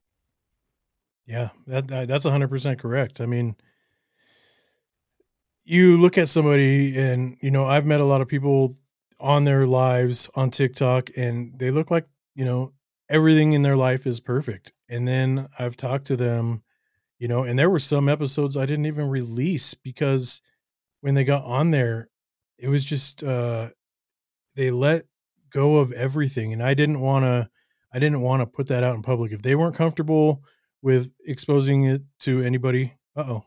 Yeah, 1.26 1.51
that, 1.66 1.89
that 1.89 2.09
that's 2.09 2.26
100% 2.26 2.78
correct. 2.78 3.20
I 3.20 3.26
mean, 3.26 3.57
you 5.64 5.97
look 5.97 6.18
at 6.18 6.28
somebody 6.28 6.97
and 6.99 7.37
you 7.41 7.51
know, 7.51 7.64
I've 7.64 7.87
met 7.87 8.01
a 8.01 8.05
lot 8.05 8.20
of 8.20 8.28
people 8.28 8.76
on 9.18 9.45
their 9.45 9.66
lives 9.66 10.28
on 10.35 10.51
TikTok 10.51 11.11
and 11.16 11.59
they 11.59 11.70
look 11.70 11.91
like, 11.91 12.07
you 12.35 12.45
know, 12.45 12.72
everything 13.11 13.52
in 13.52 13.62
their 13.62 13.76
life 13.76 14.06
is 14.06 14.20
perfect. 14.20 14.72
And 14.88 15.06
then 15.06 15.48
I've 15.58 15.76
talked 15.76 16.06
to 16.06 16.16
them, 16.16 16.62
you 17.18 17.28
know, 17.28 17.42
and 17.42 17.58
there 17.58 17.68
were 17.68 17.80
some 17.80 18.08
episodes 18.08 18.56
I 18.56 18.64
didn't 18.64 18.86
even 18.86 19.08
release 19.08 19.74
because 19.74 20.40
when 21.00 21.14
they 21.14 21.24
got 21.24 21.44
on 21.44 21.72
there, 21.72 22.08
it 22.56 22.68
was 22.68 22.84
just 22.84 23.22
uh 23.22 23.70
they 24.54 24.70
let 24.70 25.04
go 25.50 25.78
of 25.78 25.92
everything 25.92 26.52
and 26.52 26.62
I 26.62 26.74
didn't 26.74 27.00
want 27.00 27.24
to 27.24 27.50
I 27.92 27.98
didn't 27.98 28.20
want 28.20 28.40
to 28.40 28.46
put 28.46 28.68
that 28.68 28.84
out 28.84 28.94
in 28.94 29.02
public. 29.02 29.32
If 29.32 29.42
they 29.42 29.56
weren't 29.56 29.74
comfortable 29.74 30.44
with 30.80 31.12
exposing 31.26 31.84
it 31.84 32.02
to 32.20 32.40
anybody, 32.40 32.94
uh 33.16 33.24
oh. 33.26 33.44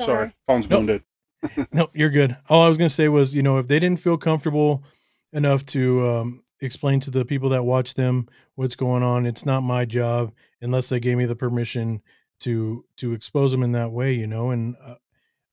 Sorry, 0.00 0.32
phone's 0.46 0.66
going 0.66 0.86
nope. 0.86 1.02
no, 1.72 1.90
you're 1.92 2.10
good. 2.10 2.36
All 2.48 2.62
I 2.62 2.68
was 2.68 2.78
gonna 2.78 2.88
say 2.88 3.08
was, 3.08 3.34
you 3.34 3.42
know, 3.42 3.58
if 3.58 3.66
they 3.66 3.80
didn't 3.80 4.00
feel 4.00 4.16
comfortable 4.16 4.84
enough 5.32 5.64
to 5.66 6.08
um, 6.08 6.42
explain 6.62 7.00
to 7.00 7.10
the 7.10 7.24
people 7.24 7.50
that 7.50 7.64
watch 7.64 7.94
them 7.94 8.28
what's 8.54 8.76
going 8.76 9.02
on, 9.02 9.26
it's 9.26 9.44
not 9.44 9.60
my 9.60 9.84
job 9.84 10.32
unless 10.60 10.88
they 10.88 11.00
gave 11.00 11.18
me 11.18 11.26
the 11.26 11.36
permission 11.36 12.00
to 12.40 12.84
to 12.96 13.12
expose 13.12 13.50
them 13.50 13.62
in 13.62 13.72
that 13.72 13.92
way, 13.92 14.14
you 14.14 14.26
know. 14.26 14.50
And 14.50 14.76
uh, 14.82 14.94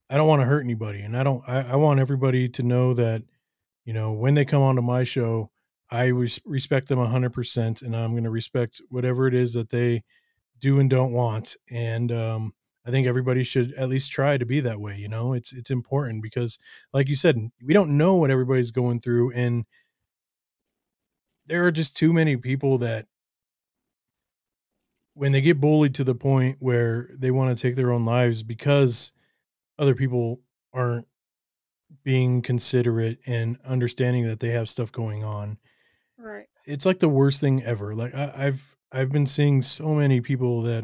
I 0.09 0.17
don't 0.17 0.27
want 0.27 0.41
to 0.41 0.47
hurt 0.47 0.63
anybody, 0.63 1.01
and 1.01 1.15
I 1.15 1.23
don't. 1.23 1.43
I, 1.47 1.73
I 1.73 1.75
want 1.75 1.99
everybody 1.99 2.49
to 2.49 2.63
know 2.63 2.93
that, 2.93 3.23
you 3.85 3.93
know, 3.93 4.13
when 4.13 4.35
they 4.35 4.45
come 4.45 4.61
onto 4.61 4.81
my 4.81 5.03
show, 5.03 5.51
I 5.91 6.05
res- 6.07 6.41
respect 6.45 6.87
them 6.87 6.99
hundred 6.99 7.33
percent, 7.33 7.81
and 7.81 7.95
I'm 7.95 8.11
going 8.11 8.23
to 8.23 8.29
respect 8.29 8.81
whatever 8.89 9.27
it 9.27 9.33
is 9.33 9.53
that 9.53 9.69
they 9.69 10.03
do 10.59 10.79
and 10.79 10.89
don't 10.89 11.13
want. 11.13 11.55
And 11.69 12.11
um, 12.11 12.53
I 12.85 12.91
think 12.91 13.07
everybody 13.07 13.43
should 13.43 13.73
at 13.73 13.89
least 13.89 14.11
try 14.11 14.37
to 14.37 14.45
be 14.45 14.59
that 14.61 14.79
way. 14.79 14.97
You 14.97 15.09
know, 15.09 15.33
it's 15.33 15.53
it's 15.53 15.69
important 15.69 16.23
because, 16.23 16.57
like 16.93 17.07
you 17.07 17.15
said, 17.15 17.51
we 17.63 17.73
don't 17.73 17.97
know 17.97 18.15
what 18.15 18.31
everybody's 18.31 18.71
going 18.71 18.99
through, 18.99 19.31
and 19.33 19.65
there 21.49 21.65
are 21.65 21.71
just 21.71 21.97
too 21.97 22.13
many 22.13 22.37
people 22.37 22.77
that 22.77 23.07
when 25.13 25.31
they 25.31 25.41
get 25.41 25.59
bullied 25.59 25.95
to 25.95 26.03
the 26.03 26.15
point 26.15 26.57
where 26.59 27.09
they 27.17 27.31
want 27.31 27.55
to 27.55 27.61
take 27.61 27.75
their 27.75 27.91
own 27.91 28.05
lives 28.05 28.43
because 28.43 29.11
other 29.77 29.95
people 29.95 30.41
aren't 30.73 31.07
being 32.03 32.41
considerate 32.41 33.19
and 33.25 33.57
understanding 33.65 34.27
that 34.27 34.39
they 34.39 34.49
have 34.49 34.69
stuff 34.69 34.91
going 34.91 35.23
on 35.23 35.57
Right. 36.17 36.47
it's 36.65 36.85
like 36.85 36.99
the 36.99 37.09
worst 37.09 37.41
thing 37.41 37.63
ever 37.63 37.95
like 37.95 38.13
I, 38.13 38.31
i've 38.35 38.77
i've 38.91 39.11
been 39.11 39.25
seeing 39.25 39.61
so 39.61 39.95
many 39.95 40.21
people 40.21 40.61
that 40.63 40.83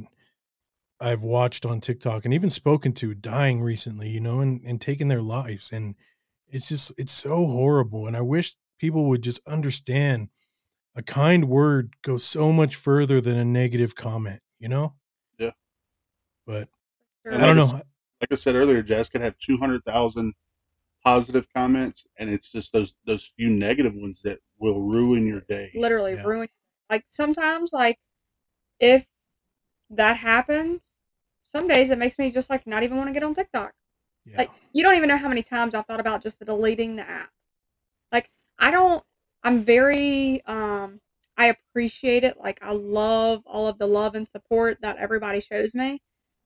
i've 0.99 1.23
watched 1.23 1.65
on 1.65 1.81
tiktok 1.81 2.25
and 2.25 2.33
even 2.33 2.49
spoken 2.49 2.93
to 2.93 3.13
dying 3.13 3.61
recently 3.61 4.09
you 4.09 4.21
know 4.21 4.39
and 4.39 4.61
and 4.65 4.79
taking 4.81 5.09
their 5.09 5.21
lives 5.21 5.71
and 5.71 5.95
it's 6.47 6.69
just 6.69 6.93
it's 6.97 7.11
so 7.13 7.45
horrible 7.47 8.07
and 8.07 8.15
i 8.15 8.21
wish 8.21 8.55
people 8.79 9.05
would 9.09 9.21
just 9.21 9.45
understand 9.47 10.29
a 10.95 11.03
kind 11.03 11.49
word 11.49 11.95
goes 12.01 12.23
so 12.23 12.51
much 12.51 12.75
further 12.75 13.19
than 13.21 13.37
a 13.37 13.45
negative 13.45 13.95
comment 13.95 14.41
you 14.59 14.67
know 14.69 14.93
Yeah. 15.37 15.51
but 16.45 16.69
Sure. 17.23 17.33
i 17.33 17.45
don't 17.45 17.57
like 17.57 17.71
know 17.71 17.81
like 18.21 18.31
I 18.31 18.35
said 18.35 18.55
earlier, 18.55 18.81
Jazz 18.81 19.09
could 19.09 19.21
have 19.21 19.37
two 19.37 19.57
hundred 19.57 19.83
thousand 19.83 20.33
positive 21.03 21.47
comments, 21.53 22.05
and 22.17 22.29
it's 22.29 22.51
just 22.51 22.71
those 22.73 22.93
those 23.05 23.31
few 23.37 23.49
negative 23.49 23.93
ones 23.93 24.19
that 24.23 24.39
will 24.57 24.81
ruin 24.81 25.27
your 25.27 25.41
day. 25.41 25.71
literally 25.75 26.13
Yeah. 26.13 26.23
ruin 26.23 26.47
like 26.89 27.03
sometimes 27.07 27.71
like 27.73 27.99
if 28.79 29.05
that 29.89 30.17
happens 30.17 31.01
some 31.43 31.67
days 31.67 31.89
it 31.91 31.97
makes 31.99 32.17
me 32.17 32.31
just 32.31 32.49
like 32.49 32.65
not 32.65 32.83
even 32.83 32.97
want 32.97 33.07
to 33.07 33.13
get 33.13 33.21
on 33.23 33.33
tiktok 33.35 33.73
yeah 34.25 34.37
like 34.39 34.51
you 34.73 34.81
don't 34.83 34.95
even 34.95 35.09
know 35.09 35.17
how 35.17 35.27
many 35.29 35.43
times 35.43 35.75
i've 35.75 35.85
thought 35.85 35.99
about 35.99 36.23
just 36.23 36.43
deleting 36.43 36.95
the 36.95 37.07
app 37.07 37.29
like 38.11 38.29
i 38.57 38.71
don't 38.71 39.03
i'm 39.45 39.63
very 39.63 40.43
um 40.45 40.99
i 41.37 41.45
appreciate 41.45 42.25
it 42.25 42.37
like 42.37 42.59
i 42.61 42.71
love 42.73 43.41
all 43.45 43.67
of 43.67 43.77
the 43.77 43.87
love 43.87 44.13
and 44.13 44.27
support 44.27 44.77
that 44.81 44.97
everybody 44.97 45.39
shows 45.39 45.73
me 45.73 46.01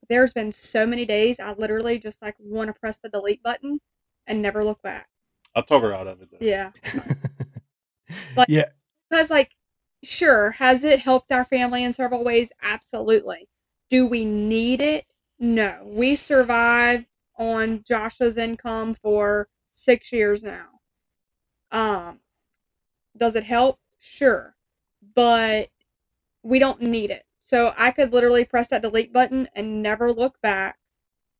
there's 0.08 0.32
been 0.32 0.52
so 0.52 0.86
many 0.86 1.04
days 1.04 1.40
i 1.40 1.52
literally 1.52 1.98
just 1.98 2.22
like 2.22 2.36
want 2.38 2.68
to 2.68 2.78
press 2.78 2.98
the 3.02 3.08
delete 3.08 3.42
button 3.42 3.80
and 4.26 4.40
never 4.40 4.62
look 4.64 4.80
back 4.82 5.08
I'll 5.56 5.64
talk 5.64 5.82
her 5.82 5.92
out 5.92 6.06
of 6.06 6.22
it. 6.22 6.28
Though. 6.30 6.38
yeah 6.40 6.70
But- 8.36 8.48
yeah 8.48 8.66
Because, 9.08 9.30
like, 9.30 9.56
sure, 10.04 10.52
has 10.52 10.84
it 10.84 11.00
helped 11.00 11.32
our 11.32 11.44
family 11.44 11.82
in 11.82 11.92
several 11.92 12.22
ways? 12.22 12.50
Absolutely. 12.62 13.48
Do 13.88 14.06
we 14.06 14.24
need 14.24 14.80
it? 14.80 15.06
No. 15.40 15.80
We 15.84 16.14
survived 16.16 17.06
on 17.36 17.82
Josh's 17.82 18.36
income 18.36 18.94
for 18.94 19.48
six 19.68 20.12
years 20.12 20.42
now. 20.44 20.68
Um, 21.72 22.20
does 23.16 23.34
it 23.34 23.44
help? 23.44 23.78
Sure, 23.98 24.56
but 25.14 25.70
we 26.42 26.58
don't 26.58 26.80
need 26.80 27.10
it. 27.10 27.26
So 27.40 27.74
I 27.76 27.90
could 27.90 28.12
literally 28.12 28.44
press 28.44 28.68
that 28.68 28.82
delete 28.82 29.12
button 29.12 29.48
and 29.54 29.82
never 29.82 30.12
look 30.12 30.40
back. 30.40 30.78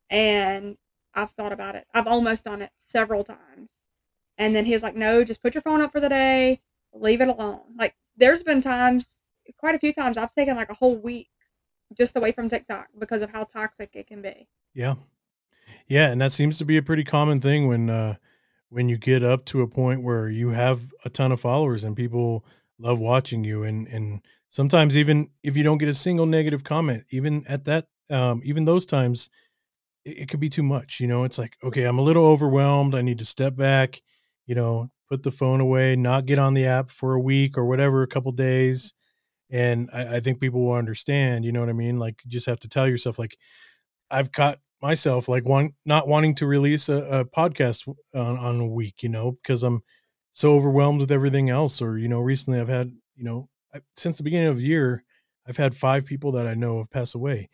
And 0.09 0.77
I've 1.13 1.31
thought 1.31 1.53
about 1.53 1.75
it. 1.75 1.87
I've 1.93 2.07
almost 2.07 2.45
done 2.45 2.61
it 2.61 2.71
several 2.77 3.23
times. 3.23 3.83
And 4.37 4.55
then 4.55 4.65
he 4.65 4.73
was 4.73 4.83
like, 4.83 4.95
"No, 4.95 5.23
just 5.23 5.41
put 5.41 5.53
your 5.55 5.61
phone 5.61 5.81
up 5.81 5.91
for 5.91 5.99
the 5.99 6.09
day." 6.09 6.61
leave 6.93 7.21
it 7.21 7.27
alone. 7.27 7.61
Like 7.77 7.95
there's 8.17 8.43
been 8.43 8.61
times, 8.61 9.21
quite 9.57 9.75
a 9.75 9.79
few 9.79 9.93
times, 9.93 10.17
I've 10.17 10.33
taken 10.33 10.55
like 10.55 10.69
a 10.69 10.75
whole 10.75 10.95
week 10.95 11.29
just 11.97 12.15
away 12.15 12.31
from 12.31 12.49
TikTok 12.49 12.87
because 12.97 13.21
of 13.21 13.31
how 13.31 13.43
toxic 13.43 13.91
it 13.93 14.07
can 14.07 14.21
be. 14.21 14.47
Yeah. 14.73 14.95
Yeah, 15.87 16.11
and 16.11 16.21
that 16.21 16.31
seems 16.31 16.57
to 16.57 16.65
be 16.65 16.77
a 16.77 16.81
pretty 16.81 17.03
common 17.03 17.39
thing 17.39 17.67
when 17.67 17.89
uh 17.89 18.15
when 18.71 18.89
you 18.89 18.97
get 18.97 19.23
up 19.23 19.45
to 19.47 19.61
a 19.63 19.67
point 19.69 20.03
where 20.03 20.29
you 20.29 20.51
have 20.51 20.81
a 21.05 21.11
ton 21.11 21.33
of 21.33 21.41
followers 21.41 21.85
and 21.85 21.97
people 21.97 22.45
love 22.79 22.99
watching 22.99 23.45
you 23.45 23.63
and 23.63 23.87
and 23.89 24.21
sometimes 24.49 24.97
even 24.97 25.29
if 25.43 25.57
you 25.57 25.63
don't 25.63 25.79
get 25.79 25.89
a 25.89 25.95
single 25.95 26.27
negative 26.27 26.63
comment, 26.65 27.05
even 27.11 27.45
at 27.49 27.65
that 27.65 27.87
um 28.11 28.41
even 28.45 28.65
those 28.65 28.85
times 28.87 29.29
it, 30.05 30.19
it 30.19 30.29
could 30.29 30.39
be 30.39 30.49
too 30.49 30.63
much, 30.63 30.99
you 30.99 31.07
know. 31.07 31.23
It's 31.23 31.37
like, 31.37 31.57
okay, 31.63 31.83
I'm 31.83 31.99
a 31.99 32.03
little 32.03 32.25
overwhelmed. 32.25 32.95
I 32.95 33.01
need 33.01 33.19
to 33.19 33.25
step 33.25 33.55
back, 33.55 34.01
you 34.45 34.55
know, 34.55 34.89
put 35.09 35.23
the 35.23 35.31
phone 35.31 35.61
away, 35.61 35.95
not 35.95 36.25
get 36.25 36.39
on 36.39 36.53
the 36.53 36.65
app 36.65 36.89
for 36.91 37.13
a 37.13 37.19
week 37.21 37.57
or 37.57 37.65
whatever, 37.65 38.03
a 38.03 38.07
couple 38.07 38.31
days. 38.31 38.93
And 39.51 39.89
I, 39.93 40.17
I 40.17 40.19
think 40.21 40.39
people 40.41 40.65
will 40.65 40.73
understand, 40.73 41.45
you 41.45 41.51
know 41.53 41.61
what 41.61 41.69
I 41.69 41.73
mean? 41.73 41.99
Like 41.99 42.21
you 42.25 42.31
just 42.31 42.47
have 42.47 42.59
to 42.61 42.69
tell 42.69 42.87
yourself, 42.87 43.19
like, 43.19 43.37
I've 44.11 44.31
caught 44.31 44.59
myself 44.81 45.27
like 45.27 45.45
one 45.45 45.71
not 45.85 46.07
wanting 46.07 46.35
to 46.35 46.47
release 46.47 46.89
a, 46.89 47.03
a 47.19 47.25
podcast 47.25 47.87
on, 48.13 48.37
on 48.37 48.59
a 48.59 48.67
week, 48.67 49.03
you 49.03 49.09
know, 49.09 49.33
because 49.33 49.63
I'm 49.63 49.83
so 50.31 50.55
overwhelmed 50.55 51.01
with 51.01 51.11
everything 51.11 51.49
else. 51.49 51.81
Or, 51.81 51.97
you 51.97 52.07
know, 52.07 52.19
recently 52.19 52.59
I've 52.59 52.67
had, 52.67 52.91
you 53.15 53.23
know, 53.23 53.49
I, 53.73 53.81
since 53.95 54.17
the 54.17 54.23
beginning 54.23 54.49
of 54.49 54.57
the 54.57 54.63
year, 54.63 55.03
I've 55.47 55.57
had 55.57 55.75
five 55.75 56.05
people 56.05 56.31
that 56.33 56.47
I 56.47 56.53
know 56.53 56.79
have 56.79 56.91
passed 56.91 57.15
away. 57.15 57.49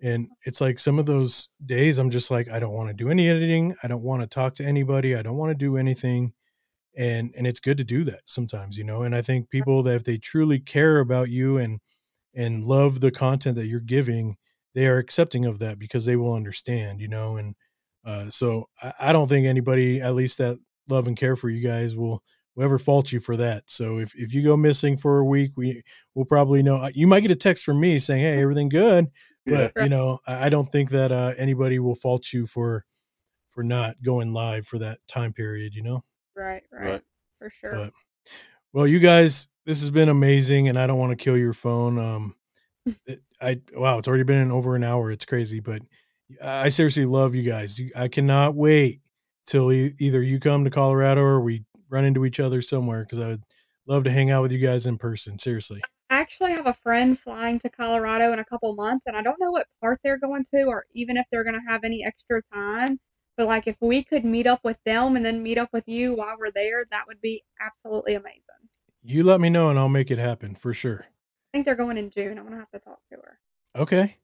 And 0.00 0.28
it's 0.42 0.60
like 0.60 0.78
some 0.78 0.98
of 0.98 1.06
those 1.06 1.48
days 1.66 1.98
I'm 1.98 2.10
just 2.10 2.30
like, 2.30 2.48
I 2.48 2.60
don't 2.60 2.72
want 2.72 2.88
to 2.88 2.94
do 2.94 3.10
any 3.10 3.28
editing. 3.28 3.74
I 3.82 3.88
don't 3.88 4.02
want 4.02 4.22
to 4.22 4.28
talk 4.28 4.54
to 4.56 4.64
anybody. 4.64 5.16
I 5.16 5.22
don't 5.22 5.36
want 5.36 5.50
to 5.50 5.56
do 5.56 5.76
anything. 5.76 6.32
And 6.96 7.32
and 7.36 7.46
it's 7.46 7.60
good 7.60 7.78
to 7.78 7.84
do 7.84 8.04
that 8.04 8.20
sometimes, 8.24 8.76
you 8.76 8.84
know. 8.84 9.02
And 9.02 9.14
I 9.14 9.22
think 9.22 9.50
people 9.50 9.82
that 9.84 9.94
if 9.94 10.04
they 10.04 10.18
truly 10.18 10.58
care 10.58 10.98
about 11.00 11.30
you 11.30 11.58
and 11.58 11.80
and 12.34 12.64
love 12.64 13.00
the 13.00 13.10
content 13.10 13.56
that 13.56 13.66
you're 13.66 13.80
giving, 13.80 14.36
they 14.74 14.86
are 14.86 14.98
accepting 14.98 15.44
of 15.46 15.58
that 15.60 15.78
because 15.78 16.04
they 16.04 16.16
will 16.16 16.34
understand, 16.34 17.00
you 17.00 17.08
know. 17.08 17.36
And 17.36 17.54
uh, 18.04 18.30
so 18.30 18.66
I, 18.82 18.92
I 19.00 19.12
don't 19.12 19.28
think 19.28 19.46
anybody, 19.46 20.00
at 20.00 20.14
least 20.14 20.38
that 20.38 20.58
love 20.88 21.06
and 21.06 21.16
care 21.16 21.36
for 21.36 21.48
you 21.50 21.66
guys, 21.66 21.96
will 21.96 22.22
will 22.54 22.64
ever 22.64 22.78
fault 22.78 23.12
you 23.12 23.20
for 23.20 23.36
that. 23.36 23.64
So 23.66 23.98
if 23.98 24.14
if 24.14 24.32
you 24.32 24.42
go 24.42 24.56
missing 24.56 24.96
for 24.96 25.18
a 25.18 25.24
week, 25.24 25.52
we 25.56 25.82
will 26.14 26.24
probably 26.24 26.62
know. 26.62 26.76
uh, 26.76 26.90
You 26.94 27.06
might 27.06 27.20
get 27.20 27.30
a 27.30 27.36
text 27.36 27.64
from 27.64 27.80
me 27.80 27.98
saying, 27.98 28.22
"Hey, 28.22 28.40
everything 28.42 28.68
good," 28.68 29.08
Yeah. 29.46 29.70
but 29.74 29.82
you 29.84 29.88
know, 29.90 30.18
I 30.26 30.46
I 30.46 30.48
don't 30.48 30.70
think 30.70 30.90
that 30.90 31.12
uh, 31.12 31.34
anybody 31.38 31.78
will 31.78 31.94
fault 31.94 32.32
you 32.32 32.46
for 32.46 32.84
for 33.50 33.62
not 33.64 34.00
going 34.02 34.32
live 34.32 34.66
for 34.66 34.78
that 34.78 34.98
time 35.08 35.32
period. 35.32 35.74
You 35.74 35.82
know. 35.82 36.04
Right, 36.36 36.62
right, 36.72 36.90
Right. 36.92 37.02
for 37.38 37.50
sure. 37.60 37.72
But 37.74 37.92
well, 38.72 38.86
you 38.86 38.98
guys, 39.00 39.48
this 39.66 39.80
has 39.80 39.90
been 39.90 40.08
amazing, 40.08 40.68
and 40.68 40.78
I 40.78 40.86
don't 40.86 40.98
want 40.98 41.10
to 41.18 41.22
kill 41.22 41.36
your 41.36 41.52
phone. 41.54 41.98
Um, 41.98 42.34
it- 42.34 42.37
I 43.40 43.60
wow, 43.74 43.98
it's 43.98 44.08
already 44.08 44.24
been 44.24 44.50
over 44.50 44.76
an 44.76 44.84
hour. 44.84 45.10
It's 45.10 45.24
crazy, 45.24 45.60
but 45.60 45.82
I 46.42 46.68
seriously 46.68 47.06
love 47.06 47.34
you 47.34 47.42
guys. 47.42 47.80
I 47.96 48.08
cannot 48.08 48.54
wait 48.54 49.00
till 49.46 49.72
e- 49.72 49.94
either 49.98 50.22
you 50.22 50.40
come 50.40 50.64
to 50.64 50.70
Colorado 50.70 51.22
or 51.22 51.40
we 51.40 51.64
run 51.88 52.04
into 52.04 52.24
each 52.24 52.40
other 52.40 52.60
somewhere 52.60 53.02
because 53.02 53.18
I 53.18 53.28
would 53.28 53.44
love 53.86 54.04
to 54.04 54.10
hang 54.10 54.30
out 54.30 54.42
with 54.42 54.52
you 54.52 54.58
guys 54.58 54.86
in 54.86 54.98
person. 54.98 55.38
Seriously. 55.38 55.80
I 56.10 56.16
actually 56.20 56.52
have 56.52 56.66
a 56.66 56.74
friend 56.74 57.18
flying 57.18 57.58
to 57.60 57.68
Colorado 57.68 58.32
in 58.32 58.38
a 58.38 58.44
couple 58.44 58.74
months, 58.74 59.04
and 59.06 59.16
I 59.16 59.22
don't 59.22 59.38
know 59.38 59.50
what 59.50 59.66
part 59.80 60.00
they're 60.02 60.18
going 60.18 60.44
to, 60.54 60.64
or 60.64 60.86
even 60.94 61.16
if 61.16 61.26
they're 61.30 61.44
going 61.44 61.58
to 61.58 61.70
have 61.70 61.84
any 61.84 62.04
extra 62.04 62.42
time. 62.52 62.98
But 63.36 63.46
like, 63.46 63.66
if 63.66 63.76
we 63.80 64.02
could 64.02 64.24
meet 64.24 64.46
up 64.46 64.60
with 64.64 64.78
them 64.84 65.16
and 65.16 65.24
then 65.24 65.42
meet 65.42 65.58
up 65.58 65.68
with 65.72 65.86
you 65.86 66.14
while 66.14 66.36
we're 66.38 66.50
there, 66.50 66.84
that 66.90 67.04
would 67.06 67.20
be 67.20 67.44
absolutely 67.60 68.14
amazing. 68.14 68.42
You 69.02 69.22
let 69.22 69.40
me 69.40 69.48
know 69.48 69.70
and 69.70 69.78
I'll 69.78 69.88
make 69.88 70.10
it 70.10 70.18
happen 70.18 70.54
for 70.54 70.74
sure. 70.74 71.06
I 71.48 71.56
think 71.56 71.64
they're 71.64 71.74
going 71.74 71.96
in 71.96 72.10
June. 72.10 72.38
I'm 72.38 72.44
gonna 72.44 72.58
have 72.58 72.70
to 72.72 72.78
talk 72.78 73.00
to 73.10 73.16
her. 73.16 73.38
Okay. 73.76 74.16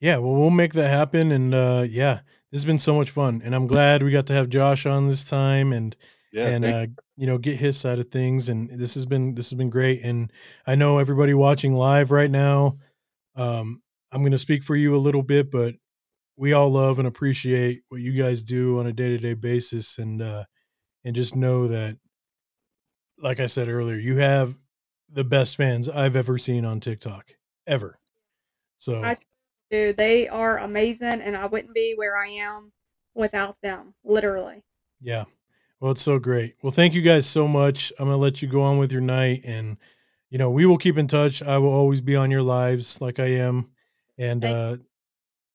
Yeah, 0.00 0.18
well 0.18 0.34
we'll 0.34 0.50
make 0.50 0.72
that 0.72 0.88
happen 0.88 1.30
and 1.30 1.54
uh 1.54 1.86
yeah, 1.88 2.20
this 2.50 2.60
has 2.60 2.64
been 2.64 2.78
so 2.78 2.94
much 2.96 3.10
fun 3.10 3.40
and 3.44 3.54
I'm 3.54 3.66
glad 3.68 4.02
we 4.02 4.10
got 4.10 4.26
to 4.28 4.32
have 4.32 4.48
Josh 4.48 4.84
on 4.84 5.08
this 5.08 5.24
time 5.24 5.72
and 5.72 5.94
Yeah, 6.32 6.48
and 6.48 6.64
uh 6.64 6.86
you 7.16 7.26
know 7.26 7.38
get 7.38 7.58
his 7.58 7.78
side 7.78 8.00
of 8.00 8.10
things 8.10 8.48
and 8.48 8.68
this 8.70 8.94
has 8.94 9.06
been 9.06 9.34
this 9.36 9.50
has 9.50 9.56
been 9.56 9.70
great 9.70 10.02
and 10.02 10.32
I 10.66 10.74
know 10.74 10.98
everybody 10.98 11.34
watching 11.34 11.74
live 11.74 12.10
right 12.10 12.30
now 12.30 12.78
um 13.36 13.80
I'm 14.10 14.22
going 14.22 14.32
to 14.32 14.38
speak 14.38 14.62
for 14.62 14.76
you 14.76 14.94
a 14.96 14.98
little 14.98 15.22
bit 15.22 15.50
but 15.50 15.76
we 16.36 16.52
all 16.52 16.70
love 16.70 16.98
and 16.98 17.06
appreciate 17.06 17.82
what 17.88 18.00
you 18.00 18.12
guys 18.12 18.42
do 18.42 18.80
on 18.80 18.86
a 18.86 18.92
day-to-day 18.92 19.34
basis 19.34 19.98
and 19.98 20.20
uh 20.20 20.44
and 21.04 21.14
just 21.14 21.36
know 21.36 21.68
that 21.68 21.96
like 23.18 23.40
I 23.40 23.46
said 23.46 23.68
earlier, 23.68 23.96
you 23.96 24.16
have 24.16 24.56
the 25.12 25.24
best 25.24 25.56
fans 25.56 25.88
I've 25.88 26.16
ever 26.16 26.38
seen 26.38 26.64
on 26.64 26.80
TikTok 26.80 27.36
ever. 27.66 27.96
So 28.76 29.02
I- 29.02 29.18
Dude, 29.70 29.96
they 29.96 30.28
are 30.28 30.58
amazing, 30.58 31.22
and 31.22 31.34
I 31.34 31.46
wouldn't 31.46 31.72
be 31.72 31.94
where 31.96 32.14
I 32.14 32.28
am 32.28 32.72
without 33.14 33.56
them, 33.62 33.94
literally. 34.04 34.62
Yeah. 35.00 35.24
Well, 35.80 35.92
it's 35.92 36.02
so 36.02 36.18
great. 36.18 36.56
Well, 36.62 36.72
thank 36.72 36.92
you 36.92 37.00
guys 37.00 37.24
so 37.26 37.48
much. 37.48 37.90
I'm 37.98 38.04
going 38.04 38.14
to 38.14 38.20
let 38.22 38.42
you 38.42 38.48
go 38.48 38.60
on 38.60 38.76
with 38.76 38.92
your 38.92 39.00
night 39.00 39.40
and 39.44 39.78
you 40.28 40.38
know, 40.38 40.50
we 40.50 40.64
will 40.64 40.78
keep 40.78 40.96
in 40.96 41.08
touch. 41.08 41.42
I 41.42 41.58
will 41.58 41.72
always 41.72 42.00
be 42.00 42.16
on 42.16 42.30
your 42.30 42.40
lives 42.42 43.00
like 43.02 43.18
I 43.18 43.26
am. 43.28 43.70
And 44.18 44.44
uh 44.44 44.76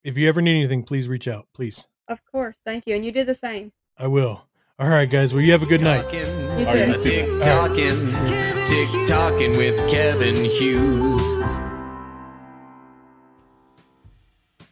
if 0.03 0.17
you 0.17 0.27
ever 0.29 0.41
need 0.41 0.57
anything, 0.57 0.83
please 0.83 1.07
reach 1.07 1.27
out, 1.27 1.47
please. 1.53 1.87
Of 2.07 2.23
course. 2.25 2.57
Thank 2.65 2.85
you. 2.87 2.95
And 2.95 3.03
you 3.05 3.11
do 3.11 3.23
the 3.23 3.33
same. 3.33 3.71
I 3.97 4.07
will. 4.07 4.46
All 4.79 4.89
right, 4.89 5.09
guys. 5.09 5.33
Well, 5.33 5.41
you 5.41 5.51
have 5.53 5.63
a 5.63 5.65
good 5.65 5.81
night. 5.81 6.05
You 6.13 6.23
too. 6.23 7.39
TikToking, 7.41 8.67
tick 8.67 9.07
tocking 9.07 9.57
with 9.57 9.75
Kevin 9.89 10.35
Hughes. 10.35 11.57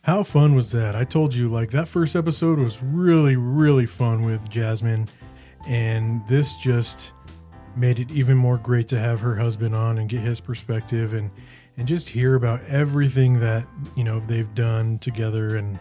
How 0.03 0.21
fun 0.21 0.53
was 0.53 0.71
that? 0.73 0.95
I 0.95 1.05
told 1.05 1.33
you, 1.33 1.47
like, 1.47 1.71
that 1.71 1.87
first 1.87 2.15
episode 2.15 2.59
was 2.59 2.83
really, 2.83 3.35
really 3.35 3.87
fun 3.87 4.23
with 4.23 4.47
Jasmine. 4.47 5.09
And 5.67 6.21
this 6.27 6.55
just 6.57 7.11
made 7.75 7.97
it 7.97 8.11
even 8.11 8.37
more 8.37 8.59
great 8.59 8.87
to 8.89 8.99
have 8.99 9.21
her 9.21 9.35
husband 9.35 9.73
on 9.73 9.97
and 9.97 10.07
get 10.07 10.19
his 10.19 10.39
perspective 10.39 11.13
and 11.13 11.31
and 11.77 11.87
just 11.87 12.09
hear 12.09 12.35
about 12.35 12.61
everything 12.65 13.39
that, 13.39 13.67
you 13.97 14.03
know, 14.03 14.19
they've 14.19 14.53
done 14.53 14.99
together 14.99 15.57
and 15.57 15.79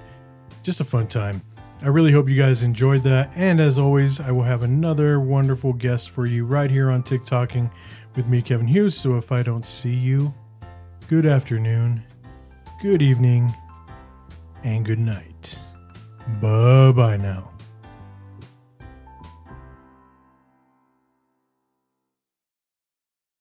just 0.62 0.80
a 0.80 0.84
fun 0.84 1.06
time. 1.08 1.42
I 1.84 1.88
really 1.88 2.12
hope 2.12 2.30
you 2.30 2.36
guys 2.36 2.62
enjoyed 2.62 3.02
that. 3.02 3.30
And 3.36 3.60
as 3.60 3.78
always, 3.78 4.18
I 4.18 4.30
will 4.30 4.44
have 4.44 4.62
another 4.62 5.20
wonderful 5.20 5.74
guest 5.74 6.08
for 6.08 6.26
you 6.26 6.46
right 6.46 6.70
here 6.70 6.90
on 6.90 7.02
TikToking 7.02 7.70
with 8.16 8.26
me, 8.26 8.40
Kevin 8.40 8.66
Hughes. 8.66 8.96
So 8.96 9.18
if 9.18 9.30
I 9.30 9.42
don't 9.42 9.66
see 9.66 9.92
you, 9.92 10.32
good 11.08 11.26
afternoon, 11.26 12.02
good 12.80 13.02
evening, 13.02 13.52
and 14.62 14.82
good 14.82 14.98
night. 14.98 15.58
Bye 16.40 16.92
bye 16.92 17.18
now. 17.18 17.53